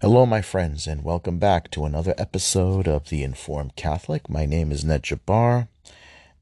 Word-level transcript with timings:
Hello, 0.00 0.24
my 0.24 0.42
friends, 0.42 0.86
and 0.86 1.02
welcome 1.02 1.40
back 1.40 1.72
to 1.72 1.84
another 1.84 2.14
episode 2.16 2.86
of 2.86 3.08
The 3.08 3.24
Informed 3.24 3.74
Catholic. 3.74 4.30
My 4.30 4.46
name 4.46 4.70
is 4.70 4.84
Ned 4.84 5.02
Jabbar, 5.02 5.66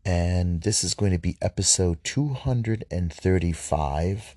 and 0.05 0.61
this 0.61 0.85
is 0.85 0.93
going 0.93 1.13
to 1.13 1.19
be 1.19 1.39
episode 1.41 2.05
235 2.05 4.37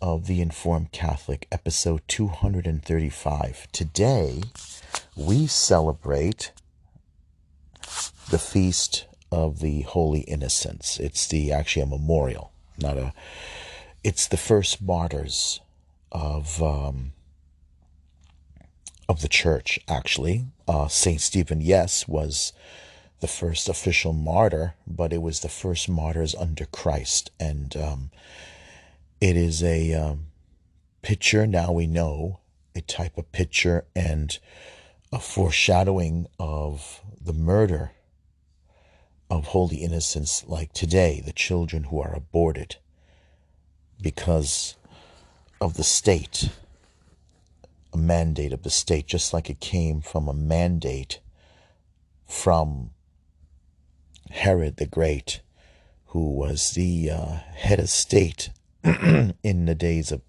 of 0.00 0.28
The 0.28 0.40
Informed 0.40 0.92
Catholic, 0.92 1.48
episode 1.50 2.02
235. 2.06 3.66
Today, 3.72 4.42
we 5.16 5.48
celebrate 5.48 6.52
the 8.30 8.38
feast 8.38 9.06
of 9.32 9.58
the 9.58 9.80
Holy 9.80 10.20
Innocents. 10.20 11.00
It's 11.00 11.26
the 11.26 11.50
actually 11.50 11.82
a 11.82 11.86
memorial, 11.86 12.52
not 12.78 12.96
a. 12.96 13.12
It's 14.04 14.28
the 14.28 14.36
first 14.36 14.80
martyrs 14.80 15.58
of. 16.12 16.62
Um, 16.62 17.14
of 19.08 19.20
the 19.20 19.28
church, 19.28 19.78
actually. 19.88 20.46
Uh, 20.66 20.88
St. 20.88 21.20
Stephen, 21.20 21.60
yes, 21.60 22.08
was 22.08 22.52
the 23.20 23.28
first 23.28 23.68
official 23.68 24.12
martyr, 24.12 24.74
but 24.86 25.12
it 25.12 25.22
was 25.22 25.40
the 25.40 25.48
first 25.48 25.88
martyrs 25.88 26.34
under 26.34 26.66
Christ. 26.66 27.30
And 27.40 27.76
um, 27.76 28.10
it 29.20 29.36
is 29.36 29.62
a 29.62 29.94
um, 29.94 30.26
picture, 31.02 31.46
now 31.46 31.72
we 31.72 31.86
know, 31.86 32.40
a 32.74 32.80
type 32.80 33.16
of 33.16 33.32
picture 33.32 33.86
and 33.94 34.38
a 35.12 35.18
foreshadowing 35.18 36.26
of 36.38 37.00
the 37.20 37.32
murder 37.32 37.92
of 39.30 39.46
holy 39.46 39.78
innocents 39.78 40.44
like 40.46 40.72
today, 40.72 41.22
the 41.24 41.32
children 41.32 41.84
who 41.84 42.00
are 42.00 42.14
aborted 42.14 42.76
because 44.00 44.76
of 45.60 45.74
the 45.74 45.84
state 45.84 46.50
a 47.96 47.98
mandate 47.98 48.52
of 48.52 48.62
the 48.62 48.68
state, 48.68 49.06
just 49.06 49.32
like 49.32 49.48
it 49.48 49.58
came 49.58 50.02
from 50.02 50.28
a 50.28 50.34
mandate 50.34 51.20
from 52.26 52.90
Herod 54.30 54.76
the 54.76 54.84
Great, 54.84 55.40
who 56.08 56.30
was 56.34 56.72
the 56.72 57.10
uh, 57.10 57.36
head 57.54 57.80
of 57.80 57.88
state 57.88 58.50
in 58.84 59.64
the 59.64 59.74
days 59.74 60.12
of 60.12 60.20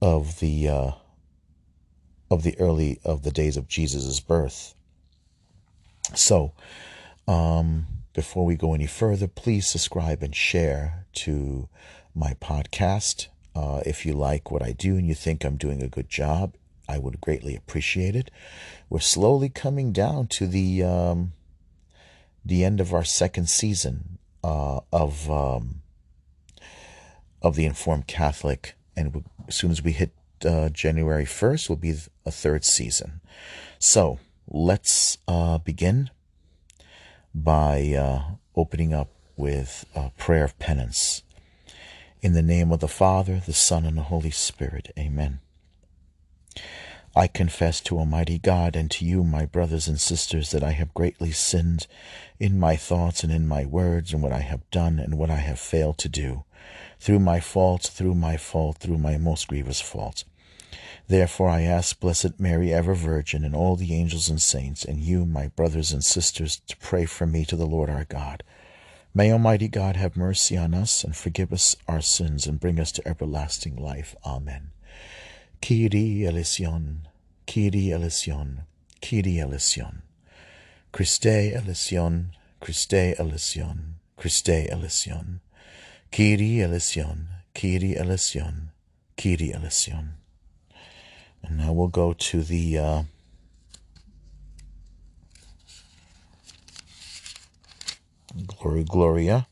of 0.00 0.40
the 0.40 0.66
uh, 0.66 0.92
of 2.30 2.42
the 2.42 2.58
early 2.58 2.98
of 3.04 3.22
the 3.22 3.30
days 3.30 3.58
of 3.58 3.68
Jesus' 3.68 4.20
birth. 4.20 4.74
So, 6.14 6.52
um, 7.28 7.86
before 8.14 8.46
we 8.46 8.56
go 8.56 8.72
any 8.72 8.86
further, 8.86 9.28
please 9.28 9.66
subscribe 9.66 10.22
and 10.22 10.34
share 10.34 11.04
to 11.24 11.68
my 12.14 12.32
podcast. 12.40 13.26
Uh, 13.54 13.82
if 13.84 14.06
you 14.06 14.14
like 14.14 14.50
what 14.50 14.62
I 14.62 14.72
do 14.72 14.96
and 14.96 15.06
you 15.06 15.14
think 15.14 15.44
I'm 15.44 15.58
doing 15.58 15.82
a 15.82 15.88
good 15.88 16.08
job, 16.08 16.54
I 16.88 16.98
would 16.98 17.20
greatly 17.20 17.56
appreciate 17.56 18.16
it. 18.16 18.30
We're 18.88 19.00
slowly 19.00 19.48
coming 19.48 19.92
down 19.92 20.26
to 20.28 20.46
the 20.46 20.82
um, 20.82 21.32
the 22.44 22.64
end 22.64 22.80
of 22.80 22.92
our 22.92 23.04
second 23.04 23.48
season 23.48 24.18
uh, 24.42 24.80
of 24.92 25.30
um, 25.30 25.82
of 27.40 27.56
the 27.56 27.64
Informed 27.66 28.06
Catholic, 28.06 28.74
and 28.96 29.24
as 29.48 29.54
soon 29.54 29.70
as 29.70 29.82
we 29.82 29.92
hit 29.92 30.12
uh, 30.44 30.68
January 30.68 31.24
first, 31.24 31.68
will 31.68 31.76
be 31.76 31.94
a 32.26 32.30
third 32.30 32.64
season. 32.64 33.20
So 33.78 34.18
let's 34.48 35.18
uh, 35.26 35.58
begin 35.58 36.10
by 37.34 37.94
uh, 37.94 38.22
opening 38.54 38.92
up 38.92 39.08
with 39.36 39.86
a 39.94 40.10
prayer 40.10 40.44
of 40.44 40.58
penance. 40.58 41.22
In 42.20 42.34
the 42.34 42.42
name 42.42 42.70
of 42.70 42.80
the 42.80 42.88
Father, 42.88 43.42
the 43.44 43.52
Son, 43.52 43.84
and 43.84 43.96
the 43.96 44.02
Holy 44.02 44.30
Spirit. 44.30 44.92
Amen. 44.96 45.40
I 47.14 47.26
confess 47.26 47.80
to 47.82 47.98
Almighty 47.98 48.38
God 48.38 48.74
and 48.74 48.90
to 48.92 49.04
you, 49.04 49.22
my 49.22 49.44
brothers 49.44 49.86
and 49.86 50.00
sisters, 50.00 50.50
that 50.50 50.64
I 50.64 50.70
have 50.70 50.94
greatly 50.94 51.30
sinned 51.30 51.86
in 52.40 52.58
my 52.58 52.76
thoughts 52.76 53.22
and 53.22 53.30
in 53.30 53.46
my 53.46 53.66
words, 53.66 54.12
and 54.12 54.22
what 54.22 54.32
I 54.32 54.40
have 54.40 54.70
done 54.70 54.98
and 54.98 55.18
what 55.18 55.30
I 55.30 55.36
have 55.36 55.58
failed 55.58 55.98
to 55.98 56.08
do, 56.08 56.44
through 56.98 57.18
my 57.18 57.38
fault, 57.38 57.82
through 57.82 58.14
my 58.14 58.38
fault, 58.38 58.78
through 58.78 58.96
my 58.96 59.18
most 59.18 59.48
grievous 59.48 59.80
fault. 59.80 60.24
Therefore 61.06 61.50
I 61.50 61.62
ask 61.62 62.00
Blessed 62.00 62.40
Mary, 62.40 62.72
ever 62.72 62.94
Virgin, 62.94 63.44
and 63.44 63.54
all 63.54 63.76
the 63.76 63.92
angels 63.92 64.30
and 64.30 64.40
saints, 64.40 64.82
and 64.82 65.00
you, 65.00 65.26
my 65.26 65.48
brothers 65.48 65.92
and 65.92 66.02
sisters, 66.02 66.62
to 66.68 66.76
pray 66.78 67.04
for 67.04 67.26
me 67.26 67.44
to 67.44 67.56
the 67.56 67.66
Lord 67.66 67.90
our 67.90 68.04
God. 68.04 68.42
May 69.12 69.30
Almighty 69.30 69.68
God 69.68 69.96
have 69.96 70.16
mercy 70.16 70.56
on 70.56 70.72
us 70.72 71.04
and 71.04 71.14
forgive 71.14 71.52
us 71.52 71.76
our 71.86 72.00
sins 72.00 72.46
and 72.46 72.58
bring 72.58 72.80
us 72.80 72.90
to 72.92 73.06
everlasting 73.06 73.76
life. 73.76 74.16
Amen. 74.24 74.70
Kyrie 75.62 76.26
eleison, 76.26 77.06
Kyrie 77.46 77.92
eleison, 77.92 78.62
Kyrie 79.00 79.38
eleison. 79.38 80.02
Christe 80.90 81.54
eleison, 81.54 82.32
Christe 82.60 83.14
eleison, 83.16 83.94
Christe 84.16 84.66
eleison. 84.68 85.40
Kyrie 86.10 86.60
eleison, 86.62 87.28
Kyrie 87.54 87.96
eleison, 87.96 88.70
Kyrie 89.16 89.54
eleison. 89.54 90.14
And 91.44 91.58
now 91.58 91.72
we'll 91.72 91.86
go 91.86 92.12
to 92.12 92.42
the 92.42 92.78
uh, 92.78 93.02
Glory 98.48 98.82
Gloria. 98.82 99.46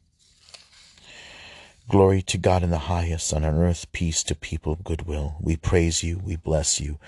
Glory 1.90 2.22
to 2.22 2.38
God 2.38 2.62
in 2.62 2.70
the 2.70 2.86
highest, 2.86 3.32
and 3.32 3.44
on 3.44 3.56
earth 3.56 3.90
peace 3.90 4.22
to 4.22 4.36
people 4.36 4.72
of 4.72 4.84
goodwill. 4.84 5.34
We 5.40 5.56
praise 5.56 6.04
you, 6.04 6.20
we 6.24 6.36
bless 6.36 6.80
you, 6.80 7.00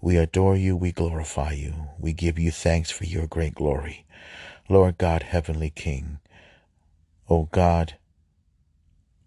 we 0.00 0.16
adore 0.16 0.56
you, 0.56 0.74
we 0.74 0.92
glorify 0.92 1.52
you, 1.52 1.74
we 1.98 2.14
give 2.14 2.38
you 2.38 2.50
thanks 2.50 2.90
for 2.90 3.04
your 3.04 3.26
great 3.26 3.54
glory. 3.54 4.06
Lord 4.66 4.96
God, 4.96 5.24
Heavenly 5.24 5.68
King, 5.68 6.20
O 7.28 7.50
God, 7.52 7.96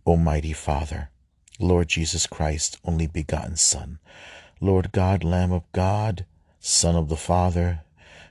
Almighty 0.04 0.52
Father, 0.52 1.12
Lord 1.60 1.90
Jesus 1.90 2.26
Christ, 2.26 2.80
only 2.84 3.06
begotten 3.06 3.56
Son, 3.56 4.00
Lord 4.60 4.92
God, 4.92 5.24
Lamb 5.24 5.52
of 5.52 5.72
God, 5.74 6.26
Son 6.60 6.96
of 6.96 7.08
the 7.08 7.18
Father, 7.18 7.82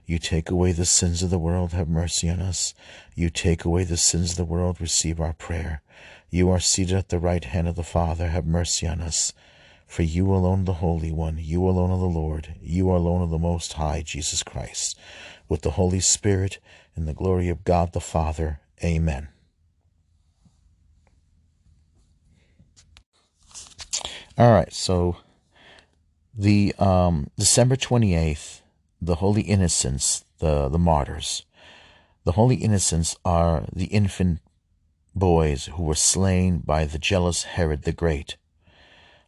you 0.05 0.19
take 0.19 0.51
away 0.51 0.73
the 0.73 0.85
sins 0.85 1.23
of 1.23 1.31
the 1.31 1.39
world, 1.39 1.73
have 1.73 1.89
mercy 1.89 2.29
on 2.29 2.41
us. 2.41 2.75
You 3.15 3.31
take 3.31 3.65
away 3.65 3.85
the 3.85 3.97
sins 3.97 4.33
of 4.33 4.37
the 4.37 4.45
world, 4.45 4.81
receive 4.81 5.21
our 5.21 5.33
prayer. 5.33 5.81
You 6.35 6.49
are 6.49 6.61
seated 6.61 6.97
at 6.97 7.11
the 7.11 7.19
right 7.19 7.45
hand 7.45 7.69
of 7.69 7.77
the 7.77 7.83
Father. 7.83 8.29
Have 8.29 8.47
mercy 8.47 8.87
on 8.89 9.03
us. 9.03 9.35
For 9.87 10.03
you 10.03 10.33
alone, 10.33 10.65
the 10.65 10.81
Holy 10.81 11.13
One, 11.13 11.37
you 11.39 11.69
alone 11.69 11.91
are 11.91 11.99
the 11.99 12.07
Lord, 12.07 12.55
you 12.59 12.91
alone 12.91 13.21
are 13.21 13.29
the 13.29 13.39
Most 13.39 13.75
High, 13.75 14.01
Jesus 14.01 14.43
Christ, 14.43 14.99
with 15.47 15.61
the 15.61 15.73
Holy 15.73 16.01
Spirit, 16.01 16.59
in 16.97 17.05
the 17.05 17.13
glory 17.13 17.51
of 17.51 17.65
God 17.65 17.93
the 17.93 18.01
Father. 18.01 18.61
Amen. 18.83 19.29
All 24.39 24.53
right, 24.53 24.73
so 24.73 25.19
the 26.35 26.75
um, 26.79 27.29
December 27.39 27.77
28th, 27.77 28.63
the 29.03 29.17
Holy 29.17 29.43
Innocents, 29.43 30.25
the, 30.39 30.71
the 30.71 30.79
martyrs. 30.79 31.45
The 32.25 32.33
Holy 32.33 32.57
Innocents 32.57 33.19
are 33.23 33.67
the 33.71 33.87
infant 33.87 34.39
boys 35.15 35.67
who 35.67 35.83
were 35.83 35.95
slain 35.95 36.59
by 36.59 36.85
the 36.85 36.99
jealous 36.99 37.45
Herod 37.45 37.83
the 37.83 37.93
Great. 37.93 38.37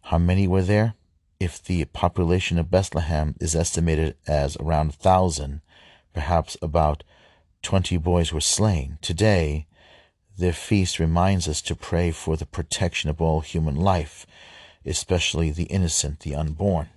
How 0.02 0.18
many 0.18 0.46
were 0.46 0.62
there? 0.62 0.94
If 1.40 1.62
the 1.62 1.84
population 1.86 2.58
of 2.58 2.70
Bethlehem 2.70 3.34
is 3.40 3.54
estimated 3.54 4.16
as 4.26 4.56
around 4.56 4.90
a 4.90 4.92
thousand, 4.92 5.60
perhaps 6.12 6.56
about 6.62 7.04
twenty 7.62 7.96
boys 7.96 8.32
were 8.32 8.40
slain. 8.40 8.98
Today, 9.02 9.66
their 10.36 10.52
feast 10.52 10.98
reminds 10.98 11.48
us 11.48 11.60
to 11.62 11.76
pray 11.76 12.10
for 12.10 12.36
the 12.36 12.46
protection 12.46 13.10
of 13.10 13.20
all 13.20 13.40
human 13.40 13.76
life, 13.76 14.26
especially 14.84 15.50
the 15.50 15.64
innocent, 15.64 16.20
the 16.20 16.34
unborn. 16.34 16.88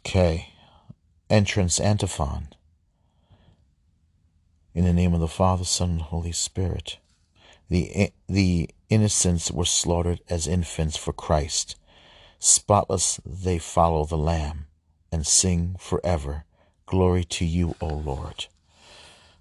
Okay, 0.00 0.48
entrance 1.30 1.80
antiphon. 1.80 2.48
In 4.74 4.84
the 4.84 4.94
name 4.94 5.12
of 5.12 5.20
the 5.20 5.28
Father, 5.28 5.64
Son, 5.64 5.90
and 5.90 6.00
Holy 6.02 6.32
Spirit. 6.32 6.98
The, 7.68 8.10
the 8.26 8.70
innocents 8.88 9.50
were 9.50 9.66
slaughtered 9.66 10.20
as 10.30 10.46
infants 10.46 10.96
for 10.96 11.12
Christ. 11.12 11.76
Spotless 12.38 13.20
they 13.24 13.58
follow 13.58 14.06
the 14.06 14.16
Lamb 14.16 14.66
and 15.10 15.26
sing 15.26 15.76
forever, 15.78 16.44
Glory 16.86 17.22
to 17.24 17.44
you, 17.44 17.76
O 17.82 17.86
Lord. 17.86 18.46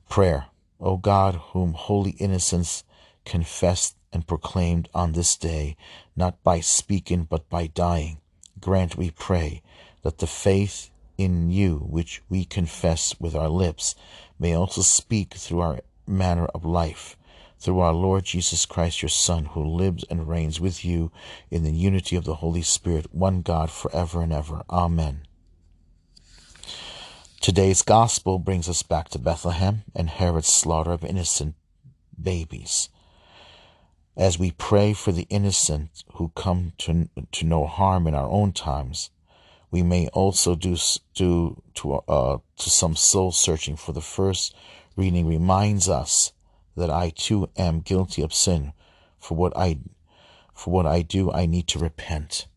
Prayer. 0.10 0.48
O 0.82 0.98
God, 0.98 1.36
whom 1.54 1.74
holy 1.74 2.12
innocents 2.12 2.84
confessed 3.24 3.96
and 4.12 4.28
proclaimed 4.28 4.90
on 4.94 5.14
this 5.14 5.38
day, 5.38 5.78
not 6.16 6.44
by 6.44 6.60
speaking 6.60 7.24
but 7.24 7.48
by 7.50 7.68
dying, 7.68 8.20
grant, 8.60 8.98
we 8.98 9.12
pray, 9.12 9.62
that 10.02 10.18
the 10.18 10.28
faith 10.28 10.91
in 11.24 11.52
you 11.52 11.78
which 11.78 12.22
we 12.30 12.44
confess 12.44 13.16
with 13.20 13.36
our 13.36 13.50
lips 13.50 13.96
may 14.40 14.54
also 14.54 14.82
speak 14.82 15.36
through 15.36 15.60
our 15.60 15.80
manner 16.08 16.46
of 16.48 16.66
life, 16.66 17.16
through 17.60 17.80
our 17.80 17.94
Lord 17.94 18.24
Jesus 18.26 18.66
Christ, 18.66 19.02
your 19.02 19.10
Son, 19.10 19.46
who 19.46 19.64
lives 19.64 20.04
and 20.10 20.28
reigns 20.28 20.60
with 20.60 20.84
you 20.84 21.12
in 21.52 21.64
the 21.64 21.72
unity 21.72 22.16
of 22.16 22.24
the 22.24 22.36
Holy 22.36 22.64
Spirit, 22.64 23.14
one 23.14 23.42
God, 23.44 23.70
forever 23.70 24.22
and 24.22 24.34
ever. 24.34 24.64
Amen. 24.70 25.22
Today's 27.40 27.84
gospel 27.84 28.40
brings 28.40 28.68
us 28.68 28.84
back 28.84 29.10
to 29.10 29.20
Bethlehem 29.20 29.84
and 29.96 30.10
Herod's 30.10 30.48
slaughter 30.48 30.92
of 30.92 31.04
innocent 31.04 31.56
babies. 32.20 32.90
As 34.18 34.38
we 34.38 34.52
pray 34.52 34.94
for 34.94 35.12
the 35.12 35.28
innocent 35.30 36.04
who 36.14 36.30
come 36.36 36.74
to, 36.80 37.10
to 37.32 37.46
no 37.46 37.66
harm 37.66 38.08
in 38.08 38.14
our 38.14 38.30
own 38.30 38.54
times, 38.54 39.12
we 39.72 39.82
may 39.82 40.08
also 40.10 40.56
do, 40.56 40.76
do 41.16 41.62
to, 41.76 41.94
uh, 42.08 42.38
to 42.58 42.70
some 42.70 42.96
soul 42.96 43.32
searching 43.32 43.78
for 43.78 43.94
the 43.94 44.02
first 44.02 44.54
reading 44.96 45.26
reminds 45.26 45.88
us 45.90 46.34
that 46.76 46.90
I 46.90 47.10
too 47.10 47.50
am 47.58 47.80
guilty 47.80 48.22
of 48.22 48.34
sin. 48.34 48.74
For 49.18 49.36
what 49.36 49.56
I, 49.56 49.78
for 50.54 50.72
what 50.72 50.86
I 50.86 51.02
do, 51.02 51.32
I 51.32 51.46
need 51.46 51.68
to 51.70 51.80
repent. 51.80 52.48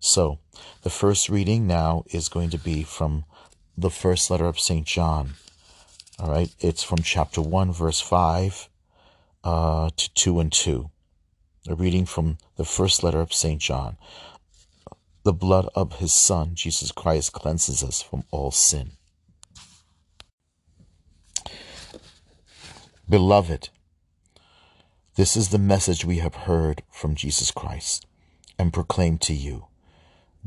So, 0.00 0.38
the 0.82 0.90
first 0.90 1.28
reading 1.28 1.66
now 1.66 2.04
is 2.10 2.28
going 2.28 2.50
to 2.50 2.58
be 2.58 2.82
from 2.82 3.24
the 3.76 3.90
first 3.90 4.30
letter 4.30 4.46
of 4.46 4.60
St. 4.60 4.86
John. 4.86 5.34
All 6.18 6.30
right, 6.30 6.54
it's 6.60 6.82
from 6.82 6.98
chapter 6.98 7.40
1, 7.40 7.72
verse 7.72 8.00
5 8.00 8.68
uh, 9.42 9.90
to 9.96 10.14
2 10.14 10.40
and 10.40 10.52
2. 10.52 10.90
A 11.68 11.74
reading 11.74 12.04
from 12.04 12.38
the 12.56 12.64
first 12.64 13.02
letter 13.02 13.20
of 13.20 13.32
St. 13.32 13.60
John. 13.60 13.96
The 15.24 15.32
blood 15.32 15.70
of 15.74 15.94
his 15.94 16.12
Son, 16.12 16.54
Jesus 16.54 16.92
Christ, 16.92 17.32
cleanses 17.32 17.82
us 17.82 18.02
from 18.02 18.24
all 18.30 18.50
sin. 18.50 18.90
Beloved, 23.08 23.70
this 25.14 25.34
is 25.34 25.48
the 25.48 25.58
message 25.58 26.04
we 26.04 26.18
have 26.18 26.34
heard 26.34 26.82
from 26.90 27.14
Jesus 27.14 27.50
Christ 27.50 28.06
and 28.58 28.70
proclaim 28.70 29.16
to 29.18 29.32
you. 29.32 29.68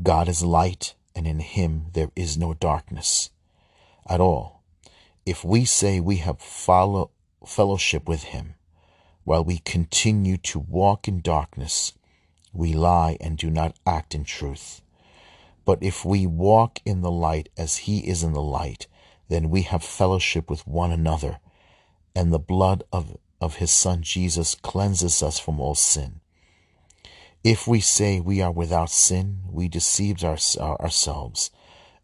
God 0.00 0.28
is 0.28 0.44
light, 0.44 0.94
and 1.12 1.26
in 1.26 1.40
him 1.40 1.86
there 1.94 2.12
is 2.14 2.38
no 2.38 2.54
darkness 2.54 3.30
at 4.08 4.20
all. 4.20 4.62
If 5.26 5.42
we 5.42 5.64
say 5.64 5.98
we 5.98 6.18
have 6.18 6.38
follow, 6.38 7.10
fellowship 7.44 8.08
with 8.08 8.22
him 8.22 8.54
while 9.24 9.42
we 9.42 9.58
continue 9.58 10.36
to 10.36 10.60
walk 10.60 11.08
in 11.08 11.20
darkness, 11.20 11.94
we 12.58 12.72
lie 12.72 13.16
and 13.20 13.38
do 13.38 13.48
not 13.48 13.76
act 13.86 14.16
in 14.16 14.24
truth. 14.24 14.82
But 15.64 15.78
if 15.80 16.04
we 16.04 16.26
walk 16.26 16.80
in 16.84 17.02
the 17.02 17.10
light 17.10 17.48
as 17.56 17.78
he 17.78 18.00
is 18.00 18.24
in 18.24 18.32
the 18.32 18.42
light, 18.42 18.88
then 19.28 19.48
we 19.48 19.62
have 19.62 19.84
fellowship 19.84 20.50
with 20.50 20.66
one 20.66 20.90
another, 20.90 21.38
and 22.16 22.32
the 22.32 22.38
blood 22.38 22.82
of, 22.92 23.16
of 23.40 23.56
his 23.56 23.70
Son 23.70 24.02
Jesus 24.02 24.56
cleanses 24.56 25.22
us 25.22 25.38
from 25.38 25.60
all 25.60 25.76
sin. 25.76 26.20
If 27.44 27.68
we 27.68 27.78
say 27.80 28.18
we 28.18 28.42
are 28.42 28.50
without 28.50 28.90
sin, 28.90 29.42
we 29.48 29.68
deceive 29.68 30.24
our, 30.24 30.38
ourselves, 30.60 31.52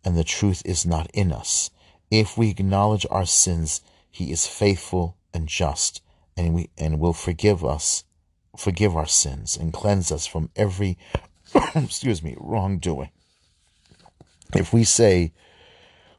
and 0.04 0.16
the 0.16 0.22
truth 0.22 0.62
is 0.64 0.86
not 0.86 1.10
in 1.12 1.32
us. 1.32 1.70
If 2.12 2.38
we 2.38 2.50
acknowledge 2.50 3.06
our 3.10 3.26
sins, 3.26 3.80
he 4.08 4.30
is 4.30 4.46
faithful 4.46 5.16
and 5.32 5.48
just, 5.48 6.00
and 6.36 6.54
we 6.54 6.70
and 6.78 7.00
will 7.00 7.12
forgive 7.12 7.64
us 7.64 8.04
forgive 8.56 8.96
our 8.96 9.06
sins 9.06 9.56
and 9.56 9.72
cleanse 9.72 10.12
us 10.12 10.26
from 10.26 10.50
every 10.56 10.98
excuse 11.74 12.22
me 12.22 12.34
wrongdoing. 12.38 13.10
If 14.54 14.72
we 14.72 14.84
say 14.84 15.32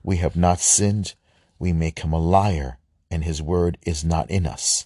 we 0.04 0.18
have 0.18 0.36
not 0.36 0.60
sinned, 0.60 1.16
we 1.58 1.74
make 1.74 2.00
him 2.00 2.14
a 2.14 2.20
liar, 2.20 2.78
and 3.10 3.24
his 3.24 3.42
word 3.42 3.78
is 3.86 4.04
not 4.04 4.30
in 4.30 4.46
us. 4.46 4.86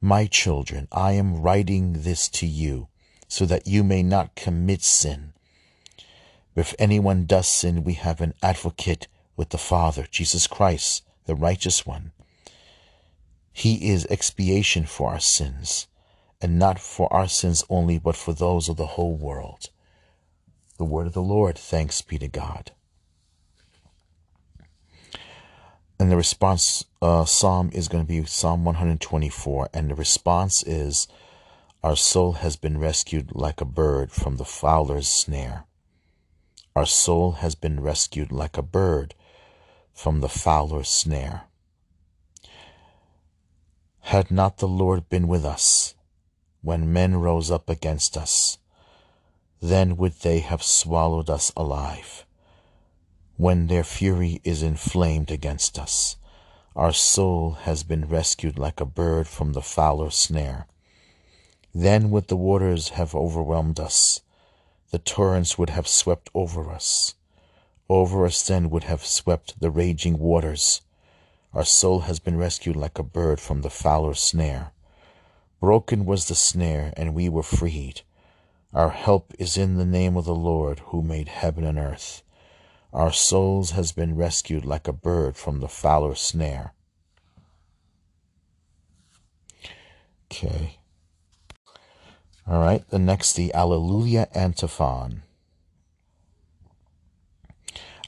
My 0.00 0.26
children, 0.26 0.88
I 0.90 1.12
am 1.12 1.40
writing 1.40 2.02
this 2.02 2.28
to 2.30 2.46
you, 2.46 2.88
so 3.28 3.46
that 3.46 3.66
you 3.66 3.84
may 3.84 4.02
not 4.02 4.34
commit 4.34 4.82
sin. 4.82 5.32
If 6.54 6.74
anyone 6.78 7.24
does 7.24 7.48
sin, 7.48 7.84
we 7.84 7.94
have 7.94 8.20
an 8.20 8.34
advocate 8.42 9.06
with 9.36 9.50
the 9.50 9.58
Father, 9.58 10.06
Jesus 10.10 10.46
Christ, 10.46 11.02
the 11.24 11.34
righteous 11.34 11.86
one. 11.86 12.12
He 13.52 13.90
is 13.90 14.06
expiation 14.06 14.84
for 14.84 15.10
our 15.12 15.20
sins 15.20 15.86
and 16.42 16.58
not 16.58 16.80
for 16.80 17.10
our 17.12 17.28
sins 17.28 17.64
only, 17.70 17.98
but 17.98 18.16
for 18.16 18.34
those 18.34 18.68
of 18.68 18.76
the 18.76 18.88
whole 18.88 19.14
world. 19.16 19.70
The 20.76 20.84
word 20.84 21.06
of 21.06 21.12
the 21.12 21.22
Lord, 21.22 21.56
thanks 21.56 22.02
be 22.02 22.18
to 22.18 22.26
God. 22.26 22.72
And 26.00 26.10
the 26.10 26.16
response 26.16 26.84
uh, 27.00 27.24
psalm 27.24 27.70
is 27.72 27.86
going 27.86 28.04
to 28.04 28.08
be 28.08 28.24
Psalm 28.24 28.64
124. 28.64 29.68
And 29.72 29.88
the 29.88 29.94
response 29.94 30.64
is 30.64 31.06
Our 31.84 31.94
soul 31.94 32.32
has 32.32 32.56
been 32.56 32.76
rescued 32.78 33.30
like 33.36 33.60
a 33.60 33.64
bird 33.64 34.10
from 34.10 34.36
the 34.36 34.44
fowler's 34.44 35.06
snare. 35.06 35.64
Our 36.74 36.86
soul 36.86 37.32
has 37.32 37.54
been 37.54 37.80
rescued 37.80 38.32
like 38.32 38.58
a 38.58 38.62
bird 38.62 39.14
from 39.94 40.22
the 40.22 40.28
fowler's 40.28 40.88
snare. 40.88 41.44
Had 44.00 44.32
not 44.32 44.56
the 44.56 44.66
Lord 44.66 45.08
been 45.08 45.28
with 45.28 45.44
us, 45.44 45.94
when 46.62 46.92
men 46.92 47.16
rose 47.16 47.50
up 47.50 47.68
against 47.68 48.16
us, 48.16 48.58
then 49.60 49.96
would 49.96 50.14
they 50.20 50.40
have 50.40 50.62
swallowed 50.62 51.28
us 51.28 51.52
alive. 51.56 52.24
When 53.36 53.66
their 53.66 53.84
fury 53.84 54.40
is 54.44 54.62
inflamed 54.62 55.30
against 55.30 55.78
us, 55.78 56.16
our 56.74 56.92
soul 56.92 57.52
has 57.62 57.82
been 57.82 58.08
rescued 58.08 58.58
like 58.58 58.80
a 58.80 58.86
bird 58.86 59.26
from 59.28 59.52
the 59.52 59.62
fowler's 59.62 60.14
snare. 60.16 60.66
Then 61.74 62.10
would 62.10 62.28
the 62.28 62.36
waters 62.36 62.90
have 62.90 63.14
overwhelmed 63.14 63.78
us, 63.78 64.20
the 64.92 64.98
torrents 64.98 65.56
would 65.56 65.70
have 65.70 65.88
swept 65.88 66.28
over 66.34 66.70
us. 66.70 67.14
Over 67.88 68.26
us 68.26 68.46
then 68.46 68.68
would 68.70 68.84
have 68.84 69.04
swept 69.04 69.58
the 69.58 69.70
raging 69.70 70.18
waters. 70.18 70.82
Our 71.54 71.64
soul 71.64 72.00
has 72.00 72.20
been 72.20 72.36
rescued 72.36 72.76
like 72.76 72.98
a 72.98 73.02
bird 73.02 73.40
from 73.40 73.62
the 73.62 73.70
fowler's 73.70 74.20
snare. 74.20 74.72
Broken 75.62 76.06
was 76.06 76.26
the 76.26 76.34
snare, 76.34 76.92
and 76.96 77.14
we 77.14 77.28
were 77.28 77.44
freed. 77.44 78.00
Our 78.74 78.88
help 78.88 79.32
is 79.38 79.56
in 79.56 79.76
the 79.76 79.86
name 79.86 80.16
of 80.16 80.24
the 80.24 80.34
Lord 80.34 80.80
who 80.86 81.02
made 81.02 81.28
heaven 81.28 81.62
and 81.62 81.78
earth. 81.78 82.24
Our 82.92 83.12
souls 83.12 83.70
has 83.70 83.92
been 83.92 84.16
rescued 84.16 84.64
like 84.64 84.88
a 84.88 84.92
bird 84.92 85.36
from 85.36 85.60
the 85.60 85.68
fowler's 85.68 86.18
snare. 86.18 86.74
Okay. 90.24 90.80
All 92.44 92.58
right, 92.58 92.82
the 92.90 92.98
next, 92.98 93.34
the 93.34 93.54
Alleluia 93.54 94.26
antiphon. 94.34 95.22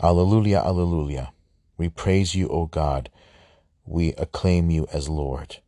Alleluia, 0.03 0.61
Alleluia. 0.61 1.33
We 1.79 1.89
praise 1.89 2.35
you, 2.35 2.49
O 2.49 2.67
God. 2.67 3.11
We 3.87 4.09
acclaim 4.15 4.71
you 4.73 4.89
as 4.93 5.09
Lord. 5.09 5.59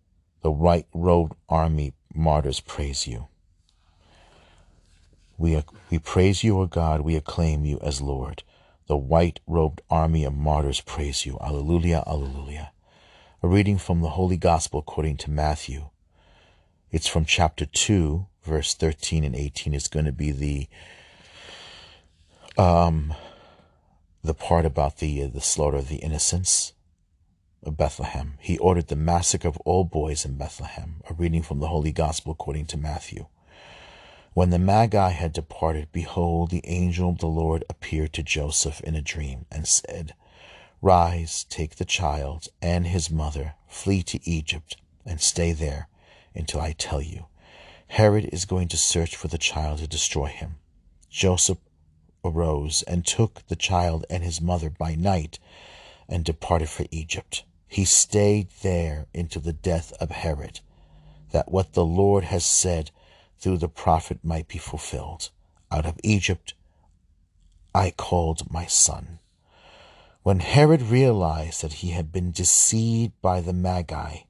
The 0.46 0.52
white 0.52 0.86
robed 0.94 1.34
army 1.48 1.92
martyrs 2.14 2.60
praise 2.60 3.08
you. 3.08 3.26
We, 5.36 5.60
we 5.90 5.98
praise 5.98 6.44
you, 6.44 6.60
O 6.60 6.66
God. 6.66 7.00
We 7.00 7.16
acclaim 7.16 7.64
you 7.64 7.80
as 7.82 8.00
Lord. 8.00 8.44
The 8.86 8.96
white 8.96 9.40
robed 9.48 9.80
army 9.90 10.22
of 10.22 10.36
martyrs 10.36 10.80
praise 10.80 11.26
you. 11.26 11.36
Alleluia, 11.40 12.04
Alleluia. 12.06 12.70
A 13.42 13.48
reading 13.48 13.76
from 13.76 14.02
the 14.02 14.10
Holy 14.10 14.36
Gospel 14.36 14.78
according 14.78 15.16
to 15.16 15.32
Matthew. 15.32 15.88
It's 16.92 17.08
from 17.08 17.24
chapter 17.24 17.66
2, 17.66 18.28
verse 18.44 18.72
13 18.72 19.24
and 19.24 19.34
18. 19.34 19.74
It's 19.74 19.88
going 19.88 20.06
to 20.06 20.12
be 20.12 20.30
the 20.30 20.68
um, 22.56 23.14
the 24.22 24.32
part 24.32 24.64
about 24.64 24.98
the 24.98 25.24
uh, 25.24 25.26
the 25.26 25.40
slaughter 25.40 25.78
of 25.78 25.88
the 25.88 25.96
innocents 25.96 26.72
of 27.66 27.76
Bethlehem. 27.76 28.34
He 28.40 28.58
ordered 28.58 28.88
the 28.88 28.96
massacre 28.96 29.48
of 29.48 29.58
all 29.58 29.84
boys 29.84 30.24
in 30.24 30.36
Bethlehem, 30.36 31.02
a 31.10 31.14
reading 31.14 31.42
from 31.42 31.58
the 31.58 31.68
Holy 31.68 31.92
Gospel 31.92 32.32
according 32.32 32.66
to 32.66 32.76
Matthew. 32.76 33.26
When 34.34 34.50
the 34.50 34.58
Magi 34.58 35.10
had 35.10 35.32
departed, 35.32 35.88
behold, 35.92 36.50
the 36.50 36.64
angel 36.64 37.10
of 37.10 37.18
the 37.18 37.26
Lord 37.26 37.64
appeared 37.68 38.12
to 38.12 38.22
Joseph 38.22 38.80
in 38.82 38.94
a 38.94 39.02
dream 39.02 39.46
and 39.50 39.66
said, 39.66 40.14
Rise, 40.80 41.44
take 41.44 41.76
the 41.76 41.84
child 41.84 42.48
and 42.62 42.86
his 42.86 43.10
mother, 43.10 43.54
flee 43.66 44.02
to 44.04 44.28
Egypt, 44.28 44.76
and 45.04 45.20
stay 45.20 45.52
there 45.52 45.88
until 46.34 46.60
I 46.60 46.72
tell 46.72 47.02
you. 47.02 47.26
Herod 47.88 48.28
is 48.32 48.44
going 48.44 48.68
to 48.68 48.76
search 48.76 49.16
for 49.16 49.28
the 49.28 49.38
child 49.38 49.78
to 49.78 49.88
destroy 49.88 50.26
him. 50.26 50.56
Joseph 51.08 51.58
arose 52.24 52.82
and 52.82 53.06
took 53.06 53.46
the 53.48 53.56
child 53.56 54.04
and 54.10 54.22
his 54.22 54.40
mother 54.40 54.68
by 54.70 54.94
night 54.94 55.38
and 56.08 56.24
departed 56.24 56.68
for 56.68 56.84
Egypt 56.90 57.44
he 57.68 57.84
stayed 57.84 58.48
there 58.62 59.06
until 59.14 59.42
the 59.42 59.52
death 59.52 59.92
of 60.00 60.10
Herod, 60.10 60.60
that 61.32 61.50
what 61.50 61.72
the 61.72 61.84
Lord 61.84 62.24
has 62.24 62.44
said 62.44 62.90
through 63.38 63.58
the 63.58 63.68
prophet 63.68 64.18
might 64.22 64.48
be 64.48 64.58
fulfilled. 64.58 65.30
Out 65.70 65.84
of 65.84 65.98
Egypt 66.02 66.54
I 67.74 67.90
called 67.90 68.50
my 68.50 68.66
son. 68.66 69.18
When 70.22 70.40
Herod 70.40 70.82
realized 70.82 71.62
that 71.62 71.74
he 71.74 71.90
had 71.90 72.10
been 72.10 72.32
deceived 72.32 73.12
by 73.20 73.40
the 73.40 73.52
Magi, 73.52 74.20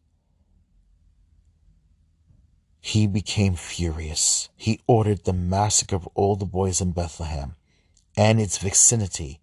he 2.81 3.07
became 3.07 3.55
furious. 3.55 4.49
He 4.57 4.81
ordered 4.87 5.25
the 5.25 5.33
massacre 5.33 5.97
of 5.97 6.09
all 6.14 6.37
the 6.37 6.45
boys 6.45 6.81
in 6.81 6.93
Bethlehem 6.93 7.57
and 8.16 8.40
its 8.40 8.59
vicinity, 8.59 9.40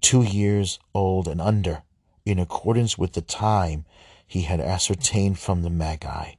two 0.00 0.22
years 0.22 0.78
old 0.94 1.28
and 1.28 1.40
under, 1.40 1.82
in 2.24 2.38
accordance 2.38 2.96
with 2.96 3.12
the 3.12 3.20
time 3.22 3.84
he 4.26 4.42
had 4.42 4.60
ascertained 4.60 5.38
from 5.38 5.62
the 5.62 5.70
Magi. 5.70 6.32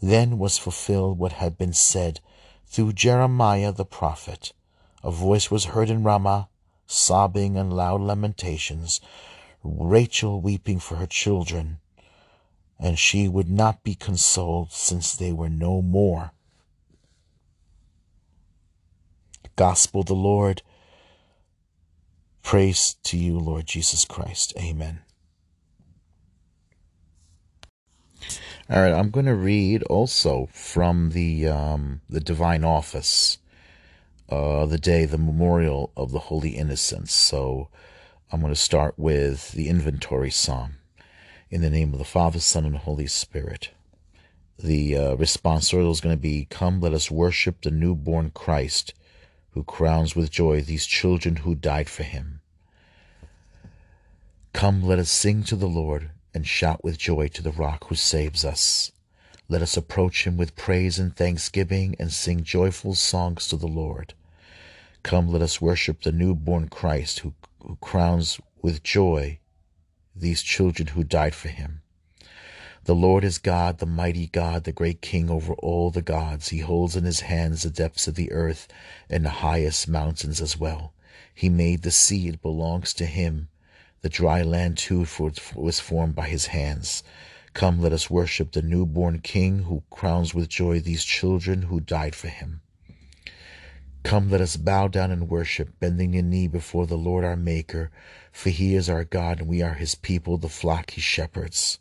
Then 0.00 0.38
was 0.38 0.58
fulfilled 0.58 1.18
what 1.18 1.32
had 1.32 1.58
been 1.58 1.72
said 1.72 2.20
through 2.66 2.92
Jeremiah 2.92 3.72
the 3.72 3.84
prophet. 3.84 4.52
A 5.02 5.10
voice 5.10 5.50
was 5.50 5.66
heard 5.66 5.90
in 5.90 6.02
Ramah, 6.02 6.48
sobbing 6.86 7.56
and 7.56 7.72
loud 7.72 8.00
lamentations, 8.00 9.00
Rachel 9.62 10.40
weeping 10.40 10.78
for 10.78 10.96
her 10.96 11.06
children 11.06 11.78
and 12.78 12.98
she 12.98 13.28
would 13.28 13.50
not 13.50 13.82
be 13.82 13.94
consoled 13.94 14.72
since 14.72 15.16
they 15.16 15.32
were 15.32 15.48
no 15.48 15.82
more. 15.82 16.32
Gospel 19.56 20.04
the 20.04 20.14
Lord. 20.14 20.62
Praise 22.42 22.96
to 23.02 23.16
you, 23.16 23.38
Lord 23.38 23.66
Jesus 23.66 24.04
Christ. 24.04 24.54
Amen. 24.56 25.00
All 28.70 28.82
right, 28.82 28.92
I'm 28.92 29.08
going 29.08 29.24
to 29.24 29.34
read 29.34 29.82
also 29.84 30.50
from 30.52 31.12
the 31.12 31.48
um, 31.48 32.02
the 32.10 32.20
Divine 32.20 32.64
Office, 32.64 33.38
uh, 34.28 34.66
the 34.66 34.76
day, 34.76 35.06
the 35.06 35.16
memorial 35.16 35.90
of 35.96 36.12
the 36.12 36.18
Holy 36.18 36.50
Innocents. 36.50 37.14
So 37.14 37.68
I'm 38.30 38.42
going 38.42 38.52
to 38.52 38.60
start 38.60 38.98
with 38.98 39.52
the 39.52 39.68
invitatory 39.70 40.30
psalm. 40.30 40.74
In 41.48 41.62
the 41.62 41.70
name 41.70 41.94
of 41.94 41.98
the 41.98 42.04
Father, 42.04 42.40
Son, 42.40 42.66
and 42.66 42.76
Holy 42.76 43.06
Spirit. 43.06 43.70
The 44.58 44.98
uh, 44.98 45.14
response 45.14 45.72
is 45.72 46.02
going 46.02 46.14
to 46.14 46.20
be 46.20 46.46
Come, 46.50 46.82
let 46.82 46.92
us 46.92 47.10
worship 47.10 47.62
the 47.62 47.70
newborn 47.70 48.32
Christ, 48.32 48.92
who 49.52 49.64
crowns 49.64 50.14
with 50.14 50.30
joy 50.30 50.60
these 50.60 50.84
children 50.84 51.36
who 51.36 51.54
died 51.54 51.88
for 51.88 52.02
him. 52.02 52.42
Come, 54.52 54.82
let 54.82 54.98
us 54.98 55.10
sing 55.10 55.42
to 55.44 55.56
the 55.56 55.68
Lord 55.68 56.10
and 56.34 56.46
shout 56.46 56.84
with 56.84 56.98
joy 56.98 57.28
to 57.28 57.42
the 57.42 57.52
rock 57.52 57.88
who 57.88 57.94
saves 57.94 58.44
us. 58.44 58.92
Let 59.48 59.62
us 59.62 59.76
approach 59.76 60.26
him 60.26 60.36
with 60.36 60.56
praise 60.56 60.98
and 60.98 61.16
thanksgiving 61.16 61.96
and 61.98 62.12
sing 62.12 62.44
joyful 62.44 62.94
songs 62.94 63.48
to 63.48 63.56
the 63.56 63.66
Lord. 63.66 64.14
Come, 65.02 65.28
let 65.28 65.42
us 65.42 65.60
worship 65.60 66.02
the 66.02 66.12
newborn 66.12 66.68
Christ 66.68 67.20
who, 67.20 67.34
who 67.62 67.76
crowns 67.76 68.40
with 68.60 68.82
joy 68.82 69.38
these 70.14 70.42
children 70.42 70.88
who 70.88 71.04
died 71.04 71.34
for 71.34 71.48
him. 71.48 71.82
The 72.84 72.94
Lord 72.94 73.24
is 73.24 73.38
God, 73.38 73.78
the 73.78 73.86
mighty 73.86 74.26
God, 74.26 74.64
the 74.64 74.72
great 74.72 75.02
King 75.02 75.30
over 75.30 75.52
all 75.54 75.90
the 75.90 76.02
gods. 76.02 76.48
He 76.48 76.60
holds 76.60 76.96
in 76.96 77.04
his 77.04 77.20
hands 77.20 77.62
the 77.62 77.70
depths 77.70 78.08
of 78.08 78.14
the 78.14 78.32
earth 78.32 78.66
and 79.10 79.24
the 79.24 79.30
highest 79.44 79.88
mountains 79.88 80.40
as 80.40 80.56
well. 80.56 80.94
He 81.34 81.48
made 81.48 81.82
the 81.82 81.90
sea, 81.90 82.28
it 82.28 82.42
belongs 82.42 82.94
to 82.94 83.06
him. 83.06 83.48
The 84.00 84.08
dry 84.08 84.42
land 84.42 84.78
too 84.78 85.06
was 85.54 85.80
formed 85.80 86.14
by 86.14 86.28
his 86.28 86.46
hands. 86.46 87.02
Come, 87.52 87.80
let 87.80 87.92
us 87.92 88.08
worship 88.08 88.52
the 88.52 88.62
newborn 88.62 89.20
King 89.20 89.64
who 89.64 89.82
crowns 89.90 90.32
with 90.32 90.48
joy 90.48 90.78
these 90.78 91.02
children 91.02 91.62
who 91.62 91.80
died 91.80 92.14
for 92.14 92.28
him. 92.28 92.60
Come, 94.04 94.30
let 94.30 94.40
us 94.40 94.56
bow 94.56 94.86
down 94.86 95.10
and 95.10 95.28
worship, 95.28 95.80
bending 95.80 96.12
the 96.12 96.22
knee 96.22 96.46
before 96.46 96.86
the 96.86 96.96
Lord 96.96 97.24
our 97.24 97.36
Maker, 97.36 97.90
for 98.30 98.50
he 98.50 98.74
is 98.76 98.88
our 98.88 99.04
God, 99.04 99.40
and 99.40 99.48
we 99.48 99.60
are 99.60 99.74
his 99.74 99.96
people, 99.96 100.38
the 100.38 100.48
flock 100.48 100.92
he 100.92 101.00
shepherds. 101.00 101.80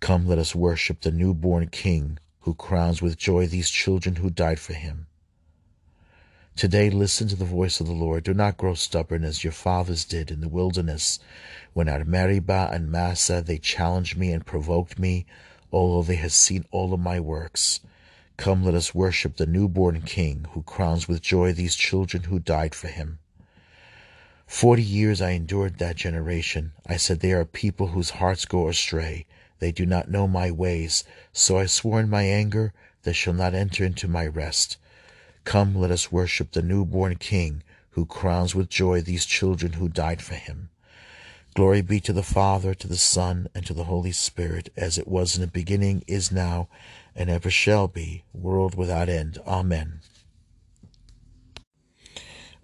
Come, 0.00 0.28
let 0.28 0.38
us 0.38 0.54
worship 0.54 1.00
the 1.00 1.10
newborn 1.10 1.68
King, 1.68 2.18
who 2.40 2.54
crowns 2.54 3.00
with 3.00 3.16
joy 3.16 3.46
these 3.46 3.70
children 3.70 4.16
who 4.16 4.30
died 4.30 4.60
for 4.60 4.74
him. 4.74 5.06
Today, 6.58 6.90
listen 6.90 7.28
to 7.28 7.36
the 7.36 7.44
voice 7.44 7.78
of 7.78 7.86
the 7.86 7.92
Lord. 7.92 8.24
Do 8.24 8.34
not 8.34 8.56
grow 8.56 8.74
stubborn 8.74 9.22
as 9.22 9.44
your 9.44 9.52
fathers 9.52 10.04
did 10.04 10.28
in 10.28 10.40
the 10.40 10.48
wilderness, 10.48 11.20
when 11.72 11.86
at 11.86 12.04
Meribah 12.04 12.70
and 12.72 12.90
Massah 12.90 13.40
they 13.46 13.58
challenged 13.58 14.16
me 14.16 14.32
and 14.32 14.44
provoked 14.44 14.98
me, 14.98 15.24
although 15.70 16.02
they 16.02 16.16
had 16.16 16.32
seen 16.32 16.64
all 16.72 16.92
of 16.92 16.98
my 16.98 17.20
works. 17.20 17.78
Come, 18.36 18.64
let 18.64 18.74
us 18.74 18.92
worship 18.92 19.36
the 19.36 19.46
newborn 19.46 20.02
King, 20.02 20.46
who 20.50 20.62
crowns 20.64 21.06
with 21.06 21.22
joy 21.22 21.52
these 21.52 21.76
children 21.76 22.24
who 22.24 22.40
died 22.40 22.74
for 22.74 22.88
him. 22.88 23.20
Forty 24.48 24.82
years 24.82 25.22
I 25.22 25.30
endured 25.30 25.78
that 25.78 25.94
generation. 25.94 26.72
I 26.88 26.96
said, 26.96 27.20
They 27.20 27.30
are 27.30 27.44
people 27.44 27.86
whose 27.86 28.10
hearts 28.18 28.46
go 28.46 28.66
astray. 28.66 29.26
They 29.60 29.70
do 29.70 29.86
not 29.86 30.10
know 30.10 30.26
my 30.26 30.50
ways. 30.50 31.04
So 31.32 31.56
I 31.56 31.66
swore 31.66 32.00
in 32.00 32.10
my 32.10 32.24
anger, 32.24 32.72
They 33.04 33.12
shall 33.12 33.32
not 33.32 33.54
enter 33.54 33.84
into 33.84 34.08
my 34.08 34.26
rest. 34.26 34.76
Come, 35.48 35.74
let 35.74 35.90
us 35.90 36.12
worship 36.12 36.52
the 36.52 36.60
newborn 36.60 37.16
King, 37.16 37.62
who 37.92 38.04
crowns 38.04 38.54
with 38.54 38.68
joy 38.68 39.00
these 39.00 39.24
children 39.24 39.72
who 39.72 39.88
died 39.88 40.20
for 40.20 40.34
him. 40.34 40.68
Glory 41.54 41.80
be 41.80 42.00
to 42.00 42.12
the 42.12 42.22
Father, 42.22 42.74
to 42.74 42.86
the 42.86 42.98
Son, 42.98 43.48
and 43.54 43.64
to 43.64 43.72
the 43.72 43.84
Holy 43.84 44.12
Spirit, 44.12 44.68
as 44.76 44.98
it 44.98 45.08
was 45.08 45.36
in 45.36 45.40
the 45.40 45.46
beginning, 45.46 46.04
is 46.06 46.30
now, 46.30 46.68
and 47.16 47.30
ever 47.30 47.48
shall 47.48 47.88
be, 47.88 48.24
world 48.34 48.74
without 48.74 49.08
end. 49.08 49.38
Amen. 49.46 50.00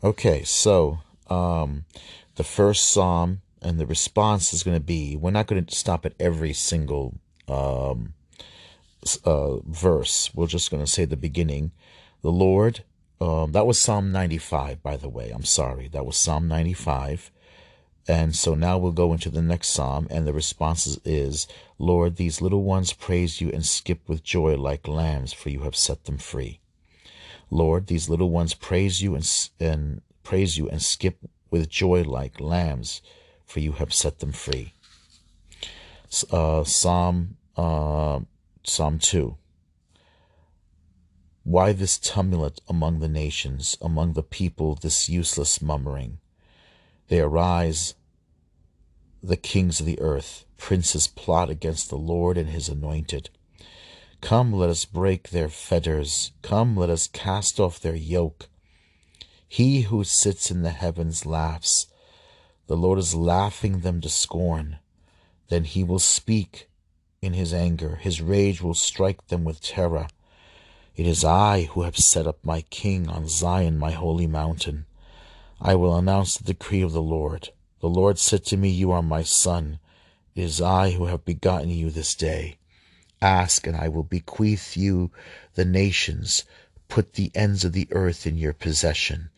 Okay, 0.03 0.43
so 0.43 0.99
um, 1.31 1.87
the 2.35 2.45
first 2.45 2.93
psalm 2.93 3.41
and 3.63 3.81
the 3.81 3.87
response 3.87 4.53
is 4.53 4.63
going 4.63 4.77
to 4.77 4.85
be 4.85 5.17
we're 5.17 5.31
not 5.31 5.47
going 5.47 5.65
to 5.65 5.75
stop 5.75 6.05
at 6.05 6.13
every 6.21 6.53
single 6.53 7.15
um, 7.49 8.13
uh, 9.25 9.57
verse. 9.61 10.31
We're 10.35 10.49
just 10.49 10.71
going 10.71 10.85
to 10.85 10.91
say 10.91 11.07
the 11.07 11.17
beginning. 11.17 11.73
The 12.25 12.33
Lord, 12.33 12.85
um, 13.21 13.53
that 13.53 13.67
was 13.67 13.79
Psalm 13.79 14.11
95, 14.11 14.83
by 14.83 14.97
the 14.97 15.11
way. 15.11 15.31
I'm 15.31 15.45
sorry. 15.45 15.89
That 15.89 16.07
was 16.07 16.17
Psalm 16.17 16.49
95. 16.49 17.31
And 18.09 18.35
so 18.35 18.55
now 18.55 18.79
we'll 18.79 18.93
go 18.93 19.13
into 19.13 19.29
the 19.29 19.43
next 19.43 19.69
psalm, 19.69 20.07
and 20.11 20.27
the 20.27 20.33
response 20.33 20.99
is, 21.05 21.47
Lord, 21.79 22.17
these 22.17 22.41
little 22.41 22.63
ones 22.63 22.95
praise 22.95 23.43
you 23.43 23.51
and 23.51 23.67
skip 23.67 24.09
with 24.09 24.25
joy 24.25 24.57
like 24.57 24.89
lambs, 24.89 25.35
for 25.35 25.51
you 25.51 25.65
have 25.65 25.77
set 25.77 26.05
them 26.05 26.17
free. 26.17 26.61
Lord, 27.51 27.89
these 27.89 28.09
little 28.09 28.31
ones 28.31 28.55
praise 28.55 29.03
you 29.03 29.15
and, 29.15 29.51
and 29.61 30.01
praise 30.23 30.57
you 30.57 30.67
and 30.71 30.81
skip 30.81 31.19
with 31.51 31.69
joy 31.69 32.05
like 32.05 32.41
lambs, 32.41 33.03
for 33.45 33.61
you 33.61 33.73
have 33.73 33.93
set 33.93 34.21
them 34.21 34.33
free. 34.33 34.73
Uh, 36.31 36.65
psalm 36.65 37.37
uh, 37.59 38.21
Psalm 38.63 38.99
two. 38.99 39.37
Why 41.45 41.73
this 41.73 41.99
tumult 41.99 42.63
among 42.69 43.01
the 43.01 43.09
nations, 43.09 43.77
among 43.83 44.15
the 44.15 44.23
people, 44.23 44.77
this 44.77 45.11
useless 45.11 45.61
murmuring? 45.61 46.19
They 47.09 47.21
arise, 47.21 47.95
the 49.23 49.37
kings 49.37 49.79
of 49.79 49.85
the 49.85 50.01
earth, 50.01 50.47
princes 50.57 51.07
plot 51.07 51.51
against 51.51 51.91
the 51.91 51.99
Lord 51.99 52.39
and 52.39 52.49
his 52.49 52.71
anointed. 52.71 53.29
Come, 54.23 54.55
let 54.55 54.71
us 54.71 54.87
break 54.87 55.29
their 55.29 55.51
fetters. 55.51 56.33
Come, 56.41 56.79
let 56.79 56.89
us 56.89 57.09
cast 57.09 57.61
off 57.61 57.79
their 57.79 57.95
yoke. 57.95 58.49
He 59.47 59.83
who 59.83 60.03
sits 60.03 60.51
in 60.51 60.63
the 60.63 60.71
heavens 60.71 61.27
laughs. 61.27 61.89
The 62.69 62.77
Lord 62.77 62.99
is 62.99 63.15
laughing 63.15 63.81
them 63.81 64.01
to 64.01 64.09
scorn. 64.09 64.79
Then 65.51 65.65
he 65.65 65.85
will 65.85 65.99
speak 65.99 66.71
in 67.21 67.35
his 67.35 67.53
anger. 67.53 67.97
His 67.97 68.23
rage 68.23 68.63
will 68.63 68.73
strike 68.73 69.27
them 69.27 69.45
with 69.45 69.61
terror. 69.61 70.07
It 70.97 71.09
is 71.09 71.25
I 71.25 71.65
who 71.65 71.83
have 71.83 71.99
set 71.99 72.25
up 72.25 72.39
my 72.45 72.61
king 72.61 73.09
on 73.09 73.27
Zion, 73.27 73.79
my 73.79 73.91
holy 73.91 74.29
mountain. 74.29 74.87
I 75.61 75.75
will 75.75 75.97
announce 75.97 76.37
the 76.37 76.45
decree 76.45 76.83
of 76.83 76.93
the 76.93 77.03
Lord. 77.03 77.49
The 77.81 77.89
Lord 77.89 78.17
said 78.17 78.45
to 78.47 78.57
me, 78.57 78.69
You 78.69 78.93
are 78.93 79.03
my 79.03 79.25
son. 79.25 79.81
It 80.37 80.43
is 80.43 80.61
I 80.61 80.93
who 80.93 81.07
have 81.07 81.25
begotten 81.25 81.71
you 81.71 81.91
this 81.91 82.15
day. 82.15 82.59
Ask, 83.21 83.67
and 83.67 83.77
I 83.77 83.89
will 83.89 84.05
bequeath 84.05 84.77
you 84.77 85.11
the 85.55 85.65
nations. 85.65 86.45
Put 86.89 87.15
the 87.15 87.33
ends 87.35 87.65
of 87.65 87.73
the 87.73 87.89
earth 87.91 88.25
in 88.25 88.39
your 88.39 88.53
possession. 88.53 89.31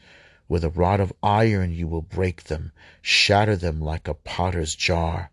With 0.48 0.62
a 0.62 0.68
rod 0.68 1.00
of 1.00 1.14
iron 1.22 1.72
you 1.72 1.88
will 1.88 2.02
break 2.02 2.44
them, 2.44 2.72
shatter 3.00 3.56
them 3.56 3.80
like 3.80 4.06
a 4.08 4.12
potter's 4.14 4.74
jar. 4.74 5.30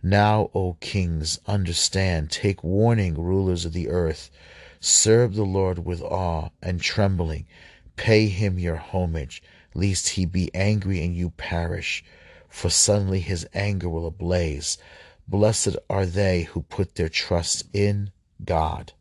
Now, 0.00 0.48
O 0.54 0.74
kings, 0.74 1.40
understand, 1.44 2.30
take 2.30 2.62
warning, 2.62 3.14
rulers 3.14 3.64
of 3.64 3.72
the 3.72 3.88
earth. 3.88 4.30
Serve 4.80 5.34
the 5.34 5.44
Lord 5.44 5.84
with 5.84 6.02
awe 6.02 6.50
and 6.62 6.80
trembling. 6.80 7.46
Pay 7.96 8.28
him 8.28 8.58
your 8.58 8.76
homage 8.76 9.42
lest 9.74 10.10
he 10.10 10.24
be 10.24 10.54
angry 10.54 11.04
and 11.04 11.14
you 11.14 11.30
perish, 11.30 12.02
for 12.48 12.70
suddenly 12.70 13.20
his 13.20 13.46
anger 13.52 13.88
will 13.88 14.06
ablaze. 14.06 14.78
Blessed 15.28 15.76
are 15.90 16.06
they 16.06 16.44
who 16.44 16.62
put 16.62 16.94
their 16.94 17.08
trust 17.08 17.64
in 17.72 18.10
God. 18.44 18.92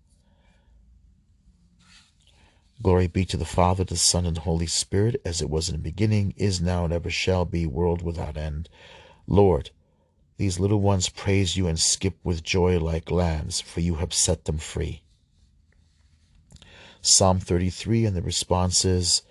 Glory 2.81 3.07
be 3.07 3.23
to 3.25 3.37
the 3.37 3.45
Father, 3.45 3.85
the 3.85 3.95
Son, 3.95 4.25
and 4.25 4.35
the 4.35 4.41
Holy 4.41 4.67
Spirit, 4.67 5.21
as 5.23 5.41
it 5.41 5.49
was 5.49 5.69
in 5.69 5.75
the 5.75 5.81
beginning, 5.81 6.33
is 6.35 6.59
now, 6.59 6.83
and 6.83 6.93
ever 6.93 7.09
shall 7.09 7.45
be, 7.45 7.65
world 7.65 8.01
without 8.01 8.35
end. 8.35 8.67
Lord, 9.27 9.71
These 10.37 10.59
little 10.59 10.81
ones 10.81 11.07
praise 11.07 11.55
you 11.55 11.67
and 11.67 11.79
skip 11.79 12.15
with 12.23 12.43
joy 12.43 12.77
like 12.79 13.09
lambs, 13.09 13.61
for 13.61 13.79
you 13.79 13.95
have 13.95 14.13
set 14.13 14.43
them 14.45 14.57
free. 14.57 15.04
Psalm 17.07 17.39
33, 17.39 18.05
and 18.05 18.15
the 18.15 18.21
response 18.23 18.83
is 18.83 19.21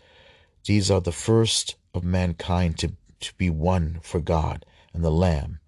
These 0.65 0.93
are 0.93 1.01
the 1.01 1.11
first 1.11 1.75
of 1.93 2.05
mankind 2.05 2.79
to, 2.79 2.93
to 3.19 3.35
be 3.35 3.51
won 3.51 3.99
for 4.01 4.21
God 4.21 4.65
and 4.93 5.05
the 5.05 5.11
Lamb. 5.11 5.59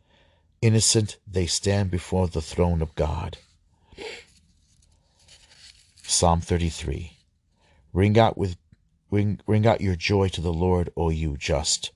Innocent, 0.63 1.19
they 1.27 1.47
stand 1.47 1.91
before 1.91 2.29
the 2.29 2.41
throne 2.41 2.81
of 2.81 2.95
God. 2.95 3.39
Psalm 6.05 6.41
33. 6.41 7.19
Ring 7.93 8.17
out 8.17 8.39
with 8.39 8.57
ring, 9.11 9.41
ring 9.45 9.67
out 9.67 9.81
your 9.81 9.97
joy 9.97 10.29
to 10.29 10.41
the 10.41 10.53
Lord, 10.53 10.91
O 10.97 11.11
you 11.11 11.37
just, 11.37 11.91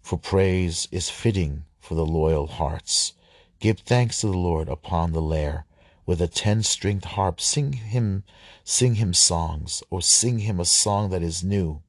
for 0.00 0.18
praise 0.18 0.86
is 0.92 1.10
fitting 1.10 1.64
for 1.80 1.96
the 1.96 2.06
loyal 2.06 2.46
hearts. 2.46 3.12
Give 3.58 3.80
thanks 3.80 4.20
to 4.20 4.28
the 4.28 4.38
Lord 4.38 4.68
upon 4.68 5.12
the 5.12 5.20
lyre. 5.20 5.64
With 6.08 6.22
a 6.22 6.26
ten-stringed 6.26 7.04
harp, 7.04 7.38
sing 7.38 7.74
him, 7.74 8.24
sing 8.64 8.94
him 8.94 9.12
songs, 9.12 9.82
or 9.90 10.00
sing 10.00 10.38
him 10.38 10.58
a 10.58 10.64
song 10.64 11.10
that 11.10 11.20
is 11.22 11.44
new. 11.44 11.82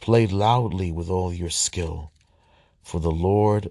Play 0.00 0.26
loudly 0.26 0.90
with 0.90 1.08
all 1.08 1.32
your 1.32 1.48
skill, 1.48 2.10
for 2.82 2.98
the 2.98 3.12
Lord, 3.12 3.70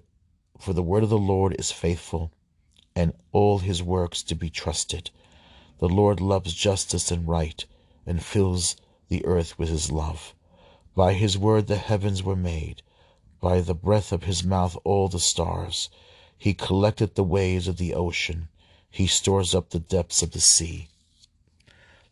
for 0.58 0.72
the 0.72 0.82
word 0.82 1.04
of 1.04 1.10
the 1.10 1.18
Lord 1.18 1.54
is 1.60 1.70
faithful, 1.70 2.32
and 2.96 3.12
all 3.34 3.60
his 3.60 3.84
works 3.84 4.24
to 4.24 4.36
be 4.36 4.50
trusted. 4.50 5.12
The 5.80 5.90
Lord 5.90 6.22
loves 6.22 6.54
justice 6.54 7.12
and 7.12 7.28
right, 7.28 7.66
and 8.06 8.24
fills 8.24 8.78
the 9.10 9.26
earth 9.26 9.60
with 9.60 9.68
his 9.68 9.92
love. 9.92 10.34
By 10.96 11.12
his 11.12 11.38
word 11.38 11.68
the 11.68 11.76
heavens 11.76 12.24
were 12.24 12.38
made, 12.38 12.84
by 13.42 13.60
the 13.60 13.76
breath 13.76 14.14
of 14.14 14.24
his 14.24 14.46
mouth 14.46 14.78
all 14.86 15.10
the 15.10 15.20
stars. 15.20 15.90
He 16.38 16.54
collected 16.54 17.16
the 17.16 17.24
waves 17.26 17.68
of 17.68 17.76
the 17.76 17.94
ocean. 17.94 18.48
He 18.90 19.08
stores 19.08 19.54
up 19.54 19.70
the 19.70 19.80
depths 19.80 20.22
of 20.22 20.32
the 20.32 20.40
sea. 20.40 20.88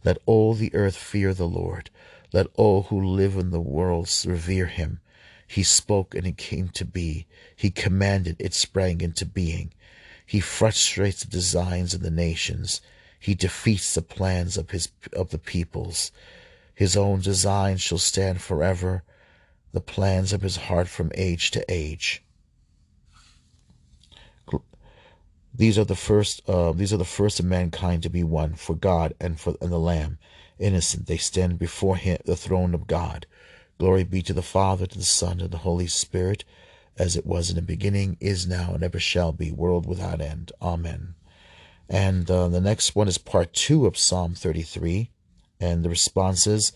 Let 0.04 0.18
all 0.26 0.54
the 0.54 0.74
earth 0.76 0.96
fear 0.96 1.34
the 1.34 1.48
Lord. 1.48 1.90
Let 2.32 2.48
all 2.56 2.84
who 2.84 3.04
live 3.04 3.38
in 3.38 3.52
the 3.52 3.62
world 3.62 4.10
revere 4.26 4.68
him. 4.68 5.00
He 5.48 5.64
spoke 5.64 6.14
and 6.14 6.28
it 6.28 6.38
came 6.38 6.70
to 6.70 6.86
be. 6.86 7.28
He 7.56 7.72
commanded, 7.72 8.36
it 8.40 8.54
sprang 8.54 9.02
into 9.02 9.26
being. 9.26 9.74
He 10.26 10.40
frustrates 10.40 11.24
the 11.24 11.30
designs 11.30 11.94
of 11.94 12.02
the 12.02 12.12
nations. 12.12 12.82
He 13.20 13.36
defeats 13.36 13.94
the 13.94 14.02
plans 14.02 14.58
of 14.58 14.72
his 14.72 14.90
of 15.14 15.30
the 15.30 15.38
peoples. 15.38 16.12
His 16.74 16.98
own 16.98 17.22
design 17.22 17.78
shall 17.78 17.98
stand 17.98 18.42
forever, 18.42 19.04
the 19.72 19.82
plans 19.82 20.34
of 20.34 20.42
his 20.42 20.58
heart 20.58 20.88
from 20.88 21.12
age 21.16 21.52
to 21.52 21.66
age. 21.70 22.22
These 25.58 25.78
are 25.78 25.86
the 25.86 25.96
first. 25.96 26.42
Uh, 26.50 26.74
these 26.74 26.92
are 26.92 26.98
the 26.98 27.06
first 27.06 27.40
of 27.40 27.46
mankind 27.46 28.04
to 28.04 28.10
be 28.10 28.24
won 28.24 28.56
for 28.56 28.76
God 28.76 29.14
and 29.22 29.40
for 29.40 29.56
and 29.62 29.72
the 29.72 29.80
Lamb. 29.80 30.18
Innocent, 30.60 31.08
they 31.08 31.18
stand 31.18 31.60
before 31.60 31.96
Him, 31.96 32.18
the 32.26 32.36
throne 32.36 32.74
of 32.74 32.88
God. 32.88 33.26
Glory 33.78 34.04
be 34.04 34.22
to 34.24 34.34
the 34.34 34.42
Father, 34.42 34.86
to 34.86 34.98
the 34.98 35.06
Son, 35.06 35.40
and 35.40 35.52
the 35.52 35.60
Holy 35.60 35.88
Spirit, 35.88 36.44
as 36.98 37.16
it 37.16 37.26
was 37.26 37.50
in 37.50 37.56
the 37.56 37.62
beginning, 37.62 38.18
is 38.20 38.46
now, 38.46 38.74
and 38.74 38.84
ever 38.84 39.00
shall 39.00 39.32
be, 39.32 39.50
world 39.50 39.86
without 39.86 40.20
end. 40.20 40.52
Amen. 40.62 41.16
And 41.88 42.30
uh, 42.30 42.50
the 42.50 42.62
next 42.62 42.96
one 42.96 43.08
is 43.08 43.18
part 43.18 43.54
two 43.54 43.86
of 43.86 43.98
Psalm 43.98 44.34
33, 44.34 45.10
and 45.62 45.86
the 45.86 45.90
response 45.90 46.48
is, 46.48 46.74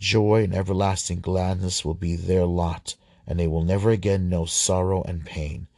"Joy 0.00 0.42
and 0.42 0.54
everlasting 0.54 1.20
gladness 1.20 1.84
will 1.84 1.94
be 1.94 2.16
their 2.16 2.46
lot, 2.46 2.96
and 3.28 3.38
they 3.38 3.46
will 3.46 3.62
never 3.62 3.90
again 3.90 4.28
know 4.28 4.44
sorrow 4.44 5.04
and 5.04 5.24
pain." 5.24 5.68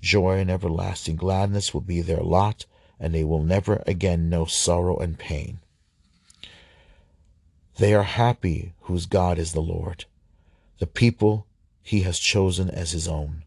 Joy 0.00 0.38
and 0.38 0.50
everlasting 0.50 1.16
gladness 1.16 1.74
will 1.74 1.80
be 1.80 2.00
their 2.00 2.22
lot, 2.22 2.66
and 3.00 3.14
they 3.14 3.24
will 3.24 3.42
never 3.42 3.82
again 3.86 4.28
know 4.28 4.44
sorrow 4.44 4.96
and 4.98 5.18
pain. 5.18 5.58
They 7.78 7.94
are 7.94 8.02
happy 8.04 8.74
whose 8.82 9.06
God 9.06 9.38
is 9.38 9.52
the 9.52 9.60
Lord, 9.60 10.04
the 10.78 10.86
people 10.86 11.46
he 11.82 12.02
has 12.02 12.18
chosen 12.18 12.68
as 12.70 12.92
his 12.92 13.06
own. 13.08 13.44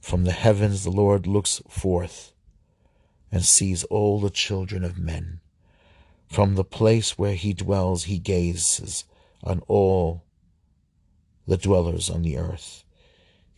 From 0.00 0.24
the 0.24 0.32
heavens 0.32 0.84
the 0.84 0.90
Lord 0.90 1.26
looks 1.26 1.62
forth 1.68 2.32
and 3.30 3.44
sees 3.44 3.84
all 3.84 4.20
the 4.20 4.30
children 4.30 4.84
of 4.84 4.98
men. 4.98 5.40
From 6.26 6.54
the 6.54 6.64
place 6.64 7.18
where 7.18 7.34
he 7.34 7.52
dwells 7.52 8.04
he 8.04 8.18
gazes 8.18 9.04
on 9.42 9.62
all 9.68 10.24
the 11.46 11.56
dwellers 11.56 12.10
on 12.10 12.22
the 12.22 12.36
earth. 12.36 12.84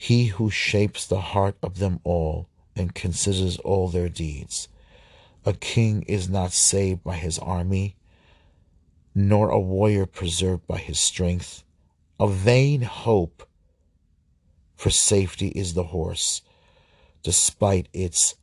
He 0.02 0.24
who 0.26 0.50
shapes 0.50 1.06
the 1.06 1.20
heart 1.20 1.56
of 1.62 1.78
them 1.78 2.00
all 2.02 2.48
and 2.74 2.92
considers 2.92 3.56
all 3.58 3.86
their 3.86 4.08
deeds. 4.08 4.66
A 5.46 5.52
king 5.52 6.02
is 6.08 6.28
not 6.28 6.50
saved 6.50 7.04
by 7.04 7.14
his 7.14 7.38
army, 7.38 7.94
nor 9.14 9.50
a 9.50 9.60
warrior 9.60 10.06
preserved 10.06 10.66
by 10.66 10.78
his 10.78 10.98
strength. 10.98 11.62
A 12.18 12.26
vain 12.26 12.82
hope 12.82 13.48
for 14.74 14.90
safety 14.90 15.50
is 15.50 15.74
the 15.74 15.84
horse. 15.94 16.42
Despite 17.22 17.86
its 17.92 18.34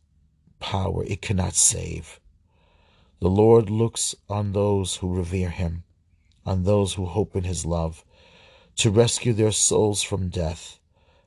power, 0.60 1.04
it 1.04 1.22
cannot 1.22 1.56
save. 1.56 2.22
The 3.20 3.30
Lord 3.30 3.70
looks 3.70 4.16
on 4.30 4.54
those 4.54 4.96
who 4.96 5.14
revere 5.14 5.50
him, 5.50 5.84
on 6.46 6.64
those 6.64 6.94
who 6.94 7.06
hope 7.06 7.36
in 7.36 7.44
his 7.44 7.66
love, 7.66 8.06
to 8.78 8.90
rescue 8.90 9.34
their 9.34 9.52
souls 9.52 10.02
from 10.02 10.30
death 10.30 10.79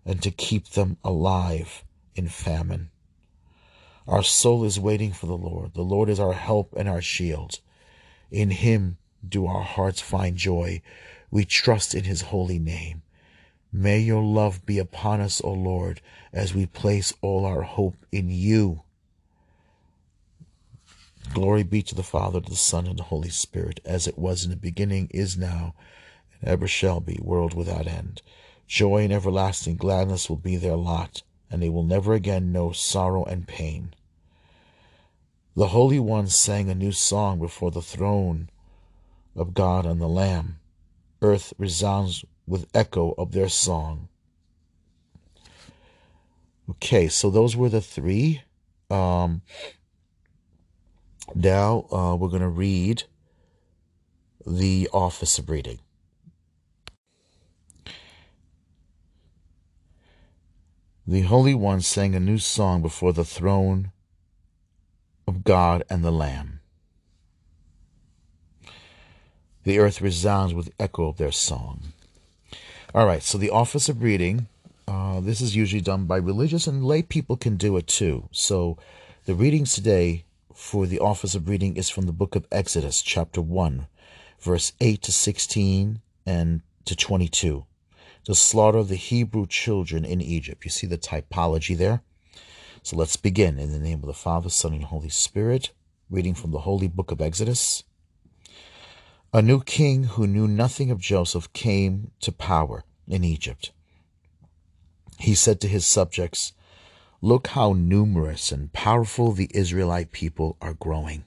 and 0.04 0.22
to 0.22 0.30
keep 0.30 0.70
them 0.70 0.96
alive 1.04 1.84
in 2.14 2.28
famine. 2.28 2.90
Our 4.06 4.22
soul 4.22 4.64
is 4.64 4.80
waiting 4.80 5.12
for 5.12 5.26
the 5.26 5.36
Lord. 5.36 5.74
The 5.74 5.82
Lord 5.82 6.08
is 6.08 6.18
our 6.18 6.32
help 6.32 6.74
and 6.76 6.88
our 6.88 7.02
shield. 7.02 7.60
In 8.30 8.50
him 8.50 8.98
do 9.26 9.46
our 9.46 9.62
hearts 9.62 10.00
find 10.00 10.36
joy. 10.36 10.82
We 11.30 11.44
trust 11.44 11.94
in 11.94 12.04
his 12.04 12.22
holy 12.22 12.58
name. 12.58 13.02
May 13.72 14.00
your 14.00 14.22
love 14.22 14.66
be 14.66 14.78
upon 14.78 15.20
us, 15.20 15.40
O 15.42 15.52
Lord, 15.52 16.00
as 16.32 16.54
we 16.54 16.66
place 16.66 17.14
all 17.22 17.46
our 17.46 17.62
hope 17.62 17.96
in 18.10 18.28
you. 18.28 18.82
Glory 21.32 21.62
be 21.62 21.82
to 21.82 21.94
the 21.94 22.02
Father, 22.02 22.40
to 22.40 22.50
the 22.50 22.56
Son, 22.56 22.86
and 22.86 22.98
the 22.98 23.04
Holy 23.04 23.30
Spirit, 23.30 23.80
as 23.84 24.06
it 24.06 24.18
was 24.18 24.44
in 24.44 24.50
the 24.50 24.56
beginning, 24.56 25.08
is 25.14 25.38
now, 25.38 25.74
and 26.40 26.50
ever 26.50 26.66
shall 26.66 27.00
be, 27.00 27.18
world 27.22 27.54
without 27.54 27.86
end. 27.86 28.20
Joy 28.72 29.04
and 29.04 29.12
everlasting 29.12 29.76
gladness 29.76 30.30
will 30.30 30.38
be 30.38 30.56
their 30.56 30.76
lot, 30.76 31.22
and 31.50 31.62
they 31.62 31.68
will 31.68 31.82
never 31.82 32.14
again 32.14 32.52
know 32.52 32.72
sorrow 32.72 33.22
and 33.22 33.46
pain. 33.46 33.92
The 35.54 35.66
Holy 35.66 35.98
Ones 35.98 36.34
sang 36.38 36.70
a 36.70 36.74
new 36.74 36.90
song 36.90 37.38
before 37.38 37.70
the 37.70 37.82
throne 37.82 38.48
of 39.36 39.52
God 39.52 39.84
and 39.84 40.00
the 40.00 40.08
Lamb. 40.08 40.58
Earth 41.20 41.52
resounds 41.58 42.24
with 42.46 42.66
echo 42.72 43.14
of 43.18 43.32
their 43.32 43.50
song. 43.50 44.08
Okay, 46.70 47.08
so 47.08 47.28
those 47.28 47.54
were 47.54 47.68
the 47.68 47.82
three. 47.82 48.40
Um, 48.88 49.42
now 51.34 51.84
uh, 51.92 52.16
we're 52.16 52.30
going 52.30 52.40
to 52.40 52.48
read 52.48 53.02
the 54.46 54.88
office 54.94 55.38
of 55.38 55.50
reading. 55.50 55.80
The 61.04 61.22
Holy 61.22 61.52
One 61.52 61.80
sang 61.80 62.14
a 62.14 62.20
new 62.20 62.38
song 62.38 62.80
before 62.80 63.12
the 63.12 63.24
throne 63.24 63.90
of 65.26 65.42
God 65.42 65.82
and 65.90 66.04
the 66.04 66.12
Lamb. 66.12 66.60
The 69.64 69.80
earth 69.80 70.00
resounds 70.00 70.54
with 70.54 70.66
the 70.66 70.72
echo 70.78 71.08
of 71.08 71.16
their 71.16 71.32
song. 71.32 71.80
All 72.94 73.04
right, 73.04 73.20
so 73.20 73.36
the 73.36 73.50
office 73.50 73.88
of 73.88 74.00
reading, 74.00 74.46
uh, 74.86 75.18
this 75.18 75.40
is 75.40 75.56
usually 75.56 75.80
done 75.80 76.04
by 76.04 76.18
religious 76.18 76.68
and 76.68 76.84
lay 76.84 77.02
people 77.02 77.36
can 77.36 77.56
do 77.56 77.76
it 77.76 77.88
too. 77.88 78.28
So 78.30 78.78
the 79.24 79.34
readings 79.34 79.74
today 79.74 80.24
for 80.54 80.86
the 80.86 81.00
office 81.00 81.34
of 81.34 81.48
reading 81.48 81.76
is 81.76 81.90
from 81.90 82.06
the 82.06 82.12
book 82.12 82.36
of 82.36 82.46
Exodus, 82.52 83.02
chapter 83.02 83.42
1, 83.42 83.88
verse 84.38 84.72
8 84.80 85.02
to 85.02 85.10
16 85.10 86.00
and 86.26 86.60
to 86.84 86.94
22 86.94 87.66
the 88.26 88.34
slaughter 88.34 88.78
of 88.78 88.88
the 88.88 88.96
Hebrew 88.96 89.46
children 89.46 90.04
in 90.04 90.20
Egypt. 90.20 90.64
You 90.64 90.70
see 90.70 90.86
the 90.86 90.98
typology 90.98 91.76
there? 91.76 92.02
So 92.82 92.96
let's 92.96 93.16
begin 93.16 93.58
in 93.58 93.72
the 93.72 93.78
name 93.78 94.00
of 94.00 94.06
the 94.06 94.14
Father, 94.14 94.48
Son, 94.48 94.72
and 94.72 94.84
Holy 94.84 95.08
Spirit, 95.08 95.70
reading 96.10 96.34
from 96.34 96.50
the 96.50 96.60
holy 96.60 96.88
book 96.88 97.10
of 97.10 97.20
Exodus. 97.20 97.84
A 99.32 99.40
new 99.40 99.62
king 99.62 100.04
who 100.04 100.26
knew 100.26 100.46
nothing 100.46 100.90
of 100.90 101.00
Joseph 101.00 101.52
came 101.52 102.10
to 102.20 102.32
power 102.32 102.84
in 103.08 103.24
Egypt. 103.24 103.72
He 105.18 105.34
said 105.34 105.60
to 105.60 105.68
his 105.68 105.86
subjects, 105.86 106.52
Look 107.20 107.48
how 107.48 107.72
numerous 107.72 108.50
and 108.50 108.72
powerful 108.72 109.32
the 109.32 109.48
Israelite 109.54 110.10
people 110.10 110.56
are 110.60 110.74
growing, 110.74 111.24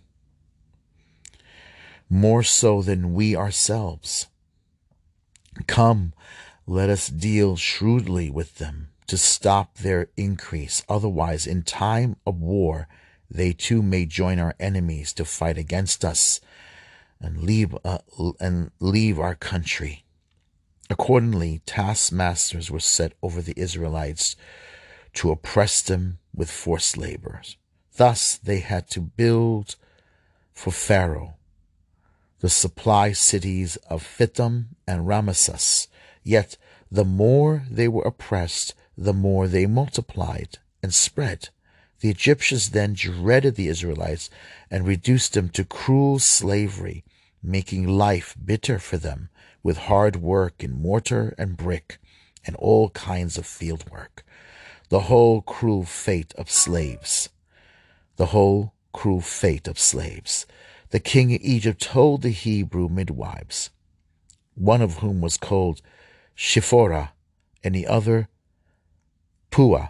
more 2.09 2.43
so 2.43 2.81
than 2.81 3.13
we 3.13 3.35
ourselves. 3.35 4.27
Come, 5.67 6.13
let 6.67 6.89
us 6.89 7.07
deal 7.07 7.55
shrewdly 7.55 8.29
with 8.29 8.55
them 8.55 8.89
to 9.07 9.17
stop 9.17 9.77
their 9.77 10.09
increase. 10.17 10.83
Otherwise, 10.89 11.45
in 11.45 11.61
time 11.61 12.15
of 12.25 12.41
war, 12.41 12.87
they 13.29 13.53
too 13.53 13.81
may 13.81 14.05
join 14.05 14.39
our 14.39 14.55
enemies 14.59 15.13
to 15.13 15.25
fight 15.25 15.57
against 15.57 16.03
us 16.03 16.39
and 17.19 17.43
leave, 17.43 17.75
uh, 17.83 17.99
and 18.39 18.71
leave 18.79 19.19
our 19.19 19.35
country. 19.35 20.03
Accordingly, 20.89 21.61
taskmasters 21.65 22.69
were 22.69 22.79
set 22.79 23.13
over 23.21 23.41
the 23.41 23.53
Israelites 23.57 24.35
to 25.13 25.31
oppress 25.31 25.81
them 25.81 26.19
with 26.33 26.51
forced 26.51 26.97
labors. 26.97 27.57
Thus, 27.97 28.37
they 28.37 28.59
had 28.59 28.89
to 28.91 29.01
build 29.01 29.75
for 30.53 30.71
Pharaoh 30.71 31.35
the 32.39 32.49
supply 32.49 33.11
cities 33.13 33.77
of 33.89 34.03
Pithom 34.17 34.75
and 34.87 35.07
Ramesses. 35.07 35.87
Yet, 36.25 36.57
the 36.91 37.05
more 37.05 37.63
they 37.69 37.87
were 37.87 38.01
oppressed, 38.03 38.73
the 38.97 39.13
more 39.13 39.47
they 39.47 39.67
multiplied 39.67 40.57
and 40.81 40.91
spread. 40.91 41.49
The 41.99 42.09
Egyptians 42.09 42.71
then 42.71 42.93
dreaded 42.93 43.55
the 43.55 43.67
Israelites 43.67 44.31
and 44.71 44.87
reduced 44.87 45.33
them 45.33 45.49
to 45.49 45.63
cruel 45.63 46.17
slavery, 46.17 47.05
making 47.43 47.87
life 47.87 48.35
bitter 48.43 48.79
for 48.79 48.97
them 48.97 49.29
with 49.61 49.77
hard 49.77 50.15
work 50.15 50.63
in 50.63 50.71
mortar 50.71 51.35
and 51.37 51.55
brick 51.55 51.99
and 52.45 52.55
all 52.55 52.89
kinds 52.89 53.37
of 53.37 53.45
field 53.45 53.89
work. 53.91 54.25
The 54.89 55.01
whole 55.01 55.41
cruel 55.41 55.83
fate 55.83 56.33
of 56.35 56.49
slaves. 56.49 57.29
The 58.15 58.27
whole 58.27 58.73
cruel 58.93 59.21
fate 59.21 59.67
of 59.67 59.77
slaves. 59.77 60.47
The 60.89 60.99
king 60.99 61.35
of 61.35 61.41
Egypt 61.43 61.81
told 61.81 62.23
the 62.23 62.29
Hebrew 62.29 62.89
midwives, 62.89 63.69
one 64.55 64.81
of 64.81 64.97
whom 64.97 65.21
was 65.21 65.37
called 65.37 65.81
Shiphrah 66.35 67.11
and 67.63 67.73
the 67.73 67.87
other 67.87 68.29
Puah, 69.51 69.89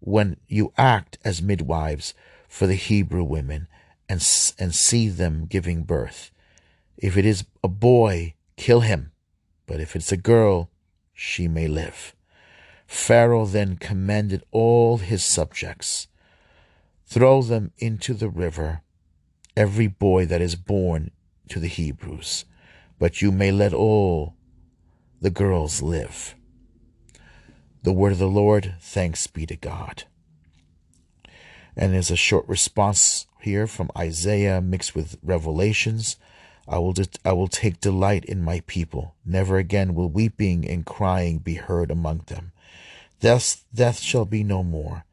when 0.00 0.38
you 0.48 0.72
act 0.76 1.18
as 1.24 1.40
midwives 1.40 2.14
for 2.48 2.66
the 2.66 2.74
Hebrew 2.74 3.22
women 3.22 3.68
and, 4.08 4.20
and 4.58 4.74
see 4.74 5.08
them 5.08 5.46
giving 5.46 5.84
birth. 5.84 6.30
If 6.96 7.16
it 7.16 7.24
is 7.24 7.44
a 7.62 7.68
boy, 7.68 8.34
kill 8.56 8.80
him, 8.80 9.12
but 9.66 9.80
if 9.80 9.94
it's 9.94 10.12
a 10.12 10.16
girl, 10.16 10.70
she 11.12 11.48
may 11.48 11.68
live. 11.68 12.14
Pharaoh 12.86 13.46
then 13.46 13.76
commanded 13.76 14.42
all 14.50 14.98
his 14.98 15.24
subjects, 15.24 16.08
throw 17.06 17.40
them 17.40 17.72
into 17.78 18.14
the 18.14 18.28
river, 18.28 18.82
every 19.56 19.86
boy 19.86 20.26
that 20.26 20.42
is 20.42 20.56
born 20.56 21.10
to 21.48 21.60
the 21.60 21.68
Hebrews, 21.68 22.44
but 22.98 23.22
you 23.22 23.30
may 23.32 23.52
let 23.52 23.72
all 23.72 24.34
the 25.24 25.30
girls 25.30 25.80
live. 25.80 26.34
The 27.82 27.94
word 27.94 28.12
of 28.12 28.18
the 28.18 28.28
Lord, 28.28 28.74
thanks 28.78 29.26
be 29.26 29.46
to 29.46 29.56
God. 29.56 30.04
And 31.74 31.94
there's 31.94 32.10
a 32.10 32.14
short 32.14 32.46
response 32.46 33.26
here 33.40 33.66
from 33.66 33.90
Isaiah 33.96 34.60
mixed 34.60 34.94
with 34.94 35.16
Revelations. 35.22 36.18
I 36.68 36.76
will, 36.76 36.92
de- 36.92 37.08
I 37.24 37.32
will 37.32 37.48
take 37.48 37.80
delight 37.80 38.26
in 38.26 38.44
my 38.44 38.60
people. 38.66 39.14
Never 39.24 39.56
again 39.56 39.94
will 39.94 40.10
weeping 40.10 40.68
and 40.68 40.84
crying 40.84 41.38
be 41.38 41.54
heard 41.54 41.90
among 41.90 42.24
them. 42.26 42.52
Death, 43.20 43.64
death 43.74 44.00
shall 44.00 44.26
be 44.26 44.44
no 44.44 44.62
more. 44.62 45.06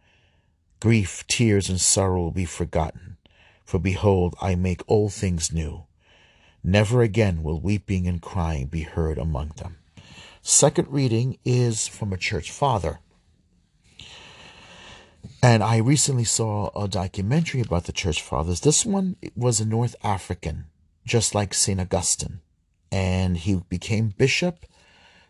Grief, 0.81 1.25
tears, 1.27 1.69
and 1.69 1.79
sorrow 1.79 2.19
will 2.23 2.31
be 2.31 2.43
forgotten. 2.43 3.15
For 3.63 3.79
behold, 3.79 4.35
I 4.41 4.55
make 4.55 4.83
all 4.87 5.07
things 5.07 5.53
new. 5.53 5.85
Never 6.65 7.01
again 7.01 7.43
will 7.43 7.61
weeping 7.61 8.07
and 8.07 8.21
crying 8.21 8.67
be 8.67 8.81
heard 8.81 9.17
among 9.17 9.53
them. 9.55 9.77
Second 10.41 10.87
reading 10.89 11.37
is 11.45 11.87
from 11.87 12.11
a 12.11 12.17
church 12.17 12.51
father. 12.51 12.99
And 15.43 15.63
I 15.63 15.77
recently 15.77 16.23
saw 16.23 16.69
a 16.75 16.87
documentary 16.87 17.61
about 17.61 17.85
the 17.85 17.91
church 17.91 18.21
fathers. 18.21 18.61
This 18.61 18.85
one 18.85 19.17
was 19.35 19.59
a 19.59 19.65
North 19.65 19.95
African, 20.03 20.65
just 21.05 21.35
like 21.35 21.53
St. 21.53 21.79
Augustine. 21.79 22.41
And 22.91 23.37
he 23.37 23.61
became 23.69 24.15
bishop 24.17 24.65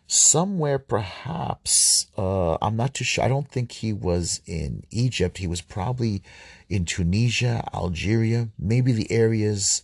somewhere, 0.06 0.78
perhaps. 0.78 2.06
Uh, 2.16 2.56
I'm 2.62 2.76
not 2.76 2.94
too 2.94 3.04
sure. 3.04 3.24
I 3.24 3.28
don't 3.28 3.48
think 3.48 3.72
he 3.72 3.92
was 3.92 4.40
in 4.46 4.84
Egypt. 4.90 5.38
He 5.38 5.46
was 5.46 5.60
probably 5.60 6.22
in 6.68 6.84
Tunisia, 6.86 7.68
Algeria, 7.74 8.48
maybe 8.58 8.92
the 8.92 9.10
areas 9.10 9.82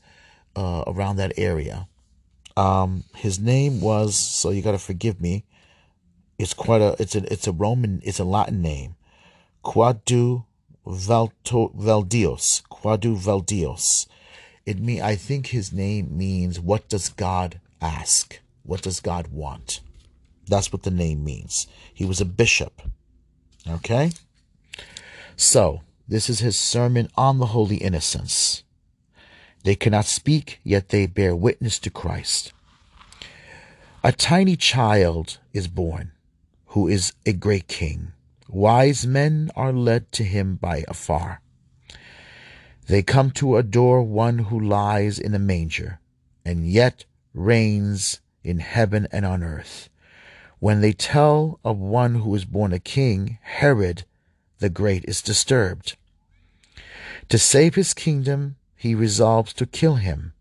uh, 0.57 0.85
around 0.87 1.17
that 1.17 1.33
area. 1.37 1.87
Um, 2.59 3.05
his 3.15 3.39
name 3.39 3.81
was 3.81 4.17
so 4.17 4.51
you 4.51 4.63
got 4.63 4.73
to 4.73 4.79
forgive 4.79 5.21
me. 5.21 5.45
It's 6.41 6.55
quite 6.55 6.81
a 6.81 6.97
it's 6.99 7.15
a 7.15 7.33
it's 7.33 7.47
a 7.47 7.53
Roman 7.53 8.01
it's 8.03 8.19
a 8.19 8.25
Latin 8.25 8.61
name, 8.61 8.97
Quadu 9.65 10.45
Valto, 10.85 11.73
Valdios. 11.77 12.63
Quadu 12.65 13.17
Valdios. 13.17 14.09
It 14.67 14.81
mean 14.81 15.01
I 15.01 15.15
think 15.15 15.49
his 15.49 15.73
name 15.73 16.19
means 16.19 16.59
what 16.59 16.89
does 16.89 17.09
God 17.11 17.61
ask? 17.81 18.41
What 18.65 18.83
does 18.83 18.99
God 18.99 19.29
want? 19.29 19.81
That's 20.49 20.73
what 20.73 20.83
the 20.83 20.91
name 20.91 21.23
means. 21.23 21.69
He 21.95 22.05
was 22.05 22.21
a 22.21 22.25
bishop. 22.25 22.83
Okay? 23.71 24.11
So, 25.37 25.83
this 26.09 26.29
is 26.29 26.41
his 26.41 26.59
sermon 26.59 27.09
on 27.17 27.39
the 27.39 27.47
holy 27.47 27.77
innocents. 27.77 28.65
They 29.65 29.75
cannot 29.75 30.07
speak, 30.07 30.61
yet 30.63 30.89
they 30.89 31.07
bear 31.07 31.35
witness 31.35 31.79
to 31.81 31.91
Christ. 31.91 32.53
A 34.05 34.13
tiny 34.13 34.57
child 34.57 35.39
is 35.53 35.69
born, 35.69 36.13
who 36.69 36.89
is 36.89 37.13
a 37.27 37.33
great 37.33 37.69
king. 37.69 38.13
Wise 38.49 39.07
men 39.07 39.51
are 39.57 39.73
led 39.73 40.11
to 40.13 40.25
him 40.25 40.57
by 40.57 40.85
afar. 40.89 41.41
They 42.87 43.03
come 43.03 43.31
to 43.33 43.57
adore 43.57 44.03
one 44.03 44.39
who 44.39 44.59
lies 44.59 45.19
in 45.19 45.35
a 45.35 45.39
manger, 45.39 46.01
and 46.45 46.67
yet 46.67 47.05
reigns 47.35 48.21
in 48.43 48.61
heaven 48.61 49.07
and 49.13 49.27
on 49.27 49.43
earth. 49.43 49.91
When 50.59 50.81
they 50.81 50.93
tell 50.93 51.61
of 51.65 51.79
one 51.79 52.17
who 52.17 52.35
is 52.35 52.45
born 52.45 52.73
a 52.73 52.79
king, 52.79 53.39
Herod 53.43 54.05
the 54.59 54.69
Great 54.69 55.05
is 55.07 55.23
disturbed. 55.23 55.97
To 57.29 57.39
save 57.39 57.75
his 57.75 57.95
kingdom, 57.95 58.57
he 58.79 58.95
resolves 58.95 59.53
to 59.53 59.67
kill 59.67 59.97
him, 59.97 60.33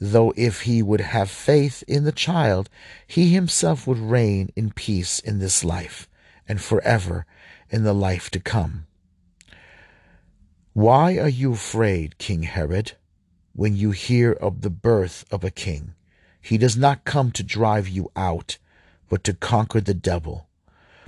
though 0.00 0.34
if 0.36 0.62
he 0.62 0.82
would 0.82 1.00
have 1.00 1.30
faith 1.30 1.84
in 1.86 2.02
the 2.02 2.10
child, 2.12 2.68
he 3.06 3.32
himself 3.32 3.86
would 3.86 3.98
reign 3.98 4.50
in 4.56 4.72
peace 4.72 5.20
in 5.20 5.38
this 5.38 5.62
life 5.62 6.08
and 6.48 6.60
forever 6.60 7.24
in 7.70 7.84
the 7.84 7.94
life 7.94 8.30
to 8.30 8.40
come. 8.40 8.86
Why 10.72 11.18
are 11.18 11.28
you 11.28 11.52
afraid, 11.52 12.18
King 12.18 12.42
Herod, 12.42 12.92
when 13.52 13.76
you 13.76 13.92
hear 13.92 14.32
of 14.32 14.62
the 14.62 14.70
birth 14.70 15.24
of 15.30 15.44
a 15.44 15.50
king? 15.50 15.94
He 16.40 16.58
does 16.58 16.76
not 16.76 17.04
come 17.04 17.30
to 17.30 17.44
drive 17.44 17.88
you 17.88 18.10
out, 18.16 18.58
but 19.08 19.22
to 19.22 19.34
conquer 19.34 19.80
the 19.80 19.94
devil. 19.94 20.48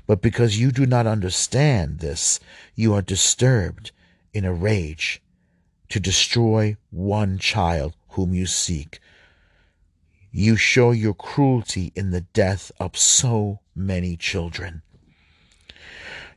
But 0.06 0.22
because 0.22 0.60
you 0.60 0.70
do 0.70 0.86
not 0.86 1.08
understand 1.08 1.98
this, 1.98 2.38
you 2.76 2.94
are 2.94 3.02
disturbed 3.02 3.90
in 4.32 4.44
a 4.44 4.52
rage 4.52 5.20
to 5.90 6.00
destroy 6.00 6.76
one 6.90 7.38
child 7.38 7.94
whom 8.10 8.32
you 8.32 8.46
seek. 8.46 9.00
You 10.32 10.56
show 10.56 10.92
your 10.92 11.14
cruelty 11.14 11.92
in 11.94 12.10
the 12.10 12.22
death 12.22 12.72
of 12.80 12.96
so 12.96 13.60
many 13.74 14.16
children. 14.16 14.82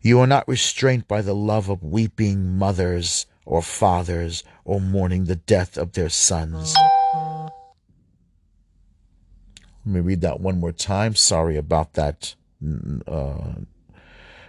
You 0.01 0.19
are 0.19 0.27
not 0.27 0.47
restrained 0.47 1.07
by 1.07 1.21
the 1.21 1.35
love 1.35 1.69
of 1.69 1.83
weeping 1.83 2.57
mothers 2.57 3.25
or 3.45 3.61
fathers 3.61 4.43
or 4.65 4.81
mourning 4.81 5.25
the 5.25 5.35
death 5.35 5.77
of 5.77 5.93
their 5.93 6.09
sons. 6.09 6.75
Let 9.85 9.95
me 9.95 9.99
read 9.99 10.21
that 10.21 10.39
one 10.39 10.59
more 10.59 10.71
time. 10.71 11.15
Sorry 11.15 11.55
about 11.55 11.93
that 11.93 12.35
uh, 13.07 13.53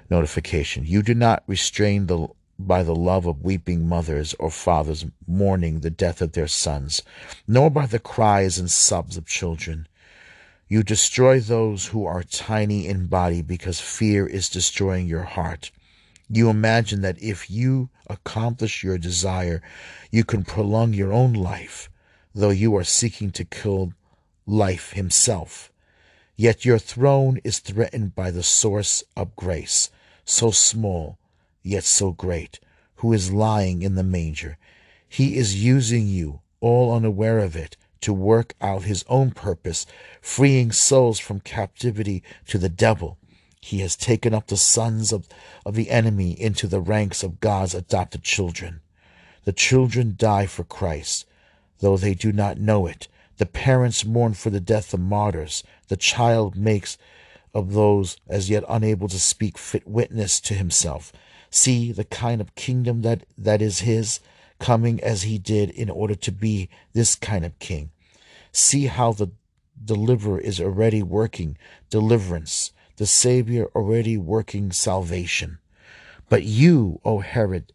notification. 0.09 0.85
You 0.87 1.03
do 1.03 1.15
not 1.15 1.43
restrain 1.47 2.07
the 2.07 2.29
by 2.59 2.83
the 2.83 2.95
love 2.95 3.27
of 3.27 3.43
weeping 3.43 3.89
mothers 3.89 4.35
or 4.39 4.51
fathers 4.51 5.05
mourning 5.27 5.81
the 5.81 5.91
death 5.91 6.23
of 6.23 6.33
their 6.33 6.47
sons, 6.47 7.03
nor 7.47 7.71
by 7.71 7.87
the 7.87 7.99
cries 7.99 8.59
and 8.59 8.71
sobs 8.71 9.17
of 9.17 9.27
children. 9.27 9.89
You 10.69 10.83
destroy 10.83 11.41
those 11.41 11.87
who 11.87 12.07
are 12.07 12.23
tiny 12.23 12.87
in 12.87 13.07
body 13.07 13.43
because 13.43 13.81
fear 13.81 14.27
is 14.27 14.49
destroying 14.49 15.07
your 15.07 15.25
heart. 15.25 15.71
You 16.31 16.49
imagine 16.49 17.03
that 17.03 17.23
if 17.23 17.51
you 17.51 17.91
accomplish 18.09 18.83
your 18.83 18.99
desire, 18.99 19.61
you 20.11 20.25
can 20.25 20.45
prolong 20.45 20.95
your 20.95 21.13
own 21.13 21.33
life, 21.33 21.91
though 22.35 22.51
you 22.51 22.75
are 22.77 22.85
seeking 22.85 23.31
to 23.33 23.45
kill 23.45 23.93
life 24.47 24.93
himself. 24.93 25.71
Yet 26.37 26.65
your 26.65 26.79
throne 26.79 27.41
is 27.45 27.59
threatened 27.59 28.15
by 28.15 28.31
the 28.31 28.43
source 28.43 29.05
of 29.17 29.37
grace, 29.37 29.91
so 30.25 30.51
small 30.51 31.19
yet 31.65 31.83
so 31.83 32.13
great, 32.13 32.61
who 32.97 33.13
is 33.13 33.33
lying 33.33 33.83
in 33.83 33.97
the 33.97 34.05
manger. 34.05 34.59
He 35.09 35.37
is 35.37 35.65
using 35.65 36.07
you, 36.07 36.41
all 36.61 36.95
unaware 36.95 37.41
of 37.41 37.57
it, 37.57 37.77
to 38.03 38.13
work 38.13 38.55
out 38.61 38.83
his 38.83 39.05
own 39.09 39.31
purpose, 39.31 39.87
freeing 40.21 40.71
souls 40.71 41.19
from 41.19 41.41
captivity 41.41 42.23
to 42.47 42.59
the 42.59 42.69
devil. 42.69 43.19
He 43.61 43.81
has 43.81 43.97
taken 43.97 44.35
up 44.35 44.49
the 44.49 44.59
sons 44.59 45.11
of, 45.11 45.27
of 45.65 45.75
the 45.75 45.91
enemy 45.91 46.39
into 46.39 46.67
the 46.67 46.83
ranks 46.83 47.23
of 47.23 47.41
God's 47.41 47.75
adopted 47.75 48.23
children. 48.23 48.83
The 49.45 49.55
children 49.55 50.15
die 50.19 50.47
for 50.47 50.65
Christ, 50.65 51.25
though 51.81 51.97
they 51.97 52.13
do 52.13 52.31
not 52.31 52.59
know 52.59 52.87
it. 52.87 53.09
The 53.39 53.47
parents 53.47 54.05
mourn 54.05 54.35
for 54.35 54.51
the 54.51 54.61
death 54.61 54.93
of 54.93 55.01
martyrs. 55.01 55.65
The 55.89 55.97
child 55.97 56.57
makes 56.57 56.99
of 57.55 57.73
those 57.73 58.19
as 58.29 58.51
yet 58.51 58.65
unable 58.69 59.09
to 59.09 59.19
speak 59.19 59.57
fit 59.57 59.87
witness 59.89 60.41
to 60.41 60.55
himself. 60.55 61.13
See 61.55 61.93
the 61.93 62.03
kind 62.03 62.41
of 62.41 62.57
kingdom 62.57 63.03
that, 63.03 63.23
that 63.39 63.63
is 63.63 63.79
his, 63.79 64.19
coming 64.59 65.01
as 65.05 65.23
he 65.23 65.39
did 65.39 65.71
in 65.71 65.89
order 65.89 66.17
to 66.17 66.33
be 66.33 66.69
this 66.95 67.15
kind 67.15 67.45
of 67.45 67.57
king. 67.61 67.93
See 68.51 68.87
how 68.87 69.13
the 69.13 69.31
deliverer 69.85 70.41
is 70.41 70.61
already 70.61 71.01
working 71.01 71.57
deliverance, 71.91 72.73
the 72.97 73.07
Savior 73.07 73.69
already 73.73 74.17
working 74.17 74.73
salvation. 74.73 75.59
But 76.29 76.43
you, 76.43 77.01
O 77.05 77.21
Herod 77.21 77.73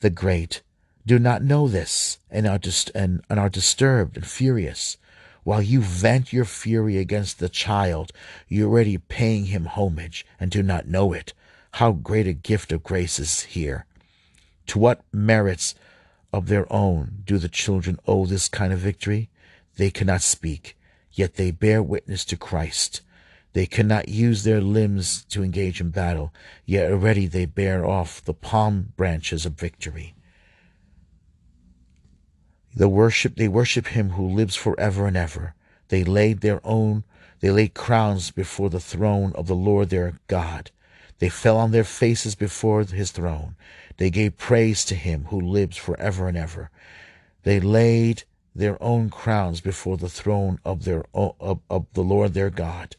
the 0.00 0.10
Great, 0.10 0.60
do 1.06 1.18
not 1.18 1.42
know 1.42 1.68
this 1.68 2.18
and 2.30 2.46
are, 2.46 2.58
dist- 2.58 2.90
and, 2.94 3.24
and 3.30 3.40
are 3.40 3.48
disturbed 3.48 4.18
and 4.18 4.26
furious. 4.26 4.98
While 5.42 5.62
you 5.62 5.80
vent 5.80 6.34
your 6.34 6.44
fury 6.44 6.98
against 6.98 7.38
the 7.38 7.48
child, 7.48 8.12
you're 8.46 8.68
already 8.68 8.98
paying 8.98 9.46
him 9.46 9.64
homage 9.64 10.26
and 10.38 10.50
do 10.50 10.62
not 10.62 10.86
know 10.86 11.14
it. 11.14 11.32
How 11.76 11.92
great 11.92 12.26
a 12.26 12.32
gift 12.32 12.72
of 12.72 12.82
grace 12.82 13.18
is 13.18 13.42
here. 13.42 13.84
To 14.68 14.78
what 14.78 15.04
merits 15.12 15.74
of 16.32 16.46
their 16.46 16.66
own 16.72 17.18
do 17.26 17.36
the 17.36 17.50
children 17.50 17.98
owe 18.06 18.24
this 18.24 18.48
kind 18.48 18.72
of 18.72 18.78
victory? 18.78 19.28
They 19.76 19.90
cannot 19.90 20.22
speak, 20.22 20.78
yet 21.12 21.34
they 21.34 21.50
bear 21.50 21.82
witness 21.82 22.24
to 22.26 22.36
Christ. 22.38 23.02
They 23.52 23.66
cannot 23.66 24.08
use 24.08 24.42
their 24.42 24.62
limbs 24.62 25.26
to 25.26 25.44
engage 25.44 25.78
in 25.78 25.90
battle, 25.90 26.32
yet 26.64 26.90
already 26.90 27.26
they 27.26 27.44
bear 27.44 27.84
off 27.84 28.24
the 28.24 28.32
palm 28.32 28.94
branches 28.96 29.44
of 29.44 29.52
victory. 29.52 30.14
The 32.74 32.88
worship 32.88 33.36
they 33.36 33.48
worship 33.48 33.88
him 33.88 34.12
who 34.12 34.26
lives 34.26 34.56
forever 34.56 35.06
and 35.06 35.16
ever. 35.16 35.54
They 35.88 36.04
laid 36.04 36.40
their 36.40 36.66
own 36.66 37.04
they 37.40 37.50
laid 37.50 37.74
crowns 37.74 38.30
before 38.30 38.70
the 38.70 38.80
throne 38.80 39.32
of 39.34 39.46
the 39.46 39.54
Lord 39.54 39.90
their 39.90 40.18
God. 40.26 40.70
They 41.18 41.28
fell 41.28 41.56
on 41.56 41.70
their 41.70 41.84
faces 41.84 42.34
before 42.34 42.82
his 42.84 43.10
throne. 43.10 43.56
They 43.96 44.10
gave 44.10 44.36
praise 44.36 44.84
to 44.86 44.94
him 44.94 45.24
who 45.30 45.40
lives 45.40 45.76
forever 45.76 46.28
and 46.28 46.36
ever. 46.36 46.70
They 47.42 47.60
laid 47.60 48.24
their 48.54 48.82
own 48.82 49.10
crowns 49.10 49.60
before 49.60 49.96
the 49.96 50.08
throne 50.08 50.58
of 50.64 50.84
their 50.84 51.04
of, 51.14 51.60
of 51.70 51.86
the 51.92 52.02
Lord 52.02 52.34
their 52.34 52.50
God. 52.50 52.96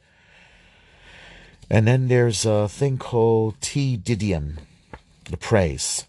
And 1.69 1.87
then 1.87 2.07
there's 2.07 2.45
a 2.45 2.69
thing 2.69 2.97
called 2.97 3.59
Te 3.59 3.97
Deum, 3.97 4.57
the 5.25 5.37
praise. 5.37 6.05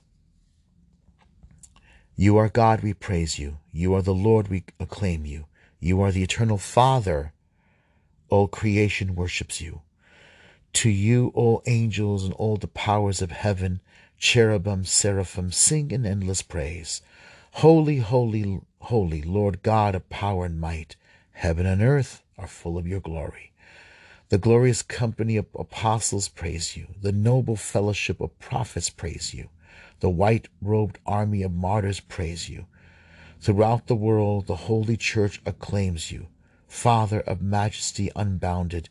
You 2.14 2.36
are 2.36 2.48
God, 2.48 2.82
we 2.82 2.94
praise 2.94 3.38
you. 3.38 3.58
You 3.72 3.94
are 3.94 4.02
the 4.02 4.14
Lord, 4.14 4.48
we 4.48 4.64
acclaim 4.78 5.26
you. 5.26 5.46
You 5.80 6.00
are 6.02 6.12
the 6.12 6.22
eternal 6.22 6.58
Father. 6.58 7.32
All 8.28 8.48
creation 8.48 9.14
worships 9.14 9.60
you. 9.60 9.82
To 10.74 10.90
you, 10.90 11.32
all 11.34 11.62
angels 11.66 12.24
and 12.24 12.32
all 12.34 12.56
the 12.56 12.68
powers 12.68 13.20
of 13.22 13.30
heaven, 13.30 13.80
cherubim, 14.18 14.84
seraphim, 14.84 15.50
sing 15.50 15.90
in 15.90 16.06
endless 16.06 16.42
praise. 16.42 17.02
Holy, 17.52 17.98
holy, 17.98 18.60
holy, 18.80 19.22
Lord 19.22 19.62
God 19.62 19.94
of 19.94 20.08
power 20.08 20.44
and 20.44 20.60
might. 20.60 20.96
Heaven 21.32 21.66
and 21.66 21.82
earth 21.82 22.22
are 22.36 22.46
full 22.46 22.78
of 22.78 22.86
your 22.86 23.00
glory. 23.00 23.52
The 24.28 24.38
glorious 24.38 24.82
company 24.82 25.36
of 25.36 25.46
apostles 25.54 26.28
praise 26.28 26.76
you. 26.76 26.88
The 27.00 27.12
noble 27.12 27.56
fellowship 27.56 28.20
of 28.20 28.38
prophets 28.38 28.90
praise 28.90 29.32
you. 29.32 29.48
The 30.00 30.10
white 30.10 30.48
robed 30.60 30.98
army 31.06 31.42
of 31.42 31.52
martyrs 31.52 32.00
praise 32.00 32.48
you. 32.48 32.66
Throughout 33.40 33.86
the 33.86 33.96
world, 33.96 34.46
the 34.46 34.56
Holy 34.56 34.96
Church 34.96 35.40
acclaims 35.46 36.12
you. 36.12 36.26
Father 36.66 37.20
of 37.20 37.40
majesty 37.40 38.10
unbounded, 38.14 38.90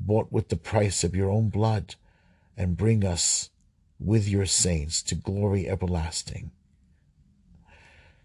bought 0.00 0.32
with 0.32 0.48
the 0.48 0.56
price 0.56 1.04
of 1.04 1.14
your 1.14 1.30
own 1.30 1.48
blood, 1.48 1.94
and 2.56 2.76
bring 2.76 3.04
us 3.04 3.50
with 3.98 4.26
your 4.26 4.46
saints 4.46 5.02
to 5.02 5.14
glory 5.14 5.68
everlasting. 5.68 6.50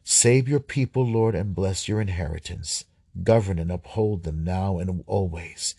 Save 0.04 0.48
your 0.48 0.60
people, 0.60 1.06
Lord, 1.06 1.36
and 1.36 1.56
bless 1.56 1.88
your 1.88 2.00
inheritance. 2.00 2.86
Govern 3.24 3.60
and 3.60 3.72
uphold 3.72 4.24
them 4.24 4.44
now 4.44 4.78
and 4.78 5.04
always. 5.08 5.76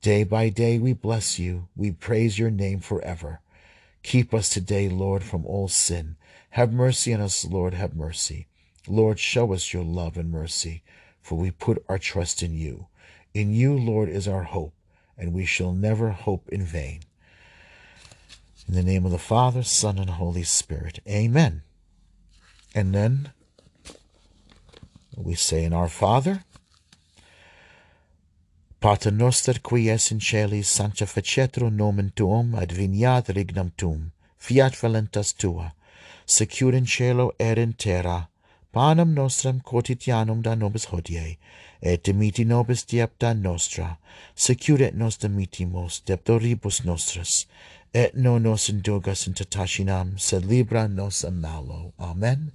Day 0.00 0.22
by 0.22 0.48
day 0.48 0.78
we 0.78 0.92
bless 0.92 1.38
you. 1.38 1.68
We 1.74 1.90
praise 1.90 2.38
your 2.38 2.50
name 2.50 2.80
forever. 2.80 3.40
Keep 4.02 4.34
us 4.34 4.50
today, 4.50 4.88
Lord, 4.88 5.24
from 5.24 5.46
all 5.46 5.66
sin. 5.66 6.16
Have 6.50 6.72
mercy 6.72 7.12
on 7.14 7.20
us, 7.20 7.44
Lord, 7.44 7.74
have 7.74 7.96
mercy. 7.96 8.46
Lord, 8.86 9.18
show 9.18 9.52
us 9.54 9.72
your 9.72 9.82
love 9.82 10.16
and 10.16 10.30
mercy, 10.30 10.82
for 11.20 11.36
we 11.36 11.50
put 11.50 11.82
our 11.88 11.98
trust 11.98 12.42
in 12.42 12.54
you. 12.54 12.86
In 13.32 13.52
you, 13.52 13.76
Lord, 13.76 14.08
is 14.08 14.28
our 14.28 14.42
hope, 14.42 14.74
and 15.18 15.32
we 15.32 15.44
shall 15.44 15.72
never 15.72 16.10
hope 16.10 16.48
in 16.48 16.62
vain. 16.62 17.00
In 18.66 18.74
the 18.74 18.82
name 18.82 19.04
of 19.04 19.12
the 19.12 19.18
Father, 19.18 19.62
Son, 19.62 19.98
and 19.98 20.10
Holy 20.10 20.42
Spirit. 20.42 21.00
Amen. 21.08 21.62
And 22.74 22.94
then 22.94 23.32
we 25.16 25.34
say 25.34 25.64
in 25.64 25.72
our 25.72 25.88
Father, 25.88 26.44
Pater 28.80 29.12
noster 29.12 29.60
qui 29.62 29.88
es 29.88 30.10
in 30.12 30.20
celis 30.20 30.68
sanctificetro 30.68 31.70
nomen 31.70 32.12
tuum 32.14 32.52
adveniat 32.52 33.32
regnum 33.34 33.72
tuum 33.78 34.12
fiat 34.36 34.74
volentas 34.74 35.32
tua 35.32 35.72
secur 36.26 36.74
in 36.74 36.84
cielo 36.84 37.32
in 37.38 37.72
terra 37.72 38.28
panem 38.74 39.14
nostrum 39.14 39.60
quotidianum 39.60 40.42
da 40.42 40.54
nobis 40.54 40.86
hodie 40.86 41.36
et 41.80 42.02
dimiti 42.02 42.44
nobis 42.44 42.84
diepta 42.92 43.32
nostra 43.32 43.98
secur 44.34 44.80
et 44.80 44.94
nos 44.94 45.16
dimitimus 45.16 46.00
debtoribus 46.04 46.84
nostris 46.84 47.46
et 47.94 48.16
no 48.16 48.38
nos 48.38 48.68
indulgas 48.68 49.28
in 49.28 49.34
tentationem, 49.34 50.18
sed 50.18 50.44
libra 50.44 50.88
nos 50.88 51.22
a 51.22 51.30
malo. 51.30 51.92
Amen. 52.00 52.50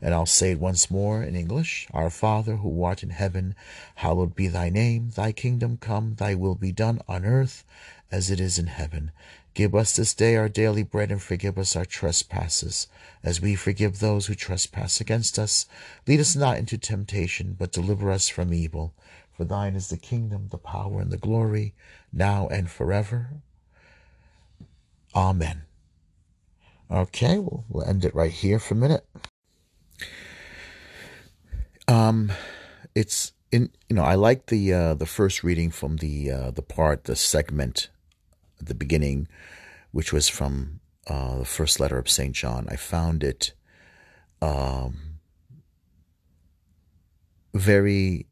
And 0.00 0.14
I'll 0.14 0.24
say 0.24 0.52
it 0.52 0.60
once 0.60 0.88
more 0.88 1.20
in 1.20 1.34
English. 1.34 1.88
Our 1.92 2.10
Father, 2.10 2.58
who 2.58 2.84
art 2.84 3.02
in 3.02 3.10
heaven, 3.10 3.56
hallowed 3.96 4.36
be 4.36 4.46
thy 4.46 4.68
name. 4.68 5.10
Thy 5.10 5.32
kingdom 5.32 5.78
come, 5.78 6.14
thy 6.14 6.36
will 6.36 6.54
be 6.54 6.70
done 6.70 7.00
on 7.08 7.24
earth 7.24 7.64
as 8.12 8.30
it 8.30 8.38
is 8.38 8.56
in 8.56 8.68
heaven. 8.68 9.10
Give 9.54 9.74
us 9.74 9.94
this 9.94 10.14
day 10.14 10.34
our 10.36 10.48
daily 10.48 10.82
bread 10.82 11.12
and 11.12 11.22
forgive 11.22 11.56
us 11.58 11.76
our 11.76 11.84
trespasses, 11.84 12.88
as 13.22 13.40
we 13.40 13.54
forgive 13.54 14.00
those 14.00 14.26
who 14.26 14.34
trespass 14.34 15.00
against 15.00 15.38
us. 15.38 15.66
Lead 16.08 16.18
us 16.18 16.34
not 16.34 16.58
into 16.58 16.76
temptation, 16.76 17.54
but 17.56 17.70
deliver 17.70 18.10
us 18.10 18.28
from 18.28 18.52
evil. 18.52 18.94
For 19.32 19.44
thine 19.44 19.76
is 19.76 19.88
the 19.88 19.96
kingdom, 19.96 20.48
the 20.50 20.58
power, 20.58 21.00
and 21.00 21.12
the 21.12 21.16
glory, 21.16 21.74
now 22.12 22.48
and 22.48 22.68
forever. 22.68 23.30
Amen. 25.14 25.62
Okay, 26.90 27.38
we'll, 27.38 27.64
we'll 27.68 27.88
end 27.88 28.04
it 28.04 28.14
right 28.14 28.32
here 28.32 28.58
for 28.58 28.74
a 28.74 28.76
minute. 28.76 29.06
Um, 31.86 32.32
it's 32.94 33.32
in 33.52 33.70
you 33.88 33.96
know 33.96 34.04
I 34.04 34.14
like 34.14 34.46
the 34.46 34.72
uh, 34.72 34.94
the 34.94 35.06
first 35.06 35.44
reading 35.44 35.70
from 35.70 35.98
the 35.98 36.30
uh, 36.30 36.50
the 36.50 36.62
part 36.62 37.04
the 37.04 37.14
segment 37.14 37.88
at 38.60 38.66
the 38.66 38.74
beginning, 38.74 39.28
which 39.92 40.12
was 40.12 40.28
from 40.28 40.80
uh, 41.06 41.38
the 41.38 41.44
first 41.44 41.80
letter 41.80 41.98
of 41.98 42.08
Saint 42.08 42.34
John. 42.34 42.66
I 42.70 42.76
found 42.76 43.22
it 43.22 43.52
um, 44.40 45.18
very 47.52 48.26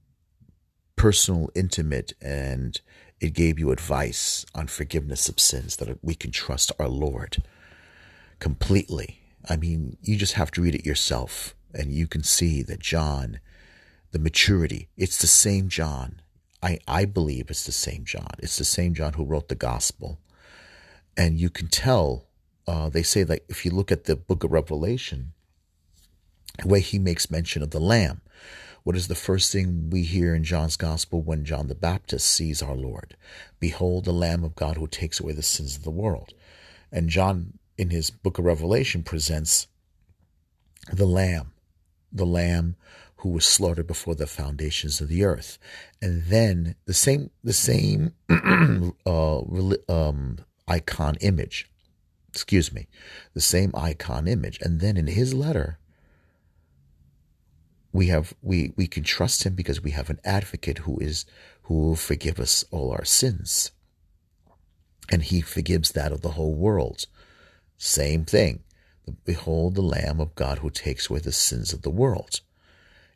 personal, 0.97 1.51
intimate, 1.55 2.13
and 2.21 2.81
it 3.21 3.35
gave 3.35 3.59
you 3.59 3.71
advice 3.71 4.45
on 4.55 4.67
forgiveness 4.67 5.29
of 5.29 5.39
sins 5.39 5.77
that 5.77 5.99
we 6.03 6.15
can 6.15 6.31
trust 6.31 6.73
our 6.79 6.89
Lord 6.89 7.43
completely. 8.39 9.21
I 9.49 9.57
mean, 9.57 9.97
you 10.03 10.17
just 10.17 10.35
have 10.35 10.51
to 10.53 10.63
read 10.63 10.75
it 10.75 10.87
yourself 10.87 11.55
and 11.75 11.93
you 11.93 12.07
can 12.07 12.23
see 12.23 12.63
that 12.63 12.81
John, 12.81 13.41
the 14.11 14.19
maturity, 14.19 14.89
it's 14.97 15.19
the 15.19 15.27
same 15.27 15.69
John. 15.69 16.21
I, 16.63 16.79
I 16.87 17.05
believe 17.07 17.51
it's 17.51 17.65
the 17.67 17.73
same 17.73 18.05
John. 18.05 18.35
It's 18.39 18.59
the 18.59 18.65
same 18.65 18.95
John 18.95 19.15
who 19.15 19.25
wrote 19.25 19.49
the 19.49 19.55
gospel. 19.57 20.21
and 21.17 21.41
you 21.41 21.51
can 21.51 21.69
tell. 21.69 22.27
Uh, 22.67 22.89
they 22.89 23.03
say 23.03 23.25
that 23.25 23.45
if 23.49 23.65
you 23.65 23.71
look 23.73 23.93
at 23.93 24.05
the 24.05 24.17
book 24.17 24.45
of 24.45 24.53
Revelation, 24.53 25.33
the 26.61 26.69
way 26.69 26.81
he 26.81 26.99
makes 26.99 27.31
mention 27.31 27.63
of 27.63 27.71
the 27.71 27.81
Lamb, 27.81 28.21
what 28.85 28.97
is 28.97 29.09
the 29.09 29.15
first 29.15 29.53
thing 29.53 29.91
we 29.91 30.03
hear 30.03 30.35
in 30.35 30.45
John's 30.45 30.77
Gospel 30.77 31.23
when 31.23 31.45
John 31.45 31.69
the 31.69 31.75
Baptist 31.75 32.27
sees 32.27 32.63
our 32.63 32.77
Lord? 32.77 33.17
Behold, 33.61 34.05
the 34.05 34.13
Lamb 34.13 34.45
of 34.45 34.57
God 34.57 34.77
who 34.77 34.87
takes 34.87 35.21
away 35.21 35.33
the 35.33 35.43
sins 35.43 35.77
of 35.77 35.85
the 35.85 35.91
world. 35.91 36.35
And 36.93 37.09
John, 37.09 37.59
in 37.79 37.91
his 37.91 38.11
book 38.11 38.39
of 38.39 38.45
Revelation, 38.45 39.03
presents 39.03 39.69
the 40.93 41.07
Lamb, 41.07 41.53
the 42.13 42.27
Lamb 42.27 42.77
who 43.23 43.29
was 43.29 43.47
slaughtered 43.47 43.87
before 43.87 44.17
the 44.17 44.27
foundations 44.27 45.01
of 45.01 45.07
the 45.07 45.23
earth. 45.23 45.57
And 46.01 46.25
then 46.25 46.75
the 46.87 46.95
same, 46.95 47.31
the 47.45 47.53
same 47.53 48.15
uh, 49.07 49.43
um, 49.89 50.39
icon 50.67 51.15
image, 51.21 51.71
excuse 52.29 52.73
me, 52.73 52.89
the 53.33 53.41
same 53.41 53.71
icon 53.77 54.27
image. 54.27 54.59
And 54.61 54.81
then 54.81 54.97
in 54.97 55.07
his 55.07 55.33
letter, 55.35 55.79
we 57.93 58.09
have 58.09 58.35
we 58.43 58.73
we 58.75 58.89
can 58.89 59.05
trust 59.05 59.45
him 59.45 59.55
because 59.55 59.81
we 59.81 59.93
have 59.93 60.11
an 60.11 60.19
advocate 60.25 60.79
who 60.79 60.99
is 60.99 61.25
who 61.63 61.75
will 61.75 61.97
forgive 61.97 62.41
us 62.41 62.65
all 62.73 62.91
our 62.91 63.05
sins. 63.05 63.71
And 65.11 65.23
he 65.23 65.43
forgives 65.43 65.93
that 65.93 66.11
of 66.11 66.23
the 66.23 66.31
whole 66.31 66.55
world. 66.55 67.07
Same 67.77 68.25
thing. 68.25 68.65
Behold 69.25 69.77
the 69.77 69.83
lamb 69.83 70.19
of 70.21 70.35
god 70.35 70.59
who 70.59 70.71
takes 70.71 71.09
away 71.09 71.21
the 71.21 71.31
sins 71.31 71.73
of 71.73 71.83
the 71.83 71.91
world 71.91 72.41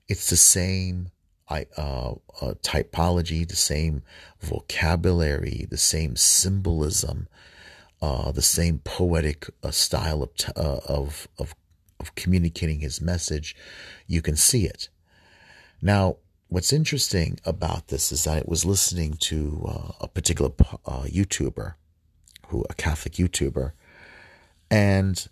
it's 0.08 0.30
the 0.30 0.36
same 0.36 1.10
uh, 1.48 1.62
uh, 1.76 2.14
typology 2.62 3.48
the 3.48 3.56
same 3.56 4.02
vocabulary 4.40 5.66
the 5.70 5.76
same 5.76 6.16
symbolism 6.16 7.28
uh, 8.02 8.30
the 8.32 8.42
same 8.42 8.78
poetic 8.80 9.48
uh, 9.62 9.70
style 9.70 10.22
of, 10.22 10.34
t- 10.34 10.52
uh, 10.56 10.80
of 10.86 11.28
of 11.38 11.54
of 11.98 12.14
communicating 12.14 12.80
his 12.80 13.00
message, 13.00 13.56
you 14.06 14.20
can 14.22 14.36
see 14.36 14.66
it. 14.66 14.88
Now, 15.80 16.16
what's 16.48 16.72
interesting 16.72 17.38
about 17.44 17.88
this 17.88 18.12
is 18.12 18.24
that 18.24 18.38
I 18.38 18.42
was 18.46 18.64
listening 18.64 19.14
to 19.20 19.64
uh, 19.66 19.92
a 20.02 20.08
particular 20.08 20.50
YouTuber, 20.50 21.74
who 22.48 22.64
a 22.68 22.74
Catholic 22.74 23.14
YouTuber, 23.14 23.72
and 24.70 25.26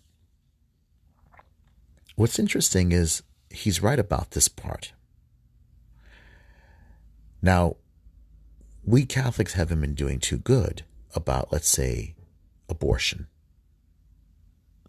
what's 2.17 2.39
interesting 2.39 2.93
is 2.93 3.23
he's 3.55 3.83
right 3.83 3.99
about 3.99 4.33
this 4.33 4.49
part. 4.49 4.93
Now, 7.41 7.77
we 8.85 9.05
Catholics 9.07 9.55
haven't 9.55 9.81
been 9.81 9.95
doing 9.95 10.19
too 10.19 10.39
good 10.39 10.83
about, 11.15 11.53
let's 11.53 11.69
say, 11.69 12.15
abortion. 12.69 13.29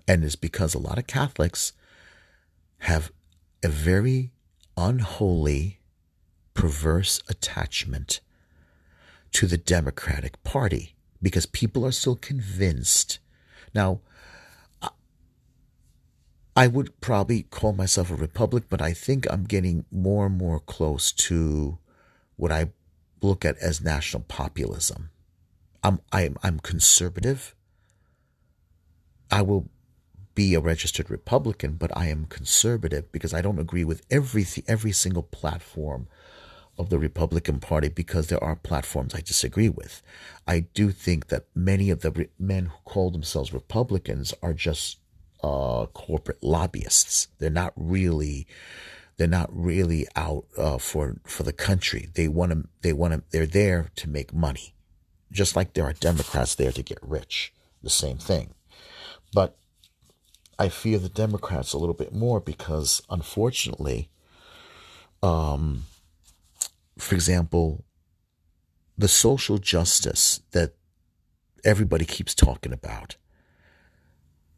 And 0.07 0.23
it's 0.23 0.35
because 0.35 0.73
a 0.73 0.79
lot 0.79 0.97
of 0.97 1.07
Catholics 1.07 1.73
have 2.79 3.11
a 3.63 3.67
very 3.67 4.31
unholy, 4.77 5.79
perverse 6.53 7.21
attachment 7.29 8.19
to 9.31 9.47
the 9.47 9.57
Democratic 9.57 10.41
Party 10.43 10.95
because 11.21 11.45
people 11.45 11.85
are 11.85 11.91
still 11.91 12.15
convinced. 12.15 13.19
Now, 13.73 14.01
I 16.55 16.67
would 16.67 17.01
probably 17.01 17.43
call 17.43 17.73
myself 17.73 18.09
a 18.09 18.15
Republic, 18.15 18.65
but 18.69 18.81
I 18.81 18.93
think 18.93 19.27
I'm 19.29 19.43
getting 19.43 19.85
more 19.91 20.25
and 20.27 20.37
more 20.37 20.59
close 20.61 21.11
to 21.11 21.77
what 22.37 22.51
I 22.51 22.71
look 23.21 23.43
at 23.43 23.57
as 23.57 23.81
national 23.81 24.23
populism. 24.23 25.09
I'm 25.83 25.99
I'm 26.11 26.37
I'm 26.43 26.59
conservative. 26.59 27.55
I 29.29 29.41
will 29.41 29.69
be 30.33 30.53
a 30.53 30.59
registered 30.59 31.09
Republican, 31.09 31.73
but 31.73 31.95
I 31.95 32.07
am 32.07 32.25
conservative 32.25 33.11
because 33.11 33.33
I 33.33 33.41
don't 33.41 33.59
agree 33.59 33.83
with 33.83 34.05
every 34.09 34.45
every 34.67 34.93
single 34.93 35.23
platform 35.23 36.07
of 36.77 36.89
the 36.89 36.99
Republican 36.99 37.59
Party 37.59 37.89
because 37.89 38.27
there 38.27 38.43
are 38.43 38.55
platforms 38.55 39.13
I 39.13 39.21
disagree 39.21 39.69
with. 39.69 40.01
I 40.47 40.61
do 40.73 40.91
think 40.91 41.27
that 41.27 41.45
many 41.53 41.89
of 41.89 42.01
the 42.01 42.29
men 42.39 42.65
who 42.67 42.77
call 42.85 43.11
themselves 43.11 43.53
Republicans 43.53 44.33
are 44.41 44.53
just 44.53 44.99
uh, 45.45 45.85
corporate 45.87 46.43
lobbyists. 46.43 47.27
They're 47.37 47.49
not 47.51 47.73
really 47.75 48.47
they're 49.17 49.27
not 49.27 49.49
really 49.51 50.07
out 50.15 50.45
uh, 50.57 50.77
for 50.77 51.17
for 51.23 51.43
the 51.43 51.53
country. 51.53 52.09
They 52.15 52.27
want 52.27 52.51
to 52.51 52.63
they 52.81 52.93
want 52.93 53.13
to 53.13 53.23
they're 53.29 53.45
there 53.45 53.91
to 53.97 54.09
make 54.09 54.33
money, 54.33 54.73
just 55.31 55.55
like 55.55 55.73
there 55.73 55.85
are 55.85 55.93
Democrats 55.93 56.55
there 56.55 56.71
to 56.71 56.81
get 56.81 56.97
rich. 57.01 57.53
The 57.83 57.89
same 57.91 58.17
thing, 58.17 58.55
but 59.31 59.57
I 60.57 60.69
fear 60.69 60.97
the 60.97 61.09
Democrats 61.09 61.73
a 61.73 61.77
little 61.77 61.93
bit 61.93 62.11
more 62.11 62.39
because, 62.39 63.03
unfortunately, 63.11 64.09
um, 65.21 65.83
for 66.97 67.13
example, 67.13 67.85
the 68.97 69.07
social 69.07 69.59
justice 69.59 70.41
that 70.51 70.73
everybody 71.63 72.05
keeps 72.05 72.33
talking 72.33 72.73
about. 72.73 73.17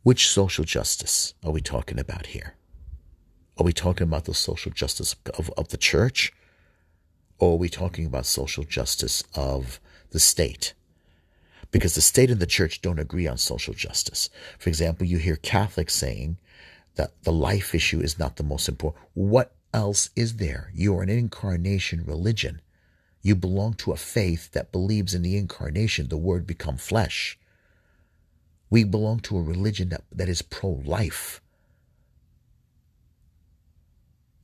Which 0.07 0.29
social 0.29 0.63
justice 0.63 1.33
are 1.43 1.51
we 1.51 1.59
talking 1.59 1.99
about 1.99 2.27
here? 2.27 2.55
Are 3.57 3.65
we 3.65 3.73
talking 3.73 4.07
about 4.07 4.23
the 4.23 4.33
social 4.33 4.71
justice 4.71 5.17
of, 5.37 5.51
of 5.57 5.67
the 5.67 5.75
church? 5.75 6.31
Or 7.39 7.55
are 7.55 7.57
we 7.57 7.67
talking 7.67 8.05
about 8.05 8.25
social 8.25 8.63
justice 8.63 9.25
of 9.35 9.81
the 10.11 10.21
state? 10.21 10.73
because 11.71 11.93
the 11.93 12.01
state 12.01 12.31
and 12.31 12.39
the 12.39 12.45
church 12.45 12.81
don't 12.81 12.99
agree 12.99 13.27
on 13.27 13.37
social 13.37 13.73
justice. 13.73 14.29
For 14.57 14.69
example, 14.69 15.05
you 15.05 15.17
hear 15.17 15.35
Catholics 15.35 15.93
saying 15.93 16.37
that 16.95 17.11
the 17.23 17.33
life 17.33 17.75
issue 17.75 17.99
is 17.99 18.17
not 18.17 18.37
the 18.37 18.43
most 18.43 18.69
important. 18.69 19.03
What 19.13 19.51
else 19.73 20.09
is 20.15 20.37
there? 20.37 20.71
You 20.73 20.97
are 20.97 21.03
an 21.03 21.09
incarnation 21.09 22.05
religion. 22.05 22.61
You 23.21 23.35
belong 23.35 23.73
to 23.73 23.91
a 23.91 23.97
faith 23.97 24.51
that 24.51 24.71
believes 24.71 25.13
in 25.13 25.21
the 25.21 25.35
incarnation, 25.35 26.07
the 26.07 26.15
word 26.15 26.47
become 26.47 26.77
flesh. 26.77 27.37
We 28.69 28.83
belong 28.83 29.19
to 29.21 29.37
a 29.37 29.41
religion 29.41 29.89
that, 29.89 30.03
that 30.11 30.29
is 30.29 30.41
pro 30.41 30.81
life. 30.85 31.41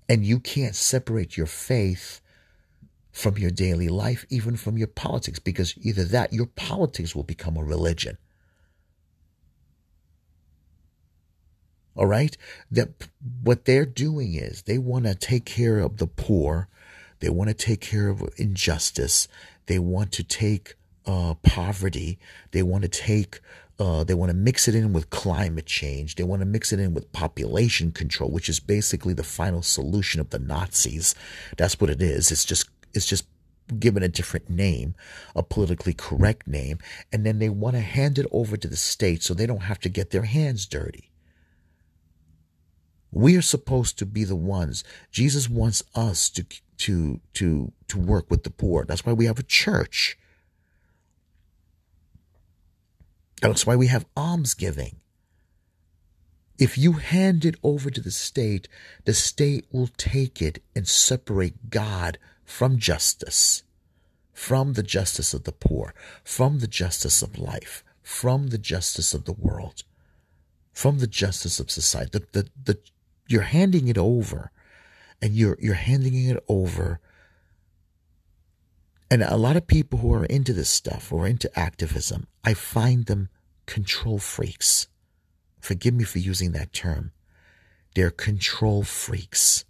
And 0.08 0.26
you 0.26 0.40
can't 0.40 0.76
separate 0.76 1.38
your 1.38 1.48
faith 1.48 2.22
from 3.12 3.38
your 3.38 3.52
daily 3.52 3.90
life, 3.90 4.26
even 4.30 4.58
from 4.58 4.78
your 4.78 4.88
politics, 4.88 5.40
because 5.40 5.76
either 5.78 6.04
that, 6.04 6.34
your 6.34 6.48
politics 6.48 7.16
will 7.16 7.24
become 7.24 7.58
a 7.58 7.64
religion. 7.64 8.18
All 11.96 12.08
right? 12.08 12.36
That 12.72 13.08
what 13.44 13.66
they're 13.66 13.86
doing 13.86 14.34
is 14.34 14.64
they 14.64 14.80
want 14.80 15.06
to 15.06 15.14
take 15.14 15.46
care 15.46 15.80
of 15.80 15.98
the 15.98 16.08
poor. 16.08 16.68
They 17.20 17.30
want 17.30 17.50
to 17.50 17.54
take 17.54 17.82
care 17.82 18.10
of 18.10 18.28
injustice. 18.38 19.28
They 19.68 19.80
want 19.80 20.12
to 20.14 20.24
take 20.24 20.74
uh, 21.06 21.36
poverty. 21.44 22.18
They 22.52 22.64
want 22.64 22.82
to 22.84 22.90
take 22.90 23.42
uh, 23.80 24.04
they 24.04 24.14
want 24.14 24.30
to 24.30 24.36
mix 24.36 24.68
it 24.68 24.76
in 24.76 24.94
with 24.94 25.10
climate 25.10 25.66
change. 25.66 26.16
They 26.16 26.24
want 26.24 26.42
to 26.42 26.46
mix 26.46 26.72
it 26.72 26.80
in 26.80 26.94
with 26.94 27.12
population 27.12 27.92
control, 27.92 28.30
which 28.30 28.50
is 28.50 28.60
basically 28.60 29.14
the 29.14 29.24
final 29.24 29.62
solution 29.62 30.22
of 30.22 30.30
the 30.30 30.40
Nazis. 30.40 31.16
That's 31.58 31.80
what 31.80 31.90
it 31.90 32.02
is. 32.02 32.32
It's 32.32 32.46
just 32.46 32.70
is 32.94 33.06
just 33.06 33.26
given 33.80 34.04
a 34.04 34.08
different 34.08 34.50
name, 34.50 34.94
a 35.36 35.42
politically 35.42 35.94
correct 35.94 36.48
name, 36.48 36.78
and 37.12 37.26
then 37.26 37.40
they 37.40 37.50
want 37.50 37.76
to 37.76 37.82
hand 37.82 38.20
it 38.20 38.28
over 38.32 38.58
to 38.58 38.68
the 38.68 38.76
state 38.76 39.24
so 39.24 39.34
they 39.34 39.48
don't 39.48 39.64
have 39.64 39.80
to 39.80 39.90
get 39.90 40.12
their 40.12 40.24
hands 40.24 40.68
dirty. 40.68 41.10
We 43.12 43.36
are 43.38 43.42
supposed 43.42 43.98
to 44.00 44.06
be 44.06 44.24
the 44.24 44.36
ones. 44.36 44.84
Jesus 45.12 45.50
wants 45.50 45.84
us 45.96 46.30
to 46.32 46.46
to 46.78 47.22
to 47.34 47.72
to 47.88 48.00
work 48.00 48.30
with 48.30 48.44
the 48.44 48.50
poor. 48.50 48.86
That's 48.86 49.06
why 49.06 49.14
we 49.14 49.26
have 49.26 49.40
a 49.40 49.44
church. 49.44 50.18
That's 53.42 53.66
why 53.66 53.76
we 53.76 53.88
have 53.88 54.06
almsgiving. 54.16 54.98
If 56.60 56.78
you 56.78 56.94
hand 56.94 57.46
it 57.46 57.56
over 57.64 57.90
to 57.90 58.00
the 58.00 58.12
state, 58.12 58.68
the 59.06 59.14
state 59.14 59.66
will 59.72 59.90
take 59.98 60.42
it 60.42 60.64
and 60.76 60.88
separate 60.88 61.70
God 61.70 62.20
from 62.46 62.78
justice, 62.78 63.64
from 64.32 64.74
the 64.74 64.84
justice 64.84 65.34
of 65.34 65.44
the 65.44 65.52
poor, 65.52 65.94
from 66.24 66.60
the 66.60 66.68
justice 66.68 67.22
of 67.22 67.40
life, 67.40 67.84
from 68.02 68.48
the 68.48 68.58
justice 68.58 69.14
of 69.14 69.26
the 69.26 69.34
world, 69.34 69.84
from 70.72 71.00
the 71.00 71.08
justice 71.08 71.60
of 71.60 71.72
society. 71.72 72.12
The, 72.20 72.28
the, 72.32 72.50
the, 72.64 72.80
you're 73.28 73.42
handing 73.42 73.88
it 73.88 73.98
over, 73.98 74.52
and 75.22 75.34
you're 75.34 75.58
you're 75.60 75.74
handing 75.74 76.14
it 76.16 76.44
over. 76.48 77.00
And 79.14 79.22
a 79.22 79.38
lot 79.38 79.56
of 79.56 79.68
people 79.68 80.00
who 80.00 80.12
are 80.12 80.26
into 80.26 80.54
this 80.54 80.72
stuff 80.72 81.14
or 81.14 81.28
into 81.28 81.48
activism, 81.54 82.26
I 82.44 82.56
find 82.56 83.06
them 83.06 83.30
control 83.68 84.18
freaks. 84.18 84.88
Forgive 85.60 85.94
me 85.94 86.04
for 86.04 86.18
using 86.18 86.54
that 86.54 86.74
term. 86.74 87.12
They're 87.94 88.10
control 88.10 88.82
freaks. 88.82 89.66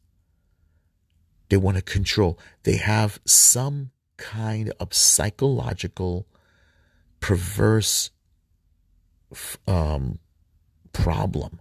They 1.50 1.58
want 1.58 1.76
to 1.76 1.84
control. 1.84 2.40
They 2.64 2.78
have 2.78 3.20
some 3.26 3.92
kind 4.16 4.72
of 4.80 4.94
psychological, 4.94 6.26
perverse 7.20 8.12
um, 9.68 10.20
problem. 10.94 11.60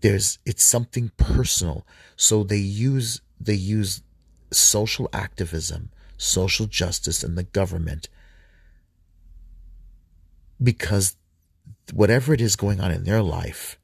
There's 0.00 0.38
it's 0.46 0.62
something 0.62 1.10
personal. 1.16 1.84
So 2.14 2.44
they 2.44 2.58
use 2.58 3.20
they 3.40 3.54
use 3.54 4.02
social 4.50 5.08
activism, 5.12 5.90
social 6.16 6.66
justice, 6.66 7.22
and 7.22 7.36
the 7.36 7.42
government 7.42 8.08
because 10.62 11.16
whatever 11.92 12.34
it 12.34 12.40
is 12.40 12.56
going 12.56 12.80
on 12.80 12.90
in 12.90 13.04
their 13.04 13.22
life, 13.22 13.78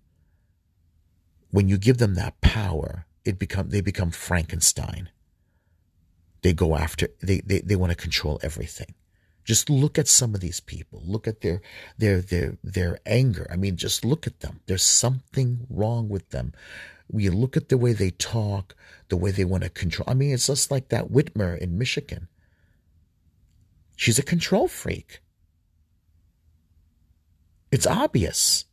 when 1.51 1.69
you 1.69 1.79
give 1.79 1.99
them 1.99 2.15
that 2.15 2.41
power, 2.41 3.07
it 3.25 3.39
become 3.39 3.71
they 3.71 3.81
become 3.81 4.11
Frankenstein. 4.11 5.09
They 6.43 6.53
go 6.53 6.77
after 6.77 7.09
they, 7.23 7.41
they, 7.41 7.61
they 7.61 7.77
want 7.77 7.91
to 7.91 7.97
control 7.97 8.39
everything. 8.43 8.95
Just 9.45 9.69
look 9.69 9.99
at 9.99 10.09
some 10.09 10.35
of 10.35 10.41
these 10.41 10.61
people. 10.61 11.03
Look 11.05 11.29
at 11.29 11.43
their 11.43 11.61
their 11.99 12.21
their 12.21 12.57
their 12.65 12.99
anger. 13.05 13.47
I 13.51 13.57
mean, 13.57 13.77
just 13.77 14.05
look 14.05 14.27
at 14.27 14.41
them. 14.41 14.61
There's 14.67 14.83
something 14.83 15.67
wrong 15.69 16.09
with 16.09 16.31
them. 16.31 16.53
You 17.13 17.31
look 17.31 17.57
at 17.57 17.69
the 17.69 17.77
way 17.77 17.93
they 17.93 18.11
talk, 18.11 18.75
the 19.09 19.17
way 19.17 19.31
they 19.31 19.45
want 19.45 19.63
to 19.65 19.71
control. 19.71 20.09
I 20.09 20.15
mean, 20.15 20.33
it's 20.33 20.47
just 20.47 20.71
like 20.71 20.89
that 20.89 21.13
Whitmer 21.13 21.57
in 21.59 21.77
Michigan. 21.77 22.29
She's 23.97 24.19
a 24.19 24.23
control 24.23 24.67
freak. 24.67 25.21
It's 27.71 27.87
obvious. 27.87 28.65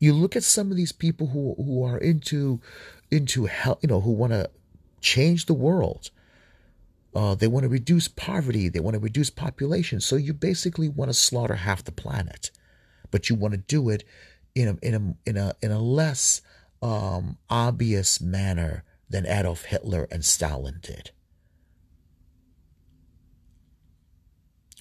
You 0.00 0.12
look 0.12 0.34
at 0.34 0.42
some 0.42 0.70
of 0.72 0.76
these 0.76 0.92
people 0.92 1.28
who 1.28 1.54
who 1.56 1.84
are 1.84 1.98
into 1.98 2.60
into 3.12 3.46
hell, 3.46 3.78
you 3.80 3.88
know, 3.88 4.00
who 4.00 4.10
want 4.10 4.32
to 4.32 4.50
change 5.00 5.46
the 5.46 5.54
world. 5.54 6.10
Uh, 7.14 7.34
they 7.34 7.46
want 7.46 7.64
to 7.64 7.68
reduce 7.68 8.08
poverty. 8.08 8.68
They 8.68 8.80
want 8.80 8.94
to 8.94 9.00
reduce 9.00 9.30
population. 9.30 10.00
So 10.00 10.16
you 10.16 10.32
basically 10.32 10.88
want 10.88 11.10
to 11.10 11.14
slaughter 11.14 11.56
half 11.56 11.84
the 11.84 11.92
planet, 11.92 12.50
but 13.10 13.28
you 13.28 13.36
want 13.36 13.52
to 13.52 13.58
do 13.58 13.90
it 13.90 14.04
in 14.54 14.68
a 14.68 14.86
in 14.86 14.94
a 14.94 15.28
in 15.28 15.36
a 15.36 15.54
in 15.62 15.70
a 15.70 15.80
less 15.80 16.40
um, 16.80 17.38
obvious 17.50 18.20
manner 18.20 18.84
than 19.08 19.26
Adolf 19.26 19.64
Hitler 19.64 20.08
and 20.10 20.24
Stalin 20.24 20.78
did. 20.82 21.10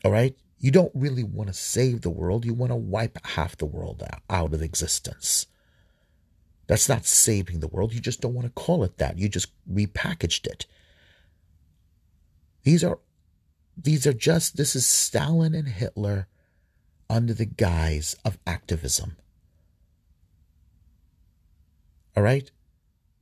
All 0.03 0.11
right, 0.11 0.35
you 0.57 0.71
don't 0.71 0.91
really 0.95 1.23
want 1.23 1.49
to 1.49 1.53
save 1.53 2.01
the 2.01 2.09
world. 2.09 2.45
You 2.45 2.53
want 2.53 2.71
to 2.71 2.75
wipe 2.75 3.23
half 3.25 3.57
the 3.57 3.65
world 3.65 4.03
out, 4.03 4.21
out 4.29 4.53
of 4.53 4.61
existence. 4.61 5.47
That's 6.67 6.87
not 6.87 7.05
saving 7.05 7.59
the 7.59 7.67
world. 7.67 7.93
You 7.93 7.99
just 7.99 8.21
don't 8.21 8.33
want 8.33 8.47
to 8.47 8.53
call 8.53 8.83
it 8.83 8.97
that. 8.97 9.19
You 9.19 9.27
just 9.27 9.51
repackaged 9.71 10.47
it. 10.47 10.65
These 12.63 12.83
are 12.83 12.99
these 13.77 14.05
are 14.05 14.13
just 14.13 14.57
this 14.57 14.75
is 14.75 14.85
Stalin 14.85 15.55
and 15.55 15.67
Hitler 15.67 16.27
under 17.09 17.33
the 17.33 17.45
guise 17.45 18.15
of 18.23 18.37
activism. 18.45 19.17
All 22.15 22.23
right? 22.23 22.51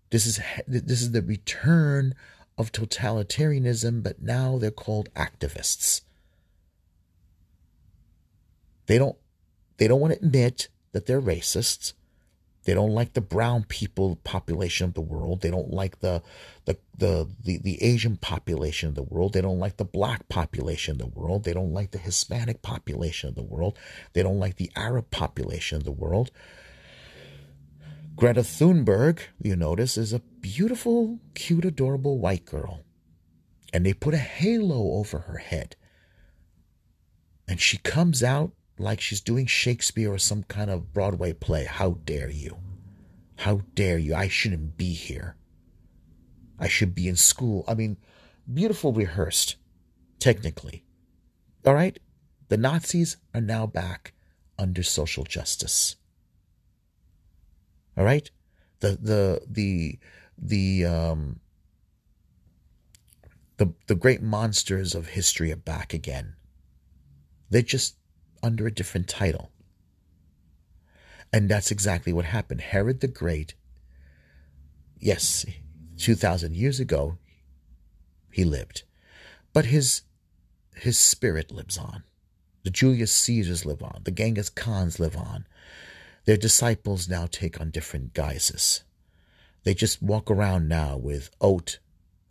This 0.09 0.25
is 0.25 0.39
this 0.67 1.01
is 1.01 1.11
the 1.11 1.21
return 1.21 2.15
of 2.57 2.71
totalitarianism, 2.71 4.03
but 4.03 4.21
now 4.21 4.57
they're 4.57 4.71
called 4.71 5.13
activists. 5.13 6.01
They 8.87 8.97
don't 8.97 9.17
they 9.77 9.87
don't 9.87 10.01
want 10.01 10.13
to 10.13 10.19
admit 10.19 10.67
that 10.91 11.05
they're 11.05 11.21
racists. 11.21 11.93
They 12.69 12.75
don't 12.75 12.93
like 12.93 13.13
the 13.13 13.21
brown 13.21 13.63
people 13.63 14.17
population 14.17 14.85
of 14.85 14.93
the 14.93 15.01
world. 15.01 15.41
They 15.41 15.49
don't 15.49 15.73
like 15.73 16.01
the, 16.01 16.21
the 16.65 16.77
the 16.95 17.27
the 17.43 17.57
the, 17.57 17.81
Asian 17.81 18.15
population 18.15 18.89
of 18.89 18.93
the 18.93 19.01
world. 19.01 19.33
They 19.33 19.41
don't 19.41 19.57
like 19.57 19.77
the 19.77 19.85
black 19.85 20.29
population 20.29 20.91
of 20.91 20.97
the 20.99 21.19
world. 21.19 21.45
They 21.45 21.53
don't 21.53 21.73
like 21.73 21.89
the 21.89 21.97
Hispanic 21.97 22.61
population 22.61 23.29
of 23.29 23.33
the 23.33 23.41
world. 23.41 23.75
They 24.13 24.21
don't 24.21 24.37
like 24.37 24.57
the 24.57 24.69
Arab 24.75 25.09
population 25.09 25.77
of 25.77 25.83
the 25.83 25.91
world. 25.91 26.29
Greta 28.15 28.41
Thunberg, 28.41 29.21
you 29.41 29.55
notice, 29.55 29.97
is 29.97 30.13
a 30.13 30.19
beautiful, 30.19 31.17
cute, 31.33 31.65
adorable 31.65 32.19
white 32.19 32.45
girl. 32.45 32.83
And 33.73 33.83
they 33.83 33.93
put 33.93 34.13
a 34.13 34.17
halo 34.17 34.99
over 34.99 35.21
her 35.21 35.39
head. 35.39 35.75
And 37.47 37.59
she 37.59 37.77
comes 37.77 38.21
out 38.21 38.51
like 38.79 39.01
she's 39.01 39.21
doing 39.21 39.45
Shakespeare 39.45 40.11
or 40.11 40.17
some 40.17 40.43
kind 40.43 40.71
of 40.71 40.93
Broadway 40.93 41.33
play. 41.33 41.65
How 41.65 41.97
dare 42.05 42.29
you? 42.29 42.57
How 43.37 43.61
dare 43.75 43.97
you? 43.97 44.15
I 44.15 44.27
shouldn't 44.27 44.77
be 44.77 44.93
here. 44.93 45.35
I 46.57 46.67
should 46.67 46.95
be 46.95 47.07
in 47.07 47.15
school. 47.15 47.63
I 47.67 47.73
mean, 47.73 47.97
beautiful 48.51 48.93
rehearsed, 48.93 49.57
technically. 50.19 50.83
All 51.65 51.73
right? 51.73 51.99
The 52.47 52.57
Nazis 52.57 53.17
are 53.33 53.41
now 53.41 53.67
back 53.67 54.13
under 54.57 54.83
social 54.83 55.23
justice. 55.23 55.95
All 57.97 58.03
right? 58.03 58.29
The 58.79 58.97
the 59.01 59.41
the 59.47 59.99
the 60.37 60.85
um 60.85 61.39
the 63.57 63.73
the 63.87 63.95
great 63.95 64.21
monsters 64.21 64.95
of 64.95 65.07
history 65.07 65.51
are 65.51 65.57
back 65.57 65.93
again. 65.93 66.35
They're 67.49 67.61
just 67.61 67.98
under 68.41 68.67
a 68.67 68.73
different 68.73 69.07
title. 69.07 69.51
And 71.31 71.49
that's 71.49 71.71
exactly 71.71 72.11
what 72.11 72.25
happened. 72.25 72.61
Herod 72.61 73.01
the 73.01 73.07
Great, 73.07 73.53
yes, 74.99 75.45
2,000 75.97 76.55
years 76.55 76.79
ago, 76.79 77.17
he 78.31 78.43
lived. 78.43 78.83
But 79.53 79.65
his, 79.65 80.01
his 80.75 80.97
spirit 80.97 81.51
lives 81.51 81.77
on. 81.77 82.03
The 82.63 82.71
Julius 82.71 83.11
Caesars 83.11 83.65
live 83.65 83.83
on. 83.83 84.01
The 84.03 84.11
Genghis 84.11 84.49
Khans 84.49 84.99
live 84.99 85.15
on. 85.15 85.45
Their 86.25 86.37
disciples 86.37 87.07
now 87.07 87.27
take 87.27 87.59
on 87.59 87.71
different 87.71 88.13
guises. 88.13 88.83
They 89.63 89.73
just 89.73 90.01
walk 90.01 90.29
around 90.29 90.67
now 90.67 90.97
with 90.97 91.29
oat, 91.41 91.79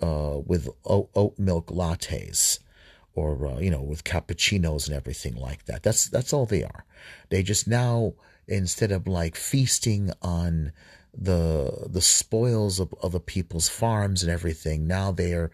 uh, 0.00 0.38
with 0.44 0.68
oat, 0.84 1.10
oat 1.14 1.38
milk 1.38 1.68
lattes 1.68 2.58
or 3.18 3.46
uh, 3.46 3.58
you 3.58 3.70
know 3.70 3.82
with 3.82 4.04
cappuccinos 4.04 4.86
and 4.86 4.96
everything 4.96 5.34
like 5.34 5.64
that. 5.66 5.82
That's 5.82 6.08
that's 6.08 6.32
all 6.32 6.46
they 6.46 6.62
are. 6.62 6.84
They 7.30 7.42
just 7.42 7.66
now 7.66 8.14
instead 8.46 8.92
of 8.92 9.06
like 9.06 9.36
feasting 9.36 10.12
on 10.22 10.72
the 11.12 11.86
the 11.88 12.00
spoils 12.00 12.78
of 12.78 12.94
other 13.02 13.18
people's 13.18 13.68
farms 13.68 14.22
and 14.22 14.30
everything 14.30 14.86
now 14.86 15.10
they're 15.10 15.50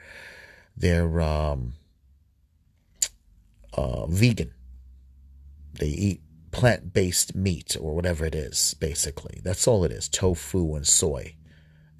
they're 0.77 1.21
um, 1.21 1.75
uh, 3.73 4.07
vegan. 4.07 4.53
They 5.79 5.89
eat 5.89 6.21
plant-based 6.51 7.35
meat 7.35 7.77
or 7.81 7.95
whatever 7.95 8.25
it 8.25 8.35
is 8.35 8.75
basically. 8.75 9.41
That's 9.43 9.67
all 9.67 9.85
it 9.85 9.93
is. 9.93 10.09
Tofu 10.09 10.75
and 10.77 10.87
soy 10.87 11.35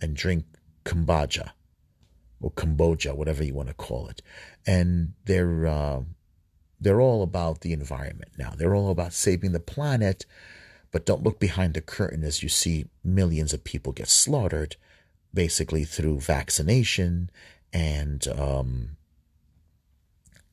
and 0.01 0.15
drink 0.15 0.45
kombucha 0.85 1.51
or 2.45 2.51
Cambodia, 2.51 3.15
whatever 3.15 3.43
you 3.43 3.55
want 3.55 3.69
to 3.69 3.75
call 3.75 4.07
it, 4.09 4.21
and 4.67 5.13
they're 5.25 5.67
uh, 5.67 6.01
they're 6.81 7.01
all 7.01 7.23
about 7.23 7.61
the 7.61 7.73
environment 7.73 8.33
now. 8.39 8.53
They're 8.57 8.75
all 8.75 8.91
about 8.91 9.13
saving 9.13 9.53
the 9.53 9.61
planet, 9.61 10.27
but 10.91 11.07
don't 11.07 11.23
look 11.23 11.39
behind 11.39 11.75
the 11.75 11.81
curtain 11.81 12.25
as 12.25 12.43
you 12.43 12.49
see 12.49 12.87
millions 13.03 13.53
of 13.53 13.65
people 13.65 13.93
get 13.93 14.09
slaughtered, 14.09 14.77
basically 15.33 15.85
through 15.85 16.21
vaccination 16.21 17.31
and 17.75 18.29
um, 18.29 18.97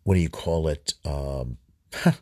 what 0.03 0.15
do 0.15 0.19
you 0.19 0.29
call 0.29 0.67
it? 0.67 0.95
Um, 1.05 1.57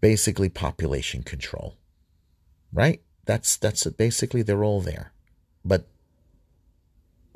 basically, 0.00 0.48
population 0.48 1.22
control, 1.22 1.76
right? 2.72 3.02
That's 3.26 3.56
that's 3.56 3.86
basically 3.86 4.42
they're 4.42 4.64
all 4.64 4.80
there, 4.80 5.12
but 5.64 5.86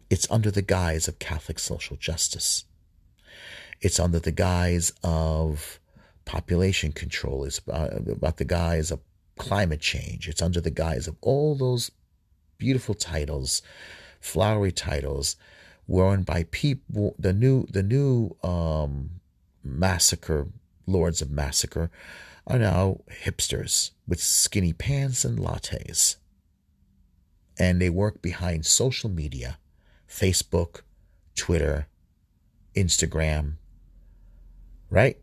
it's 0.08 0.30
under 0.30 0.50
the 0.50 0.62
guise 0.62 1.08
of 1.08 1.18
Catholic 1.18 1.58
social 1.58 1.96
justice. 1.96 2.64
It's 3.80 4.00
under 4.00 4.18
the 4.18 4.32
guise 4.32 4.92
of 5.02 5.80
population 6.24 6.92
control. 6.92 7.44
It's 7.44 7.60
about 7.66 8.36
the 8.36 8.44
guise 8.44 8.90
of 8.90 9.00
climate 9.36 9.80
change. 9.80 10.28
It's 10.28 10.42
under 10.42 10.60
the 10.60 10.70
guise 10.70 11.06
of 11.08 11.16
all 11.20 11.54
those 11.54 11.90
beautiful 12.58 12.94
titles, 12.94 13.62
flowery 14.20 14.72
titles, 14.72 15.36
worn 15.86 16.22
by 16.22 16.44
people. 16.44 17.14
The 17.18 17.32
new, 17.32 17.66
the 17.66 17.82
new 17.82 18.36
um, 18.42 19.20
massacre 19.62 20.48
lords 20.86 21.20
of 21.20 21.30
massacre 21.30 21.90
are 22.46 22.58
now 22.58 23.00
hipsters 23.24 23.90
with 24.06 24.20
skinny 24.20 24.72
pants 24.72 25.24
and 25.24 25.38
lattes, 25.38 26.16
and 27.58 27.80
they 27.80 27.90
work 27.90 28.22
behind 28.22 28.64
social 28.64 29.10
media 29.10 29.58
Facebook, 30.08 30.82
Twitter, 31.34 31.88
Instagram, 32.74 33.54
right? 34.90 35.18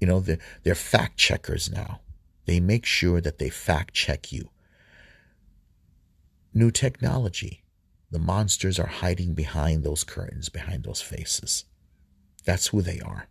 You 0.00 0.06
know, 0.06 0.20
they're, 0.20 0.38
they're 0.62 0.74
fact 0.74 1.16
checkers 1.16 1.70
now. 1.70 2.00
They 2.44 2.60
make 2.60 2.84
sure 2.84 3.20
that 3.20 3.38
they 3.38 3.50
fact 3.50 3.94
check 3.94 4.32
you. 4.32 4.50
New 6.54 6.70
technology. 6.70 7.64
The 8.10 8.18
monsters 8.18 8.78
are 8.78 8.86
hiding 8.86 9.34
behind 9.34 9.82
those 9.82 10.04
curtains, 10.04 10.48
behind 10.48 10.84
those 10.84 11.02
faces. 11.02 11.64
That's 12.44 12.68
who 12.68 12.80
they 12.82 13.00
are. 13.00 13.26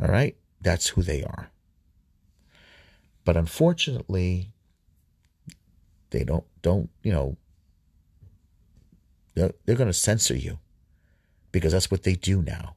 All 0.00 0.08
right? 0.08 0.36
That's 0.60 0.88
who 0.88 1.02
they 1.02 1.24
are. 1.24 1.50
But 3.24 3.36
unfortunately, 3.36 4.52
they 6.10 6.24
don't 6.24 6.44
don't, 6.62 6.88
you 7.02 7.12
know, 7.12 7.36
they're, 9.38 9.52
they're 9.64 9.76
going 9.76 9.88
to 9.88 9.94
censor 9.94 10.36
you 10.36 10.58
because 11.52 11.72
that's 11.72 11.90
what 11.90 12.02
they 12.02 12.14
do 12.14 12.42
now. 12.42 12.74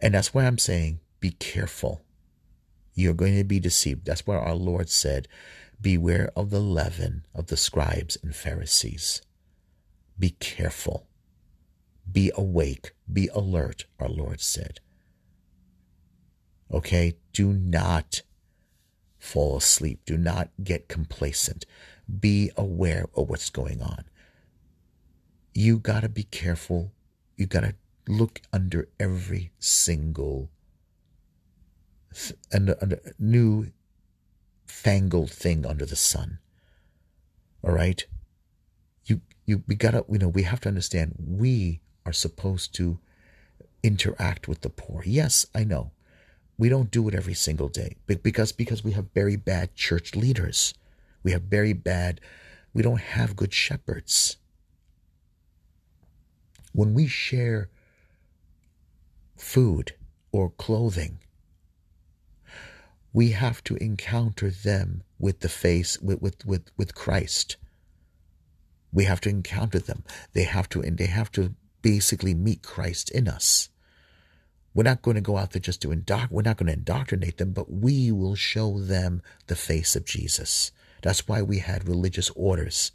And 0.00 0.14
that's 0.14 0.32
why 0.32 0.46
I'm 0.46 0.58
saying 0.58 1.00
be 1.20 1.32
careful. 1.32 2.02
You're 2.94 3.14
going 3.14 3.36
to 3.36 3.44
be 3.44 3.60
deceived. 3.60 4.06
That's 4.06 4.26
why 4.26 4.36
our 4.36 4.54
Lord 4.54 4.88
said, 4.88 5.28
Beware 5.80 6.30
of 6.36 6.50
the 6.50 6.60
leaven 6.60 7.24
of 7.34 7.46
the 7.46 7.56
scribes 7.56 8.18
and 8.22 8.36
Pharisees. 8.36 9.22
Be 10.18 10.30
careful. 10.30 11.06
Be 12.10 12.30
awake. 12.36 12.92
Be 13.10 13.28
alert, 13.28 13.86
our 13.98 14.08
Lord 14.08 14.40
said. 14.40 14.80
Okay? 16.72 17.14
Do 17.32 17.52
not 17.52 18.22
fall 19.18 19.56
asleep. 19.56 20.00
Do 20.04 20.18
not 20.18 20.50
get 20.62 20.88
complacent. 20.88 21.64
Be 22.18 22.50
aware 22.56 23.06
of 23.14 23.30
what's 23.30 23.50
going 23.50 23.80
on. 23.80 24.04
You 25.52 25.78
got 25.78 26.00
to 26.00 26.08
be 26.08 26.24
careful. 26.24 26.92
You 27.36 27.46
got 27.46 27.60
to 27.60 27.74
look 28.06 28.40
under 28.52 28.88
every 28.98 29.52
single 29.58 30.50
and 32.50 32.74
under 32.80 33.00
new 33.18 33.70
fangled 34.66 35.30
thing 35.30 35.64
under 35.64 35.86
the 35.86 35.96
sun. 35.96 36.38
All 37.62 37.72
right? 37.72 38.04
You 39.04 39.20
you 39.46 39.62
we 39.66 39.74
gotta 39.74 40.04
you 40.10 40.18
know 40.18 40.28
we 40.28 40.42
have 40.42 40.60
to 40.62 40.68
understand 40.68 41.14
we 41.18 41.80
are 42.04 42.12
supposed 42.12 42.74
to 42.76 42.98
interact 43.82 44.48
with 44.48 44.62
the 44.62 44.70
poor. 44.70 45.02
Yes, 45.06 45.46
I 45.54 45.64
know. 45.64 45.92
We 46.58 46.68
don't 46.68 46.90
do 46.90 47.08
it 47.08 47.14
every 47.14 47.34
single 47.34 47.68
day. 47.68 47.96
Because 48.06 48.52
because 48.52 48.82
we 48.82 48.92
have 48.92 49.12
very 49.14 49.36
bad 49.36 49.74
church 49.76 50.16
leaders. 50.16 50.74
We 51.22 51.32
have 51.32 51.42
very 51.42 51.72
bad 51.72 52.20
we 52.72 52.82
don't 52.82 53.00
have 53.00 53.36
good 53.36 53.52
shepherds. 53.52 54.36
When 56.72 56.94
we 56.94 57.06
share 57.06 57.68
food 59.36 59.94
or 60.32 60.50
clothing, 60.50 61.18
we 63.12 63.30
have 63.30 63.62
to 63.64 63.76
encounter 63.76 64.50
them 64.50 65.02
with 65.18 65.40
the 65.40 65.48
face 65.48 66.00
with, 66.00 66.22
with, 66.22 66.46
with, 66.46 66.70
with 66.76 66.94
Christ. 66.94 67.56
We 68.92 69.04
have 69.04 69.20
to 69.22 69.28
encounter 69.28 69.78
them. 69.78 70.04
They 70.32 70.44
have 70.44 70.68
to 70.70 70.80
and 70.80 70.96
they 70.96 71.06
have 71.06 71.30
to 71.32 71.54
basically 71.82 72.34
meet 72.34 72.62
Christ 72.62 73.10
in 73.10 73.28
us. 73.28 73.68
We're 74.74 74.84
not 74.84 75.02
going 75.02 75.16
to 75.16 75.20
go 75.20 75.36
out 75.36 75.50
there 75.50 75.60
just 75.60 75.82
to 75.82 75.90
indoctrinate. 75.90 76.32
We're 76.32 76.42
not 76.42 76.56
going 76.56 76.68
to 76.68 76.74
indoctrinate 76.74 77.38
them, 77.38 77.52
but 77.52 77.72
we 77.72 78.12
will 78.12 78.36
show 78.36 78.78
them 78.78 79.22
the 79.48 79.56
face 79.56 79.96
of 79.96 80.04
Jesus. 80.04 80.70
That's 81.02 81.26
why 81.26 81.42
we 81.42 81.58
had 81.58 81.88
religious 81.88 82.30
orders. 82.36 82.92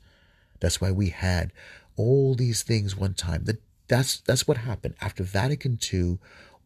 That's 0.62 0.80
why 0.80 0.92
we 0.92 1.10
had 1.10 1.52
all 1.96 2.36
these 2.36 2.64
things 2.64 2.96
one 2.96 3.14
time. 3.14 3.44
That 3.46 3.62
that's 3.88 4.20
that's 4.22 4.48
what 4.48 4.58
happened 4.58 4.96
after 5.02 5.24
Vatican 5.24 5.80
II. 5.94 6.18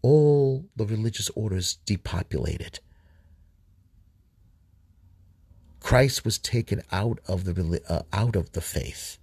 All 0.01 0.65
the 0.75 0.85
religious 0.85 1.29
orders 1.31 1.77
depopulated. 1.85 2.79
Christ 5.79 6.25
was 6.25 6.37
taken 6.37 6.81
out 6.91 7.19
of 7.27 7.45
the 7.45 7.81
uh, 7.89 8.03
out 8.13 8.35
of 8.35 8.51
the 8.51 8.61
faith. 8.61 9.17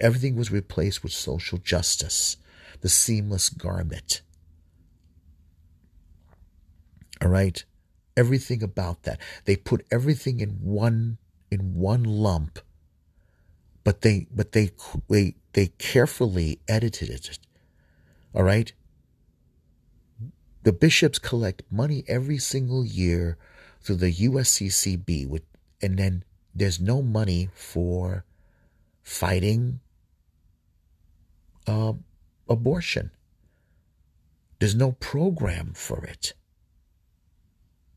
Everything 0.00 0.36
was 0.36 0.50
replaced 0.50 1.02
with 1.02 1.12
social 1.12 1.58
justice, 1.58 2.36
the 2.80 2.88
seamless 2.88 3.48
garment. 3.48 4.22
All 7.20 7.28
right, 7.28 7.64
everything 8.16 8.62
about 8.62 9.04
that. 9.04 9.20
They 9.44 9.56
put 9.56 9.86
everything 9.90 10.40
in 10.40 10.50
one 10.60 11.18
in 11.50 11.74
one 11.74 12.02
lump, 12.02 12.58
but 13.84 14.02
they 14.02 14.26
but 14.34 14.52
they 14.52 14.70
they 15.08 15.34
they 15.52 15.66
carefully 15.78 16.60
edited 16.68 17.10
it. 17.10 17.38
All 18.34 18.42
right. 18.42 18.72
The 20.62 20.72
bishops 20.72 21.18
collect 21.18 21.62
money 21.70 22.04
every 22.06 22.38
single 22.38 22.84
year 22.84 23.36
through 23.80 23.96
the 23.96 24.12
USCCB, 24.12 25.26
with, 25.28 25.42
and 25.82 25.98
then 25.98 26.22
there's 26.54 26.80
no 26.80 27.02
money 27.02 27.48
for 27.52 28.24
fighting 29.02 29.80
uh, 31.66 31.94
abortion. 32.48 33.10
There's 34.60 34.76
no 34.76 34.92
program 34.92 35.72
for 35.74 36.04
it. 36.04 36.34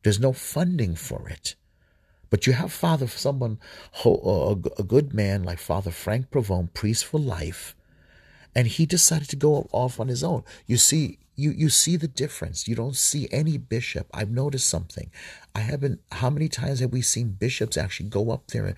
There's 0.01 0.19
no 0.19 0.33
funding 0.33 0.95
for 0.95 1.29
it. 1.29 1.55
But 2.29 2.47
you 2.47 2.53
have 2.53 2.71
Father, 2.71 3.07
someone, 3.07 3.59
a 4.03 4.55
good 4.55 5.13
man 5.13 5.43
like 5.43 5.59
Father 5.59 5.91
Frank 5.91 6.31
Pavone, 6.31 6.73
priest 6.73 7.05
for 7.05 7.19
life, 7.19 7.75
and 8.53 8.67
he 8.67 8.85
decided 8.85 9.29
to 9.29 9.35
go 9.35 9.67
off 9.71 9.99
on 9.99 10.07
his 10.07 10.23
own. 10.23 10.43
You 10.65 10.77
see, 10.77 11.19
you 11.35 11.51
you 11.51 11.69
see 11.69 11.97
the 11.97 12.07
difference. 12.07 12.67
You 12.67 12.75
don't 12.75 12.95
see 12.95 13.27
any 13.31 13.57
bishop. 13.57 14.07
I've 14.13 14.31
noticed 14.31 14.67
something. 14.67 15.11
I 15.53 15.59
haven't. 15.59 16.01
How 16.11 16.29
many 16.29 16.47
times 16.47 16.79
have 16.79 16.93
we 16.93 17.01
seen 17.01 17.31
bishops 17.31 17.77
actually 17.77 18.09
go 18.09 18.31
up 18.31 18.47
there 18.47 18.65
and, 18.65 18.75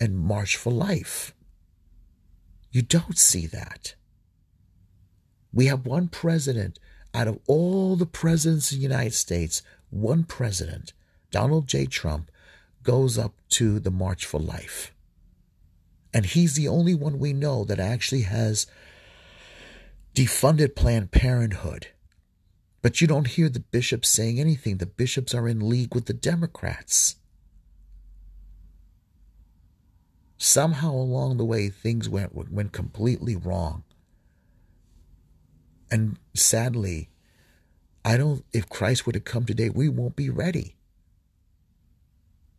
and 0.00 0.18
march 0.18 0.56
for 0.56 0.72
life? 0.72 1.32
You 2.72 2.82
don't 2.82 3.18
see 3.18 3.46
that. 3.46 3.94
We 5.52 5.66
have 5.66 5.86
one 5.86 6.08
president 6.08 6.78
out 7.12 7.28
of 7.28 7.38
all 7.46 7.96
the 7.96 8.06
presidents 8.06 8.72
in 8.72 8.78
the 8.78 8.82
United 8.82 9.14
States, 9.14 9.62
one 9.90 10.24
president, 10.24 10.92
Donald 11.30 11.66
J. 11.66 11.86
Trump, 11.86 12.29
goes 12.82 13.18
up 13.18 13.34
to 13.50 13.78
the 13.78 13.90
March 13.90 14.24
for 14.24 14.40
Life. 14.40 14.92
And 16.12 16.26
he's 16.26 16.54
the 16.54 16.68
only 16.68 16.94
one 16.94 17.18
we 17.18 17.32
know 17.32 17.64
that 17.64 17.78
actually 17.78 18.22
has 18.22 18.66
defunded 20.14 20.74
Planned 20.74 21.12
Parenthood. 21.12 21.88
But 22.82 23.00
you 23.00 23.06
don't 23.06 23.26
hear 23.26 23.48
the 23.48 23.60
bishops 23.60 24.08
saying 24.08 24.40
anything. 24.40 24.78
The 24.78 24.86
bishops 24.86 25.34
are 25.34 25.46
in 25.46 25.68
league 25.68 25.94
with 25.94 26.06
the 26.06 26.14
Democrats. 26.14 27.16
Somehow 30.38 30.92
along 30.92 31.36
the 31.36 31.44
way, 31.44 31.68
things 31.68 32.08
went, 32.08 32.34
went 32.34 32.72
completely 32.72 33.36
wrong. 33.36 33.84
And 35.90 36.16
sadly, 36.34 37.10
I 38.04 38.16
don't, 38.16 38.44
if 38.52 38.68
Christ 38.68 39.06
were 39.06 39.12
to 39.12 39.20
come 39.20 39.44
today, 39.44 39.68
we 39.68 39.90
won't 39.90 40.16
be 40.16 40.30
ready. 40.30 40.76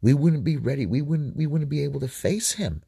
We 0.02 0.14
wouldn't 0.14 0.44
be 0.44 0.58
ready. 0.58 0.86
We 0.86 1.02
wouldn't, 1.02 1.36
we 1.36 1.46
wouldn't 1.46 1.70
be 1.70 1.84
able 1.84 2.00
to 2.00 2.08
face 2.08 2.54
him. 2.54 2.82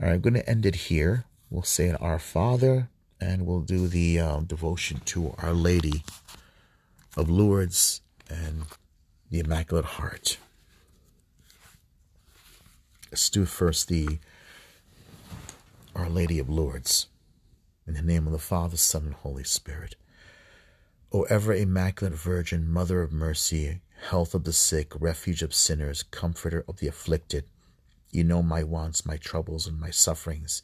All 0.00 0.06
right, 0.06 0.14
I'm 0.14 0.20
going 0.20 0.34
to 0.34 0.48
end 0.48 0.66
it 0.66 0.74
here. 0.74 1.24
We'll 1.48 1.62
say 1.62 1.90
Our 1.92 2.18
Father, 2.18 2.88
and 3.20 3.46
we'll 3.46 3.60
do 3.60 3.86
the 3.86 4.18
um, 4.18 4.44
devotion 4.44 5.00
to 5.06 5.34
Our 5.38 5.52
Lady 5.52 6.02
of 7.16 7.30
Lourdes 7.30 8.02
and 8.28 8.64
the 9.30 9.40
Immaculate 9.40 9.84
Heart. 9.84 10.38
Let's 13.10 13.30
do 13.30 13.46
first 13.46 13.88
the 13.88 14.18
Our 15.94 16.10
Lady 16.10 16.38
of 16.38 16.50
Lourdes. 16.50 17.06
In 17.86 17.94
the 17.94 18.02
name 18.02 18.26
of 18.26 18.32
the 18.32 18.38
Father, 18.38 18.76
Son, 18.76 19.04
and 19.04 19.14
Holy 19.14 19.44
Spirit. 19.44 19.94
O 21.12 21.22
ever 21.22 21.54
Immaculate 21.54 22.14
Virgin, 22.14 22.68
Mother 22.68 23.00
of 23.00 23.12
Mercy, 23.12 23.80
health 24.08 24.34
of 24.34 24.44
the 24.44 24.52
sick, 24.52 24.92
refuge 25.00 25.42
of 25.42 25.54
sinners, 25.54 26.02
comforter 26.02 26.64
of 26.68 26.78
the 26.78 26.86
afflicted, 26.86 27.44
you 28.10 28.24
know 28.24 28.42
my 28.42 28.62
wants, 28.62 29.04
my 29.04 29.16
troubles, 29.16 29.66
and 29.66 29.78
my 29.78 29.90
sufferings. 29.90 30.62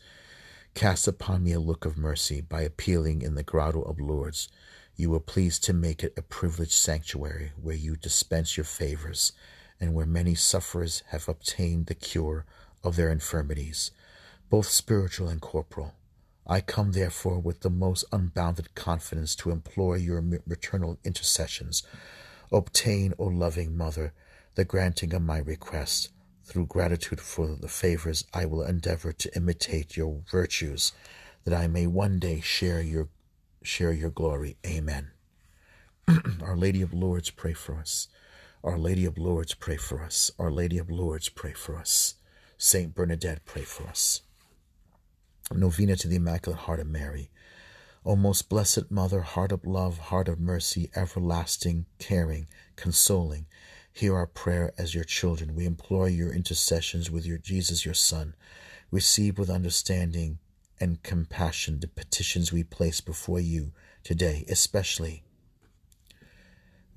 Cast 0.74 1.06
upon 1.06 1.44
me 1.44 1.52
a 1.52 1.60
look 1.60 1.84
of 1.84 1.98
mercy 1.98 2.40
by 2.40 2.62
appealing 2.62 3.20
in 3.22 3.34
the 3.34 3.42
grotto 3.42 3.82
of 3.82 4.00
Lourdes. 4.00 4.48
You 4.96 5.10
were 5.10 5.20
pleased 5.20 5.64
to 5.64 5.72
make 5.72 6.02
it 6.02 6.14
a 6.16 6.22
privileged 6.22 6.72
sanctuary 6.72 7.52
where 7.60 7.74
you 7.74 7.96
dispense 7.96 8.56
your 8.56 8.64
favors 8.64 9.32
and 9.80 9.92
where 9.92 10.06
many 10.06 10.34
sufferers 10.34 11.02
have 11.08 11.28
obtained 11.28 11.86
the 11.86 11.94
cure 11.94 12.46
of 12.84 12.96
their 12.96 13.10
infirmities, 13.10 13.90
both 14.48 14.66
spiritual 14.68 15.28
and 15.28 15.40
corporal. 15.40 15.94
I 16.46 16.60
come 16.60 16.92
therefore 16.92 17.38
with 17.38 17.60
the 17.60 17.70
most 17.70 18.04
unbounded 18.12 18.74
confidence 18.74 19.36
to 19.36 19.50
implore 19.50 19.96
your 19.96 20.20
maternal 20.20 20.98
intercessions. 21.04 21.82
Obtain, 22.52 23.14
O 23.18 23.24
loving 23.24 23.76
Mother, 23.76 24.12
the 24.56 24.64
granting 24.64 25.14
of 25.14 25.22
my 25.22 25.38
request. 25.38 26.10
Through 26.44 26.66
gratitude 26.66 27.20
for 27.20 27.56
the 27.58 27.68
favors, 27.68 28.24
I 28.34 28.44
will 28.44 28.62
endeavor 28.62 29.12
to 29.12 29.36
imitate 29.36 29.96
your 29.96 30.20
virtues, 30.30 30.92
that 31.44 31.54
I 31.54 31.66
may 31.66 31.86
one 31.86 32.18
day 32.18 32.40
share 32.40 32.82
your 32.82 33.08
share 33.62 33.92
your 33.92 34.10
glory. 34.10 34.56
Amen. 34.66 35.12
Our 36.42 36.56
Lady 36.56 36.82
of 36.82 36.92
Lourdes, 36.92 37.30
pray 37.30 37.54
for 37.54 37.76
us. 37.76 38.08
Our 38.62 38.78
Lady 38.78 39.04
of 39.06 39.16
Lourdes, 39.16 39.54
pray 39.54 39.76
for 39.76 40.02
us. 40.02 40.30
Our 40.38 40.50
Lady 40.50 40.78
of 40.78 40.90
Lourdes, 40.90 41.28
pray 41.28 41.52
for 41.52 41.76
us. 41.76 42.16
Saint 42.58 42.94
Bernadette, 42.94 43.44
pray 43.44 43.62
for 43.62 43.86
us. 43.88 44.22
Novena 45.52 45.96
to 45.96 46.08
the 46.08 46.16
Immaculate 46.16 46.60
Heart 46.60 46.80
of 46.80 46.86
Mary. 46.88 47.30
O 48.04 48.16
most 48.16 48.48
blessed 48.48 48.90
Mother, 48.90 49.20
heart 49.20 49.52
of 49.52 49.64
love, 49.64 49.98
heart 49.98 50.28
of 50.28 50.40
mercy, 50.40 50.90
everlasting, 50.96 51.86
caring, 51.98 52.48
consoling, 52.74 53.46
hear 53.92 54.16
our 54.16 54.26
prayer 54.26 54.72
as 54.76 54.94
your 54.94 55.04
children. 55.04 55.54
We 55.54 55.66
implore 55.66 56.08
your 56.08 56.32
intercessions 56.32 57.10
with 57.10 57.24
your 57.24 57.38
Jesus, 57.38 57.84
your 57.84 57.94
Son. 57.94 58.34
Receive 58.90 59.38
with 59.38 59.48
understanding 59.48 60.38
and 60.80 61.02
compassion 61.02 61.78
the 61.78 61.86
petitions 61.86 62.52
we 62.52 62.64
place 62.64 63.00
before 63.00 63.40
you 63.40 63.72
today, 64.02 64.44
especially 64.48 65.22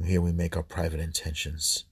here 0.04 0.22
we 0.22 0.32
make 0.32 0.58
our 0.58 0.64
private 0.64 1.00
intentions. 1.00 1.86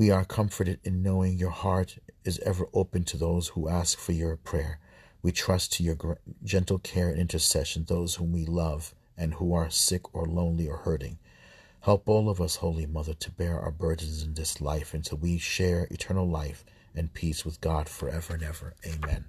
We 0.00 0.10
are 0.10 0.24
comforted 0.24 0.80
in 0.82 1.02
knowing 1.02 1.36
your 1.36 1.50
heart 1.50 1.98
is 2.24 2.38
ever 2.38 2.64
open 2.72 3.04
to 3.04 3.18
those 3.18 3.48
who 3.48 3.68
ask 3.68 3.98
for 3.98 4.12
your 4.12 4.38
prayer. 4.38 4.78
We 5.20 5.30
trust 5.30 5.74
to 5.74 5.82
your 5.82 6.16
gentle 6.42 6.78
care 6.78 7.10
and 7.10 7.18
intercession 7.18 7.84
those 7.84 8.14
whom 8.14 8.32
we 8.32 8.46
love 8.46 8.94
and 9.18 9.34
who 9.34 9.52
are 9.52 9.68
sick 9.68 10.14
or 10.14 10.24
lonely 10.24 10.66
or 10.66 10.78
hurting. 10.78 11.18
Help 11.80 12.08
all 12.08 12.30
of 12.30 12.40
us, 12.40 12.56
Holy 12.56 12.86
Mother, 12.86 13.12
to 13.12 13.30
bear 13.30 13.60
our 13.60 13.70
burdens 13.70 14.22
in 14.22 14.32
this 14.32 14.58
life 14.58 14.94
until 14.94 15.18
we 15.18 15.36
share 15.36 15.86
eternal 15.90 16.26
life 16.26 16.64
and 16.94 17.12
peace 17.12 17.44
with 17.44 17.60
God 17.60 17.86
forever 17.86 18.32
and 18.32 18.42
ever. 18.42 18.72
Amen. 18.86 19.26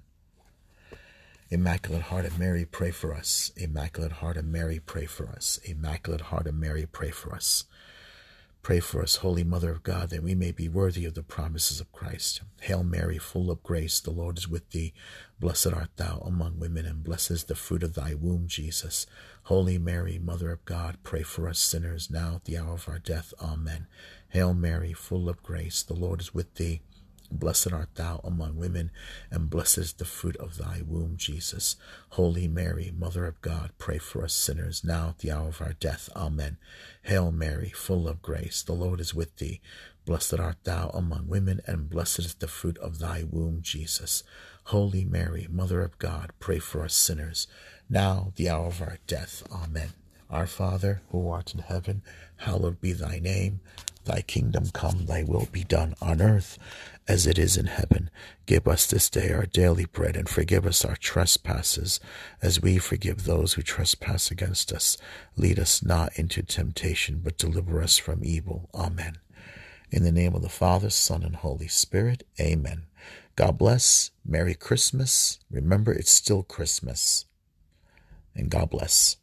Immaculate 1.50 2.04
Heart 2.04 2.24
of 2.24 2.38
Mary, 2.38 2.64
pray 2.64 2.92
for 2.92 3.12
us. 3.12 3.52
Immaculate 3.58 4.12
Heart 4.12 4.38
of 4.38 4.46
Mary, 4.46 4.80
pray 4.80 5.04
for 5.04 5.28
us. 5.28 5.60
Immaculate 5.64 6.22
Heart 6.22 6.46
of 6.46 6.54
Mary, 6.54 6.86
pray 6.90 7.10
for 7.10 7.34
us. 7.34 7.66
Pray 8.62 8.78
for 8.78 9.02
us, 9.02 9.16
Holy 9.16 9.42
Mother 9.42 9.72
of 9.72 9.82
God, 9.82 10.10
that 10.10 10.22
we 10.22 10.36
may 10.36 10.52
be 10.52 10.68
worthy 10.68 11.04
of 11.04 11.14
the 11.14 11.24
promises 11.24 11.80
of 11.80 11.90
Christ. 11.90 12.42
Hail 12.60 12.84
Mary, 12.84 13.18
full 13.18 13.50
of 13.50 13.60
grace, 13.64 13.98
the 13.98 14.12
Lord 14.12 14.38
is 14.38 14.48
with 14.48 14.70
thee. 14.70 14.94
Blessed 15.40 15.72
art 15.72 15.90
thou 15.96 16.22
among 16.24 16.60
women, 16.60 16.86
and 16.86 17.02
blessed 17.02 17.32
is 17.32 17.44
the 17.44 17.56
fruit 17.56 17.82
of 17.82 17.94
thy 17.94 18.14
womb, 18.14 18.46
Jesus. 18.46 19.04
Holy 19.44 19.78
Mary, 19.78 20.16
Mother 20.16 20.52
of 20.52 20.64
God, 20.64 20.98
pray 21.02 21.24
for 21.24 21.48
us 21.48 21.58
sinners, 21.58 22.08
now 22.08 22.36
at 22.36 22.44
the 22.44 22.56
hour 22.56 22.74
of 22.74 22.88
our 22.88 23.00
death. 23.00 23.34
Amen. 23.42 23.88
Hail 24.28 24.54
Mary, 24.54 24.92
full 24.92 25.28
of 25.28 25.42
grace, 25.42 25.82
the 25.82 25.94
Lord 25.94 26.20
is 26.20 26.32
with 26.32 26.54
thee. 26.54 26.82
Blessed 27.34 27.72
art 27.72 27.94
thou 27.94 28.20
among 28.22 28.56
women, 28.56 28.90
and 29.30 29.48
blessed 29.48 29.78
is 29.78 29.92
the 29.94 30.04
fruit 30.04 30.36
of 30.36 30.58
thy 30.58 30.82
womb, 30.86 31.16
Jesus. 31.16 31.76
Holy 32.10 32.46
Mary, 32.46 32.92
Mother 32.96 33.24
of 33.24 33.40
God, 33.40 33.70
pray 33.78 33.96
for 33.96 34.22
us 34.22 34.34
sinners, 34.34 34.84
now 34.84 35.08
at 35.08 35.20
the 35.20 35.32
hour 35.32 35.48
of 35.48 35.62
our 35.62 35.72
death. 35.72 36.10
Amen. 36.14 36.58
Hail 37.04 37.32
Mary, 37.32 37.70
full 37.70 38.06
of 38.06 38.20
grace, 38.20 38.62
the 38.62 38.74
Lord 38.74 39.00
is 39.00 39.14
with 39.14 39.36
thee. 39.38 39.60
Blessed 40.04 40.38
art 40.38 40.58
thou 40.64 40.90
among 40.90 41.26
women, 41.26 41.62
and 41.66 41.88
blessed 41.88 42.20
is 42.20 42.34
the 42.34 42.48
fruit 42.48 42.76
of 42.78 42.98
thy 42.98 43.24
womb, 43.28 43.60
Jesus. 43.62 44.22
Holy 44.64 45.04
Mary, 45.04 45.46
Mother 45.50 45.80
of 45.80 45.98
God, 45.98 46.32
pray 46.38 46.58
for 46.58 46.84
us 46.84 46.94
sinners, 46.94 47.46
now 47.88 48.32
the 48.36 48.50
hour 48.50 48.66
of 48.66 48.82
our 48.82 48.98
death. 49.06 49.42
Amen. 49.50 49.90
Our 50.28 50.46
Father, 50.46 51.00
who 51.10 51.30
art 51.30 51.54
in 51.54 51.60
heaven, 51.60 52.02
hallowed 52.36 52.80
be 52.80 52.92
thy 52.92 53.18
name. 53.18 53.60
Thy 54.04 54.22
kingdom 54.22 54.70
come, 54.72 55.06
thy 55.06 55.22
will 55.22 55.46
be 55.52 55.62
done 55.62 55.94
on 56.02 56.20
earth 56.20 56.58
as 57.08 57.26
it 57.26 57.38
is 57.38 57.56
in 57.56 57.66
heaven. 57.66 58.10
Give 58.46 58.66
us 58.68 58.86
this 58.86 59.10
day 59.10 59.32
our 59.32 59.46
daily 59.46 59.84
bread, 59.84 60.16
and 60.16 60.28
forgive 60.28 60.66
us 60.66 60.84
our 60.84 60.96
trespasses, 60.96 62.00
as 62.40 62.60
we 62.60 62.78
forgive 62.78 63.24
those 63.24 63.54
who 63.54 63.62
trespass 63.62 64.30
against 64.30 64.72
us. 64.72 64.96
Lead 65.36 65.58
us 65.58 65.82
not 65.82 66.16
into 66.16 66.42
temptation, 66.42 67.20
but 67.22 67.38
deliver 67.38 67.82
us 67.82 67.98
from 67.98 68.24
evil. 68.24 68.70
Amen. 68.74 69.18
In 69.90 70.04
the 70.04 70.12
name 70.12 70.34
of 70.34 70.42
the 70.42 70.48
Father, 70.48 70.90
Son, 70.90 71.22
and 71.22 71.36
Holy 71.36 71.68
Spirit. 71.68 72.26
Amen. 72.40 72.86
God 73.36 73.58
bless. 73.58 74.10
Merry 74.24 74.54
Christmas. 74.54 75.38
Remember, 75.50 75.92
it's 75.92 76.10
still 76.10 76.42
Christmas. 76.42 77.26
And 78.34 78.50
God 78.50 78.70
bless. 78.70 79.16